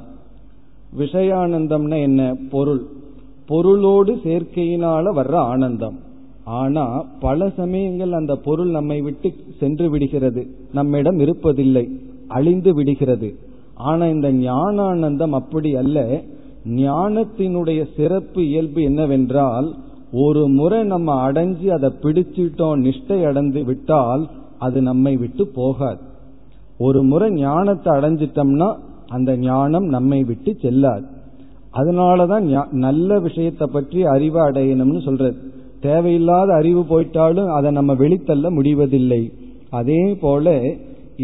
விஷயானந்தம்னா 0.99 1.99
என்ன? 2.01 2.35
பொருள். 2.51 2.83
பொருளோடு 3.47 4.15
சேர்க்கையினால 4.15 5.05
வர்ற 5.17 5.35
ஆனந்தம். 5.53 5.99
ஆனா 6.45 7.03
பல 7.21 7.49
சமயங்கள் 7.57 8.13
அந்த 8.13 8.37
பொருள் 8.37 8.71
நம்மை 8.71 9.01
விட்டு 9.01 9.33
சென்று 9.59 9.91
விடுகிறது. 9.91 10.47
நம்மிடம் 10.73 11.19
இருப்பதில்லை 11.19 11.87
அழிந்து 12.29 12.75
விடுகிறது. 12.75 13.35
ஆனா 13.75 14.07
இந்த 14.07 14.33
ஞானானந்தம் 14.33 15.31
அப்படி 15.31 15.75
அல்ல. 15.75 16.23
ஞானத்தினுடைய 16.67 17.87
சிறப்பு 17.97 18.47
இயல்பு 18.49 18.83
என்னவென்றால் 18.83 19.75
ஒரு 20.13 20.49
முறை 20.49 20.83
நம்ம 20.83 21.31
அடைஞ்சு 21.31 21.67
அதை 21.67 21.91
பிடிச்சிட்டோம் 22.03 22.81
நிஷ்டை 22.87 23.25
அடைந்து 23.25 23.65
விட்டால் 23.65 24.29
அது 24.59 24.83
நம்மை 24.83 25.17
விட்டு 25.17 25.47
போகாது. 25.47 26.01
ஒரு 26.79 27.03
முறை 27.03 27.31
ஞானத்தை 27.31 27.93
அடைஞ்சிட்டோம்னா 27.93 28.77
அந்த 29.09 29.37
ஞானம் 29.37 29.85
நம்மை 29.85 30.25
விட்டு 30.25 30.55
செல்லாது. 30.55 31.07
அதனாலதான் 31.75 32.69
நல்ல 32.71 33.19
விஷயத்தை 33.19 33.67
பற்றி 33.73 34.05
அறிவை 34.05 34.43
அடையணும்னு 34.43 35.03
சொல்றது. 35.03 35.37
தேவையில்லாத 35.87 36.51
அறிவு 36.61 36.83
போயிட்டாலும் 36.91 37.51
அதை 37.57 37.69
நம்ம 37.79 37.93
வெளித்தள்ள 38.03 38.47
முடிவதில்லை. 38.57 39.23
அதே 39.79 40.03
போல 40.25 40.55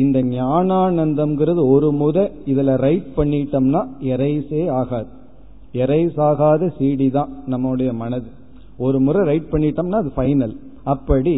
இந்த 0.02 0.18
ஞானானந்தம்ங்கிறது 0.34 1.60
ஒரு 1.74 1.88
முறை 2.00 2.24
இதுல 2.52 2.70
ரைட் 2.84 3.10
பண்ணிட்டோம்னா 3.16 3.82
எரைஸே 4.14 4.62
ஆகாது. 4.80 5.08
எரைஸ் 5.82 6.18
ஆகாத 6.28 6.68
சிடி 6.78 7.08
தான் 7.16 7.30
நம்முடைய 7.52 7.90
மனது. 8.02 8.28
ஒரு 8.86 8.98
முறை 9.06 9.20
ரைட் 9.30 9.52
பண்ணிட்டோம்னா 9.52 10.00
அது 10.02 10.12
ஃபைனல் 10.16 10.54
அப்படி 10.94 11.36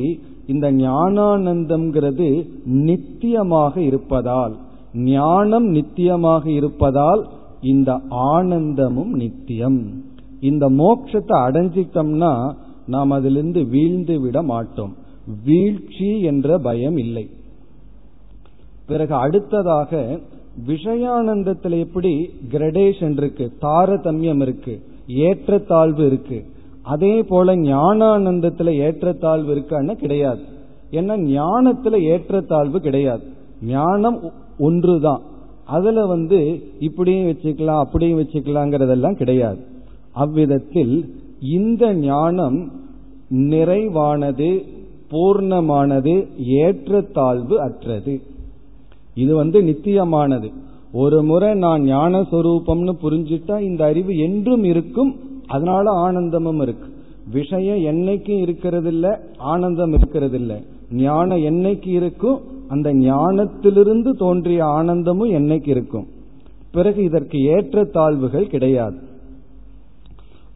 இந்த 0.53 0.67
ஞானானந்தம்ங்கிறது 0.85 2.29
நித்தியமாக 2.89 3.75
இருப்பதால் 3.89 4.55
ஞானம் 5.13 5.67
நித்தியமாக 5.77 6.45
இருப்பதால் 6.59 7.23
இந்த 7.73 7.91
ஆனந்தமும் 8.31 9.13
நித்தியம். 9.23 9.81
இந்த 10.51 10.65
மோட்சத்தை 10.81 11.37
அடைஞ்சிட்டோம்னா 11.47 12.33
நாம் 12.89 13.11
அதிலிருந்து 13.11 13.65
வீழ்ந்து 13.65 14.21
விட 14.21 14.43
மாட்டோம். 14.43 14.97
வீழ்ச்சி 15.45 16.21
என்ற 16.21 16.59
பயம் 16.59 16.97
இல்லை. 16.97 17.31
பிறகு 18.87 19.15
அடுத்ததாக 19.15 20.21
விஷயானந்தத்தில் 20.67 21.79
எப்படி 21.79 22.31
கிரடேஷன் 22.51 23.17
இருக்கு 23.17 23.53
தாரதமியம் 23.63 24.41
இருக்கு 24.41 24.83
ஏற்றத்தாழ்வு 25.07 26.07
இருக்கு. 26.07 26.45
அதே 26.83 27.23
போல 27.23 27.57
ஞானானந்தத்துல 27.57 28.75
ஏற்றத்தாழ்வு 28.75 29.55
இருக்கான்னு 29.55 29.93
கிடையாது. 29.93 30.43
ஏன்னா 30.91 31.41
ஞானத்துல 31.41 32.01
ஏற்றத்தாழ்வு 32.01 32.81
கிடையாது. 32.81 33.23
ஞானம் 33.63 34.33
ஒன்றுதான். 34.59 35.23
அதுல 35.67 36.07
வந்து 36.07 36.63
இப்படியும் 36.81 37.29
வச்சுக்கலாம் 37.29 37.79
அப்படியும் 37.79 38.21
வச்சுக்கலாங்கிறதெல்லாம் 38.21 39.17
கிடையாது. 39.17 39.59
அவ்விதத்தில் 40.13 41.18
இந்த 41.41 41.95
ஞானம் 41.95 42.73
நிறைவானது 43.31 44.65
பூர்ணமானது 45.11 46.27
ஏற்றத்தாழ்வு 46.37 47.61
அற்றது. 47.61 48.21
இது 49.15 49.35
வந்து 49.35 49.63
நித்தியமானது. 49.63 50.53
ஒரு 50.93 51.23
முறை 51.23 51.55
நான் 51.55 51.83
ஞான 51.83 52.21
சொரூபம்னு 52.21 52.93
புரிஞ்சுட்டா 53.03 53.61
இந்த 53.61 53.85
அறிவு 53.85 54.17
என்றும் 54.19 54.65
இருக்கும் 54.65 55.17
அதனால 55.47 55.91
ஆனந்தமும் 55.91 56.61
இருக்கு. 56.61 56.89
விஷயம் 57.33 57.77
என்னைக்கும் 57.77 58.39
இருக்கிறது 58.39 58.89
இல்ல 58.89 59.21
ஆனந்தம் 59.39 59.93
இருக்கிறது 59.93 60.39
இல்ல 60.39 60.61
ஞானம் 60.93 61.39
என்னைக்கு 61.39 61.87
இருக்கும் 61.87 62.41
அந்த 62.69 62.95
ஞானத்திலிருந்து 62.95 64.13
தோன்றிய 64.13 64.65
ஆனந்தமும் 64.65 65.31
என்னைக்கு 65.31 65.69
இருக்கும். 65.69 66.07
பிறகு 66.73 67.05
இதற்கு 67.05 67.39
ஏற்ற 67.39 67.85
தாழ்வுகள் 67.85 68.47
கிடையாது. 68.47 69.07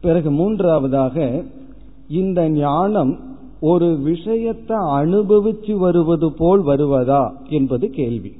பிறகு 0.03 0.31
மூன்றாவதாக 0.31 1.43
இந்த 2.07 2.49
ஞானம் 2.49 3.19
ஒரு 3.59 3.97
விஷயத்தை 3.97 4.77
அனுபவிச்சு 4.77 5.73
வருவது 5.77 6.33
போல் 6.33 6.63
வருவதா 6.63 7.21
என்பது 7.49 7.89
கேள்வி. 7.89 8.31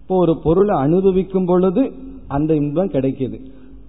இப்போ 0.00 0.16
ஒரு 0.16 0.34
பொருளை 0.42 0.74
அனுபவிக்கும் 0.76 1.44
பொழுது 1.44 1.92
அந்த 2.28 2.54
இன்பம் 2.54 2.90
கிடைக்குது. 2.90 3.38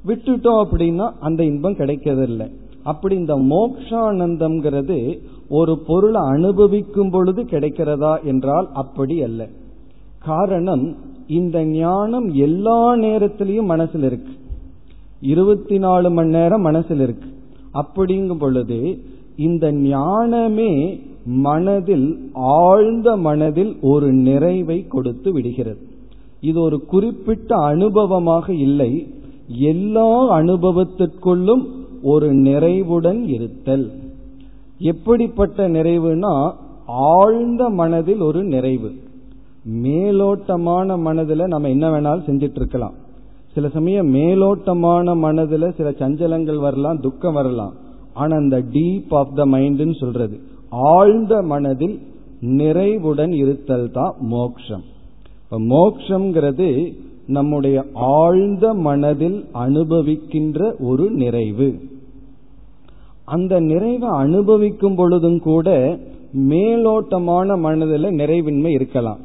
விட்டுட்டோம் 0.08 0.62
அப்படின்னா 0.64 1.08
அந்த 1.20 1.44
இன்பம் 1.44 1.74
கிடைக்கிறதில்லை. 1.74 2.48
அப்படி 2.84 3.16
இந்த 3.16 3.36
மோக்ஷானந்தம்ங்கிறது 3.36 5.20
ஒரு 5.50 5.80
பொருளை 5.88 6.22
அனுபவிக்கும் 6.22 7.10
பொழுது 7.10 7.44
கிடைக்கிறதா 7.44 8.14
என்றால் 8.24 8.68
அப்படி 8.74 9.22
அல்ல. 9.22 9.48
காரணம் 10.20 10.86
இந்த 11.28 11.66
ஞானம் 11.66 12.28
எல்லா 12.48 12.96
நேரத்திலையும் 12.96 13.72
மனசில் 13.74 14.04
இருக்கு. 14.04 14.34
இருபத்தி 15.22 15.78
நாலு 15.78 16.12
மணி 16.12 16.30
நேரம் 16.30 16.62
மனசில் 16.62 17.00
இருக்கு. 17.00 17.30
அப்படிங்கும் 17.74 18.40
பொழுது 18.40 19.00
இந்த 19.36 19.72
ஞானமே 19.72 21.02
மனதில் 21.26 22.30
ஆழ்ந்த 22.34 23.18
மனதில் 23.18 23.78
ஒரு 23.82 24.14
நிறைவை 24.14 24.88
கொடுத்து 24.88 25.32
விடுகிறது. 25.32 25.78
இது 26.42 26.62
ஒரு 26.62 26.86
குறிப்பிட்ட 26.86 27.56
அனுபவமாக 27.56 28.50
இல்லை. 28.50 29.14
எல்லா 29.48 30.38
அனுபவத்திற்குள்ளும் 30.40 31.66
ஒரு 32.02 32.34
நிறைவுடன் 32.34 33.24
இருத்தல். 33.28 33.92
எப்படிப்பட்ட 34.78 35.70
நிறைவுனா 35.70 36.54
ஆழ்ந்த 36.88 37.70
மனதில் 37.70 38.20
ஒரு 38.20 38.44
நிறைவு. 38.44 38.92
மேலோட்டமான 39.82 41.00
மனதில் 41.00 41.48
நம்ம 41.48 41.70
என்ன 41.70 41.90
வேணாலும் 41.90 42.30
செஞ்சிட்டு 42.30 42.56
இருக்கலாம். 42.56 42.94
சில 43.56 43.68
சமயம் 43.70 44.08
மேலோட்டமான 44.14 45.16
மனதில் 45.16 45.74
சில 45.78 45.90
சஞ்சலங்கள் 46.00 46.60
வரலாம் 46.60 47.00
துக்கம் 47.00 47.34
வரலாம். 47.34 47.74
ஆனா 48.14 48.36
அந்த 48.36 48.58
டீப் 48.74 49.14
ஆஃப் 49.20 49.32
த 49.36 49.46
மைண்ட்னு 49.46 49.96
சொல்றது 49.96 50.36
ஆழ்ந்த 50.70 51.42
மனதில் 51.42 51.96
நிறைவுடன் 52.40 53.32
இருத்தல் 53.32 53.92
தான் 53.92 54.16
மோக்ஷம். 54.20 54.84
மோக்ஷங்கிறது 55.72 56.70
நம்முடைய 57.28 57.78
ஆழ்ந்த 57.94 58.74
மனதில் 58.88 59.38
அனுபவிக்கின்ற 59.54 60.60
ஒரு 60.80 61.12
நிறைவு. 61.12 61.70
அந்த 63.26 63.54
நிறைவை 63.60 64.10
அனுபவிக்கும் 64.10 64.96
பொழுதும் 64.96 65.40
கூட 65.40 65.70
மேலோட்டமான 66.50 67.58
மனதில் 67.60 68.10
நிறைவின்மை 68.20 68.68
இருக்கலாம். 68.68 69.22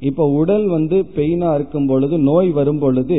இப்ப 0.00 0.24
உடல் 0.32 0.66
வந்து 0.66 0.96
பெயினா 1.16 1.54
இருக்கும் 1.54 1.86
பொழுது 1.86 2.18
நோய் 2.18 2.50
வரும் 2.50 2.78
பொழுது 2.78 3.18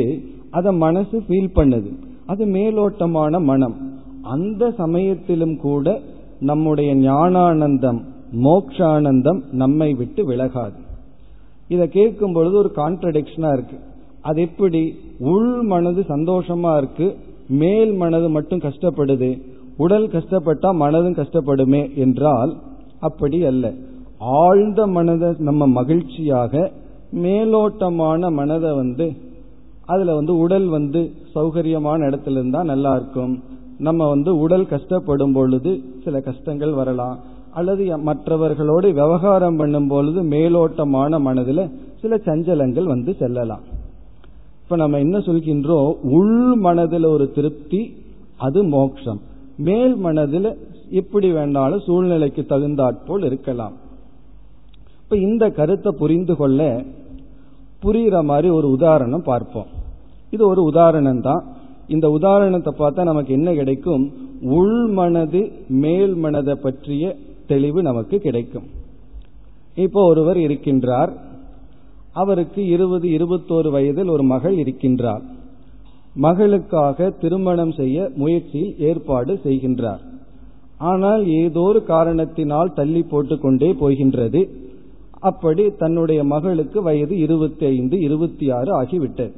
அதை 0.54 0.72
மனசு 0.72 1.16
ஃபீல் 1.28 1.54
பண்ணுது. 1.54 1.90
அது 2.26 2.44
மேலோட்டமான 2.46 3.42
மனம். 3.42 3.76
அந்த 4.22 4.70
சமயத்திலும் 4.70 5.56
கூட 5.56 6.00
நம்முடைய 6.40 6.90
ஞானானந்தம் 6.96 8.00
மோக்ஷானந்தம் 8.42 9.40
நம்மை 9.52 9.88
விட்டு 9.92 10.22
விலகாது. 10.30 10.78
இதை 11.68 11.88
கேட்கும் 11.88 12.32
பொழுது 12.32 12.56
ஒரு 12.56 12.70
கான்ட்ரடிக்ஷனா 12.76 13.52
இருக்கு. 13.52 13.76
அது 14.22 14.40
எப்படி? 14.40 14.82
உள் 15.18 15.52
மனது 15.62 16.00
சந்தோஷமா 16.08 16.76
இருக்கு 16.76 17.16
மேல் 17.48 17.92
மனது 17.92 18.28
மட்டும் 18.28 18.58
கஷ்டப்படுது 18.58 19.30
உடல் 19.76 20.06
கஷ்டப்பட்டா 20.06 20.70
மனதும் 20.80 21.18
கஷ்டப்படுமே 21.20 21.82
என்றால் 21.94 22.52
அப்படி 23.00 23.38
அல்ல. 23.44 23.72
ஆழ்ந்த 24.18 24.86
மனதை 24.86 25.30
நம்ம 25.38 25.66
மகிழ்ச்சியாக 25.66 26.70
மேலோட்டமான 27.22 28.30
மனதை 28.32 28.70
வந்து 28.74 29.06
அதுல 29.86 30.14
வந்து 30.14 30.36
உடல் 30.36 30.66
வந்து 30.66 31.12
சௌகரியமான 31.34 32.00
இடத்துல 32.10 32.30
இருந்தா 32.30 32.64
நல்லா 32.64 32.96
இருக்கும். 32.96 33.42
நம்ம 33.78 34.08
வந்து 34.08 34.38
உடல் 34.38 34.64
கஷ்டப்படும் 34.64 35.32
பொழுது 35.32 35.82
சில 36.04 36.20
கஷ்டங்கள் 36.20 36.72
வரலாம். 36.72 37.18
அல்லது 37.50 37.98
மற்றவர்களோடு 37.98 38.92
விவகாரம் 38.92 39.56
பண்ணும் 39.56 39.88
பொழுது 39.88 40.22
மேலோட்டமான 40.22 41.20
மனதில் 41.20 41.70
சில 42.00 42.16
சஞ்சலங்கள் 42.16 42.84
வந்து 42.84 43.14
செல்லலாம். 43.14 43.60
இப்ப 44.62 44.76
நம்ம 44.76 44.98
என்ன 44.98 45.18
சொல்கின்றோம்? 45.18 45.92
உள் 46.02 46.54
மனதில் 46.54 47.04
ஒரு 47.04 47.30
திருப்தி 47.30 47.94
அது 48.36 48.64
மோக்ஷம். 48.64 49.20
மேல் 49.56 49.96
மனதில் 49.96 50.58
எப்படி 50.90 51.32
வேண்டாலும் 51.32 51.80
சூழ்நிலைக்கு 51.80 52.44
தகுந்தாற்போல் 52.44 53.22
இருக்கலாம். 53.22 53.72
இப்ப 55.02 55.16
இந்த 55.16 55.50
கருத்தை 55.50 55.92
புரிந்து 55.98 56.36
கொள்ள 56.36 56.82
புரிகிற 57.82 58.24
மாதிரி 58.24 58.48
ஒரு 58.48 58.70
உதாரணம் 58.70 59.22
பார்ப்போம். 59.22 59.73
இது 60.34 60.42
ஒரு 60.52 60.62
உதாரணம் 60.62 61.22
தான் 61.28 61.42
இந்த 61.94 62.06
உதாரணத்தை 62.10 62.72
பார்த்தா 62.78 63.02
நமக்கு 63.10 63.32
என்ன 63.38 63.50
கிடைக்கும்? 63.54 64.04
உள் 64.58 64.78
மனது 64.98 65.40
மேல் 65.82 66.14
மனதை 66.24 66.54
பற்றிய 66.64 67.04
தெளிவு 67.50 67.80
நமக்கு 67.82 68.18
கிடைக்கும். 68.26 68.66
இப்போ 69.84 70.00
ஒருவர் 70.10 70.38
இருக்கின்றார். 70.46 71.12
அவருக்கு 72.22 72.60
இருபது 72.74 73.06
இருபத்தோரு 73.18 73.70
வயதில் 73.76 74.12
ஒரு 74.14 74.24
மகள் 74.32 74.56
இருக்கின்றார். 74.56 75.22
மகளுக்காக 76.24 77.08
திருமணம் 77.22 77.72
செய்ய 77.78 78.08
முயற்சியில் 78.22 78.74
ஏற்பாடு 78.88 79.32
செய்கின்றார். 79.44 80.02
ஆனால் 80.90 81.22
ஏதோ 81.40 81.64
ஒரு 81.70 81.80
காரணத்தினால் 81.92 82.74
தள்ளி 82.74 83.02
போட்டு 83.12 83.36
கொண்டே 83.38 83.70
போகின்றது. 83.82 84.42
அப்படி 85.30 85.64
தன்னுடைய 85.82 86.20
மகளுக்கு 86.34 86.78
வயது 86.82 87.14
இருபத்தி 87.26 87.64
ஐந்து 87.66 87.96
இருபத்தி 88.08 88.46
ஆறு 88.58 88.70
ஆகிவிட்டது. 88.80 89.34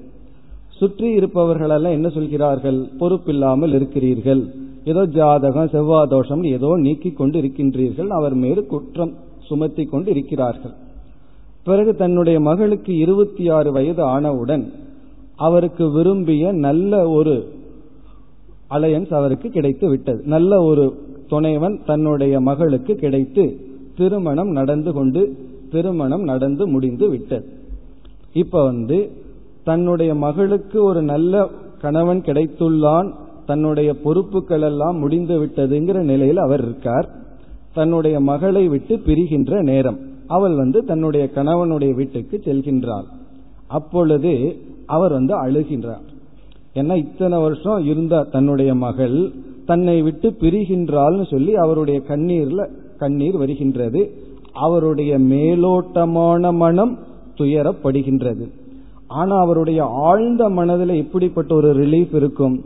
சுற்றி 0.78 1.08
இருப்பவர்களெல்லாம் 1.18 1.96
என்ன 1.98 2.08
சொல்கிறார்கள்? 2.08 2.78
பொறுப்பில்லாமல் 2.98 3.72
இருக்கிறீர்கள். 3.72 4.42
ஏதோ 4.84 5.02
ஜாதகம் 5.06 5.70
செவ்வாதோஷம் 5.72 6.42
ஏதோ 6.46 6.70
நீக்கி 6.76 7.10
கொண்டு 7.10 7.36
இருக்கின்றீர்கள் 7.40 8.10
அவர் 8.18 8.34
மேல் 8.34 8.60
குற்றம் 8.66 9.14
சுமத்தி 9.48 9.84
கொண்டு 9.84 10.10
இருக்கிறார்கள் 10.10 10.74
பிறகு 11.64 11.92
தன்னுடைய 11.94 12.40
மகளுக்கு 12.40 12.92
இருபத்தி 12.96 13.44
ஆறு 13.48 13.72
வயது 13.72 14.02
ஆனவுடன் 14.02 14.64
அவருக்கு 15.36 15.84
விரும்பிய 15.90 16.52
நல்ல 16.52 17.08
ஒரு 17.08 17.34
அலையன்ஸ் 18.70 19.12
அவருக்கு 19.14 19.48
கிடைத்து 19.48 19.88
விட்டது. 19.88 20.20
நல்ல 20.24 20.62
ஒரு 20.62 20.84
துணைவன் 21.28 21.76
தன்னுடைய 21.86 22.34
மகளுக்கு 22.40 22.94
கிடைத்து 22.94 23.44
திருமணம் 23.96 24.50
நடந்து 24.50 24.92
கொண்டு 24.92 25.22
திருமணம் 25.70 26.22
நடந்து 26.22 26.64
முடிந்து 26.66 27.08
விட்டது. 27.08 27.46
இப்ப 28.32 28.62
வந்து 28.64 28.98
தன்னுடைய 29.68 30.14
மகளுக்கு 30.14 30.78
ஒரு 30.82 31.02
நல்ல 31.02 31.46
கணவன் 31.80 32.20
கிடைத்துள்ளான் 32.20 33.08
தன்னுடைய 33.46 33.90
பொறுப்புகள் 34.04 34.62
எல்லாம் 34.62 34.98
முடிந்து 34.98 35.34
விட்டதுங்கிற 35.44 35.98
நிலையில் 36.02 36.36
அவர் 36.36 36.62
இருக்கார். 36.62 37.08
தன்னுடைய 37.74 38.20
மகளை 38.20 38.68
விட்டு 38.68 38.94
பிரிகின்ற 38.96 39.62
நேரம் 39.62 39.98
அவள் 40.26 40.54
வந்து 40.54 40.84
தன்னுடைய 40.84 41.24
கணவனுடைய 41.34 41.94
வீட்டுக்கு 41.94 42.40
செல்கின்றாள். 42.44 43.06
அப்பொழுது 43.68 44.32
அவர் 44.86 45.12
வந்து 45.12 45.34
அழுகின்றார். 45.46 46.04
ஏன்னா 46.74 46.96
இத்தனை 46.96 47.38
வருஷம் 47.40 47.84
இருந்த 47.84 48.22
தன்னுடைய 48.22 48.74
மகள் 48.74 49.18
தன்னை 49.66 50.02
விட்டு 50.02 50.28
பிரிகின்றாள்னு 50.40 51.26
சொல்லி 51.30 51.54
அவருடைய 51.54 52.00
கண்ணீர்ல 52.08 52.68
கண்ணீர் 52.98 53.36
வருகின்றது. 53.36 54.02
அவருடைய 54.52 55.18
மேலோட்டமான 55.18 56.52
மனம் 56.54 56.98
துயரப்படுகின்றது. 57.38 58.46
ஆனா 59.06 59.36
அவருடைய 59.36 59.84
ஆழ்ந்த 59.84 60.48
மனதில் 60.48 60.88
எப்படிப்பட்ட 60.88 61.54
ஒரு 61.54 61.74
ரிலீஃப் 61.74 62.14
இருக்கும்? 62.14 62.64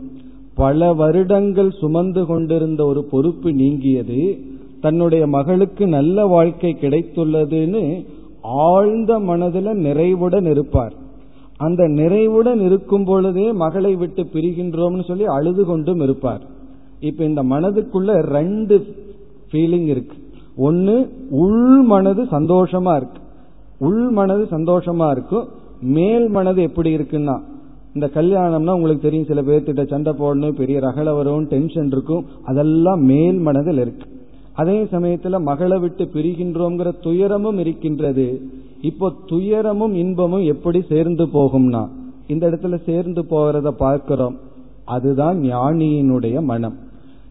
பல 0.55 0.93
வருடங்கள் 0.93 1.71
சுமந்து 1.71 2.25
கொண்டிருந்த 2.25 2.85
ஒரு 2.85 3.03
பொறுப்பு 3.03 3.53
நீங்கியது 3.53 4.37
தன்னுடைய 4.81 5.27
மகளுக்கு 5.27 5.87
நல்ல 5.87 6.25
வாழ்க்கை 6.25 6.77
கிடைத்துள்ளதுன்னு 6.81 8.05
ஆழ்ந்த 8.41 9.19
மனதில் 9.19 9.73
நிறைவுடன் 9.73 10.45
இருப்பார். 10.45 10.93
அந்த 11.57 11.87
நிறைவுடன் 11.87 12.59
இருக்கும் 12.59 13.03
பொழுதே 13.03 13.51
மகளை 13.51 13.95
விட்டு 13.95 14.23
பிரிகின்றோம்னு 14.23 15.03
சொல்லி 15.03 15.25
அழுது 15.25 15.65
கொண்டும் 15.65 16.01
இருப்பார். 16.01 16.41
இப்ப 16.99 17.23
இந்த 17.23 17.43
மனதுக்குள்ள 17.43 18.21
ரெண்டு 18.21 18.85
ஃபீலிங் 19.51 19.85
இருக்கு. 19.85 20.17
ஒன்னு 20.55 21.09
உள் 21.29 21.81
மனது 21.81 22.23
சந்தோஷமா 22.23 22.95
இருக்கு. 22.95 23.21
உள் 23.79 24.09
மனது 24.09 24.47
சந்தோஷமா 24.51 25.11
இருக்கும். 25.11 25.47
மேல் 25.81 26.29
மனது 26.29 26.61
எப்படி 26.61 26.95
இருக்குன்னா 26.95 27.39
இந்த 27.93 28.09
கல்யாணம்னா 28.13 28.69
உங்களுக்கு 28.69 29.09
தெரியும் 29.09 29.25
சில 29.25 29.41
பேர்த்திட்ட 29.41 29.87
சண்டை 29.87 30.13
போடணும் 30.13 30.51
பெரிய 30.51 30.79
ரகல 30.79 31.15
வரும் 31.15 31.45
டென்ஷன் 31.45 31.87
இருக்கும். 31.87 32.25
அதெல்லாம் 32.43 33.01
மேல் 33.03 33.37
மனதில் 33.37 33.77
இருக்கு. 33.77 34.05
அதே 34.53 34.83
சமயத்துல 34.83 35.41
மகளை 35.41 35.79
விட்டு 35.79 36.09
பிரிகின்றோங்கிற 36.13 36.93
துயரமும் 37.01 37.57
இருக்கின்றது. 37.57 38.41
இப்போ 38.81 39.13
துயரமும் 39.25 39.93
இன்பமும் 39.93 40.43
எப்படி 40.43 40.81
சேர்ந்து 40.81 41.25
போகும்னா 41.25 41.87
இந்த 42.27 42.49
இடத்துல 42.49 42.83
சேர்ந்து 42.85 43.21
போகிறத 43.21 43.67
பார்க்கிறோம். 43.67 44.37
அதுதான் 44.85 45.41
ஞானியினுடைய 45.41 46.43
மனம். 46.43 46.75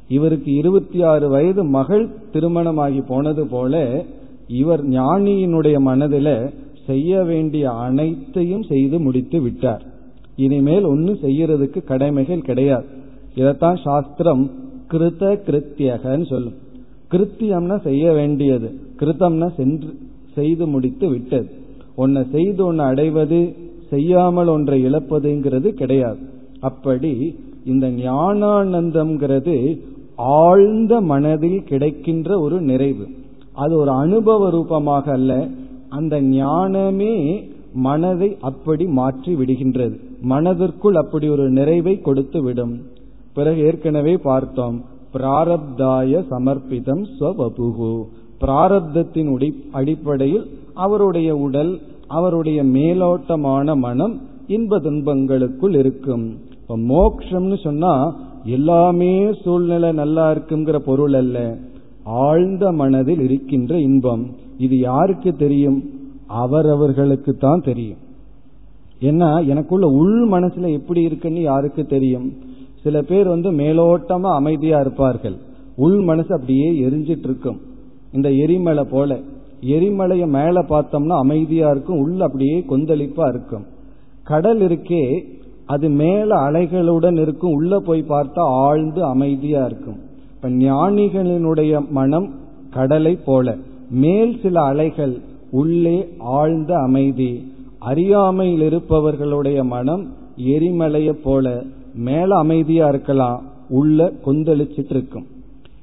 இவருக்கு 0.09 0.53
இருபத்தி 0.53 1.03
ஆறு 1.03 1.29
வயது 1.29 1.65
மகள் 1.65 2.11
திருமணமாகி 2.33 3.01
போனது 3.01 3.47
போல 3.47 4.05
இவர் 4.49 4.89
ஞானியினுடைய 4.89 5.77
மனதில 5.79 6.53
செய்ய 6.87 7.23
வேண்டிய 7.23 7.71
அனைத்தையும் 7.71 8.63
செய்து 8.63 8.99
முடித்து 9.01 9.41
விட்டார். 9.41 9.83
இனிமேல் 10.37 10.85
ஒன்னும் 10.85 11.19
செய்யறதுக்கு 11.23 11.85
கடமைகள் 11.85 12.43
கிடையாது. 12.43 12.87
இதைத்தான் 13.35 13.77
சாஸ்திரம் 13.77 14.51
கிருத 14.91 15.39
கிருத்தியகன்னு 15.47 16.27
சொல்லும். 16.27 16.55
கிருத்தியம்னா 17.11 17.81
செய்ய 17.81 18.13
வேண்டியது. 18.13 18.75
கிருத்தம்னா 18.99 19.55
சென்று 19.55 19.95
செய்து 20.35 20.67
முடித்து 20.67 21.09
விட்டது. 21.09 21.51
ஒன்னை 21.97 22.31
செய்து 22.31 22.65
ஒன்று 22.65 22.83
அடைவது 22.83 23.57
செய்யாமல் 23.91 24.47
ஒன்றை 24.47 24.85
இழப்பதுங்கிறது 24.85 25.69
கிடையாது. 25.69 26.19
அப்படி 26.61 27.39
இந்த 27.65 27.89
ஞானானந்தம்ங்கிறது 27.89 29.79
ஆழ்ந்த 30.17 31.01
மனதில் 31.01 31.65
கிடைக்கின்ற 31.65 32.41
ஒரு 32.41 32.61
நிறைவு. 32.61 33.07
அது 33.53 33.77
ஒரு 33.77 33.91
அனுபவ 33.91 34.51
ரூபமாக 34.51 35.13
அல்ல 35.13 35.49
அந்த 35.91 36.21
ஞானமே 36.23 37.15
மனதை 37.75 38.37
அப்படி 38.41 38.85
மாற்றி 38.99 39.35
விடுகின்றது. 39.35 39.97
மனதிற்குள் 40.23 40.95
அப்படி 40.95 41.29
ஒரு 41.29 41.51
நிறைவை 41.51 42.01
கொடுத்து 42.01 42.43
விடும். 42.43 42.75
பிறகு 43.35 43.61
ஏற்கனவே 43.61 44.17
பார்த்தோம். 44.17 44.77
பிராரப்தாய 45.15 46.23
சமர்ப்பிதம் 46.31 47.05
ஸ்வபுகு 47.19 47.93
பிராரப்தத்தின் 48.41 49.31
அடிப்படையில் 49.73 50.47
அவருடைய 50.75 51.37
உடல் 51.37 51.73
அவருடைய 52.09 52.65
மேலோட்டமான 52.65 53.77
மனம் 53.77 54.15
இன்ப 54.47 54.79
துன்பங்களுக்குள் 54.79 55.77
இருக்கும். 55.79 56.25
இப்ப 56.61 56.79
மோக்ஷம்னு 56.79 57.59
சொன்னா 57.63 57.93
எல்லாமே 58.45 59.33
சூழ்நிலை 59.45 59.93
நல்லா 59.93 60.31
இருக்குங்கிற 60.31 60.79
பொருள் 60.79 61.15
அல்ல. 61.15 61.59
ஆழ்ந்த 62.05 62.73
மனதில் 62.73 63.21
இருக்கின்ற 63.21 63.79
இன்பம். 63.79 64.25
இது 64.61 64.79
யாருக்கு 64.79 65.31
தெரியும்? 65.37 65.81
அவரவர்களுக்கு 66.27 67.33
தான் 67.35 67.63
தெரியும். 67.65 68.01
ஏன்னா 69.01 69.29
எனக்குள்ள 69.47 69.87
உள் 69.87 70.29
மனசுல 70.29 70.73
எப்படி 70.73 71.03
இருக்குன்னு 71.03 71.41
யாருக்கு 71.41 71.85
தெரியும்? 71.85 72.33
சில 72.83 73.03
பேர் 73.03 73.29
வந்து 73.29 73.53
மேலோட்டமா 73.53 74.31
அமைதியா 74.35 74.81
இருப்பார்கள். 74.81 75.37
உள் 75.77 75.99
மனசு 76.01 76.35
அப்படியே 76.35 76.69
எரிஞ்சிட்டு 76.87 77.27
இருக்கும் 77.29 77.61
இந்த 78.13 78.29
எரிமலை 78.33 78.85
போல. 78.85 79.19
எரிமலைய 79.61 80.27
மேல 80.27 80.63
பார்த்தோம்னா 80.69 81.17
அமைதியா 81.19 81.71
இருக்கும். 81.71 81.99
உள்ள 81.99 82.25
அப்படியே 82.25 82.65
கொந்தளிப்பா 82.71 83.29
இருக்கும். 83.29 83.65
கடல் 84.23 84.61
இருக்கே 84.61 85.05
அது 85.67 85.89
மேல 85.89 86.51
அலைகளுடன் 86.51 87.19
இருக்கும். 87.21 87.53
உள்ள 87.53 87.79
போய் 87.79 88.05
பார்த்தா 88.09 88.41
ஆழ்ந்து 88.65 89.05
அமைதியா 89.05 89.65
இருக்கும். 89.65 89.99
இப்ப 90.35 90.49
ஞானிகளினுடைய 90.49 91.89
மனம் 91.89 92.29
கடலை 92.71 93.15
போல. 93.25 93.57
மேல் 93.91 94.39
சில 94.43 94.63
அலைகள் 94.63 95.21
உள்ளே 95.51 96.09
ஆழ்ந்த 96.19 96.79
அமைதி 96.79 97.53
அறியாமையில் 97.79 98.61
இருப்பவர்களுடைய 98.61 99.65
மனம் 99.65 100.13
எரிமலையை 100.37 101.13
போல 101.13 101.63
மேல 101.95 102.37
அமைதியா 102.37 102.89
இருக்கலாம் 102.89 103.43
உள்ள 103.69 104.13
கொந்தளிச்சிட்டு 104.27 104.91
இருக்கும் 104.91 105.27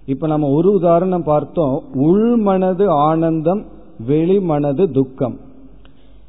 இப்ப 0.06 0.28
நம்ம 0.28 0.50
ஒரு 0.50 0.72
உதாரணம் 0.72 1.24
பார்த்தோம். 1.24 1.84
உள் 1.94 2.36
மனது 2.36 2.90
ஆனந்தம் 2.90 3.66
வெளி 4.08 4.40
மனது 4.40 4.92
துக்கம். 4.92 5.38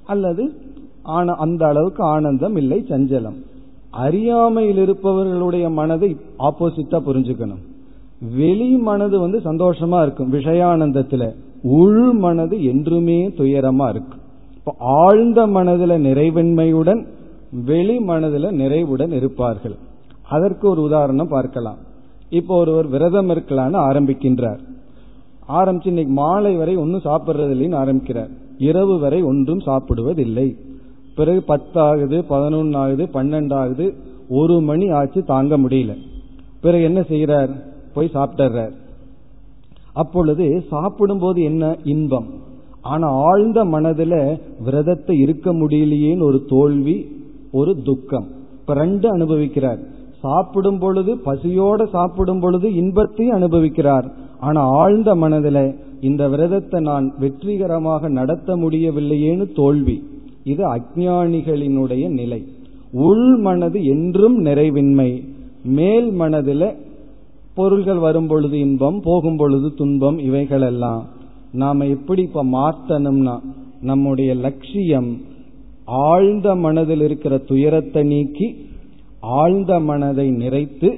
அல்லது 0.06 0.52
அந்த 1.02 1.66
அளவுக்கு 1.66 2.02
ஆனந்தம் 2.02 2.56
இல்லை 2.56 2.84
சஞ்சலம். 2.88 3.36
அறியாமையில் 3.90 4.78
இருப்பவர்களுடைய 4.78 5.70
மனதை 5.70 6.16
ஆப்போசிட்டா 6.38 7.00
புரிஞ்சுக்கணும். 7.06 7.62
வெளி 8.36 8.76
மனது 8.76 9.20
வந்து 9.20 9.38
சந்தோஷமா 9.44 10.02
இருக்கும் 10.02 10.32
விஷயானந்தத்துல. 10.32 11.34
உழு 11.62 12.12
மனது 12.12 12.64
என்றுமே 12.64 13.28
துயரமா 13.28 13.88
இருக்கும் 13.88 14.20
இப்போ 14.56 14.72
ஆழ்ந்த 14.78 15.46
மனதுல 15.46 15.92
நிறைவின்மையுடன் 15.98 17.06
வெளி 17.64 17.98
மனதுல 17.98 18.50
நிறைவுடன் 18.50 19.10
இருப்பார்கள். 19.10 19.76
அதற்கு 20.28 20.68
ஒரு 20.68 20.82
உதாரணம் 20.82 21.28
பார்க்கலாம். 21.28 21.78
இப்போ 22.30 22.56
ஒருவர் 22.56 22.86
விரதம் 22.86 23.28
இருக்கலான்னு 23.28 23.78
ஆரம்பிக்கின்றார். 23.90 24.58
ஆரம்பிச்சு 25.48 25.86
இன்னைக்கு 25.86 26.12
மாலை 26.12 26.56
வரை 26.56 26.76
ஒன்றும் 26.76 27.04
சாப்பிட்றது 27.04 27.52
இல்லைன்னு 27.54 27.74
ஆரம்பிக்கிறார். 27.74 28.28
இரவு 28.58 28.98
வரை 28.98 29.22
ஒன்றும் 29.22 29.58
சாப்பிடுவதில்லை. 29.58 30.56
பிறகு 31.14 31.44
பத்தாகுது 31.48 32.22
பதினொன்னு 32.30 32.76
ஆகுது 32.76 33.08
பன்னெண்டு 33.12 33.54
ஆகுது 33.54 33.94
ஒரு 34.28 34.60
மணி 34.60 34.90
ஆச்சு 34.90 35.22
தாங்க 35.22 35.58
முடியல. 35.58 35.96
பிறகு 36.60 36.84
என்ன 36.84 37.00
செய்யறார் 37.00 37.50
போய் 37.94 38.10
சாப்பிட்டுறார். 38.14 38.72
அப்பொழுது 40.02 40.46
சாப்பிடும்போது 40.70 41.38
என்ன 41.42 41.64
இன்பம்? 41.84 42.28
ஆனா 42.82 43.08
ஆழ்ந்த 43.26 43.64
மனதுல 43.64 44.14
விரதத்தை 44.64 45.14
இருக்க 45.18 45.52
முடியலையேன்னு 45.52 46.22
ஒரு 46.22 46.38
தோல்வி 46.48 46.96
ஒரு 47.52 47.72
துக்கம். 47.84 48.26
இப்ப 48.60 48.74
ரெண்டு 48.74 49.06
அனுபவிக்கிறார். 49.16 49.80
சாப்பிடும் 50.20 50.78
பொழுது 50.78 51.12
பசியோட 51.24 51.80
சாப்பிடும் 51.88 52.40
பொழுது 52.40 52.68
இன்பத்தையும் 52.74 53.36
அனுபவிக்கிறார். 53.36 54.06
ஆனா 54.40 54.60
ஆழ்ந்த 54.80 55.14
மனதுல 55.14 55.58
இந்த 56.00 56.28
விரதத்தை 56.28 56.80
நான் 56.80 57.06
வெற்றிகரமாக 57.18 58.08
நடத்த 58.08 58.56
முடியவில்லையேன்னு 58.56 59.46
தோல்வி. 59.54 59.96
இது 60.44 60.62
அஜானிகளினுடைய 60.74 62.04
நிலை. 62.10 62.40
உள் 62.92 63.28
மனது 63.36 63.78
என்றும் 63.84 64.36
நிறைவின்மை 64.44 65.10
மேல் 65.64 66.10
மனதில் 66.12 66.68
பொருள்கள் 67.58 68.00
வரும் 68.06 68.28
பொழுது 68.30 68.56
இன்பம் 68.66 68.98
போகும் 69.04 69.38
பொழுது 69.40 69.68
துன்பம் 69.74 70.18
இவைகளெல்லாம் 70.28 71.02
நாம 71.52 71.86
எப்படி 71.96 72.22
இப்ப 72.28 72.44
மாத்தணும்னா 72.56 73.36
நம்முடைய 73.80 74.30
லட்சியம் 74.44 75.10
ஆழ்ந்த 76.08 76.48
மனதில் 76.64 77.04
இருக்கிற 77.06 77.34
துயரத்தை 77.50 78.02
நீக்கி 78.12 78.48
ஆழ்ந்த 79.40 79.72
மனதை 79.88 80.26
நிறைத்து 80.42 80.88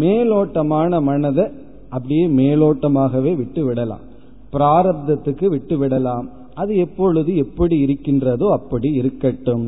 மேலோட்டமான 0.00 1.00
மனதை 1.08 1.44
அப்படியே 1.88 2.24
மேலோட்டமாகவே 2.40 3.32
விட்டு 3.40 3.62
விடலாம் 3.64 4.04
பிராரப்தத்துக்கு 4.52 5.46
விட்டு 5.54 5.76
விடலாம் 5.78 6.26
அது 6.54 6.72
எப்பொழுது 6.76 7.30
எப்படி 7.36 7.76
இருக்கின்றதோ 7.84 8.46
அப்படி 8.58 8.88
இருக்கட்டும். 9.00 9.64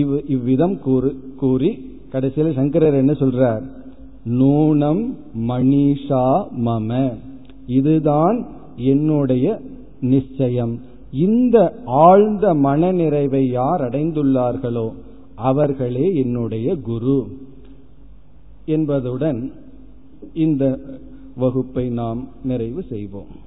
இவ் 0.00 0.12
இவ்விதம் 0.34 0.76
கூறு 0.84 1.10
கூறி 1.40 1.70
கடைசியில் 2.12 2.56
சங்கரர் 2.58 3.00
என்ன 3.00 3.12
சொல்றார்? 3.12 3.64
நூனம் 4.28 5.16
மணிஷா 5.48 6.48
மம. 6.64 7.16
இதுதான் 7.66 8.46
என்னுடைய 8.76 9.60
நிச்சயம். 10.00 10.80
இந்த 11.12 11.82
ஆழ்ந்த 11.86 12.54
மனநிறைவை 12.54 13.50
யார் 13.50 13.80
அடைந்துள்ளார்களோ 13.80 14.92
அவர்களே 15.34 16.14
என்னுடைய 16.14 16.76
குரு 16.76 17.26
என்பதுடன் 18.64 19.52
இந்த 20.34 20.78
வகுப்பை 21.36 21.88
நாம் 21.88 22.28
நிறைவு 22.42 22.82
செய்வோம். 22.82 23.44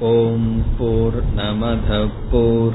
ஓம் 0.00 0.62
போர் 0.78 1.24
நமத 1.36 2.08
போர் 2.30 2.74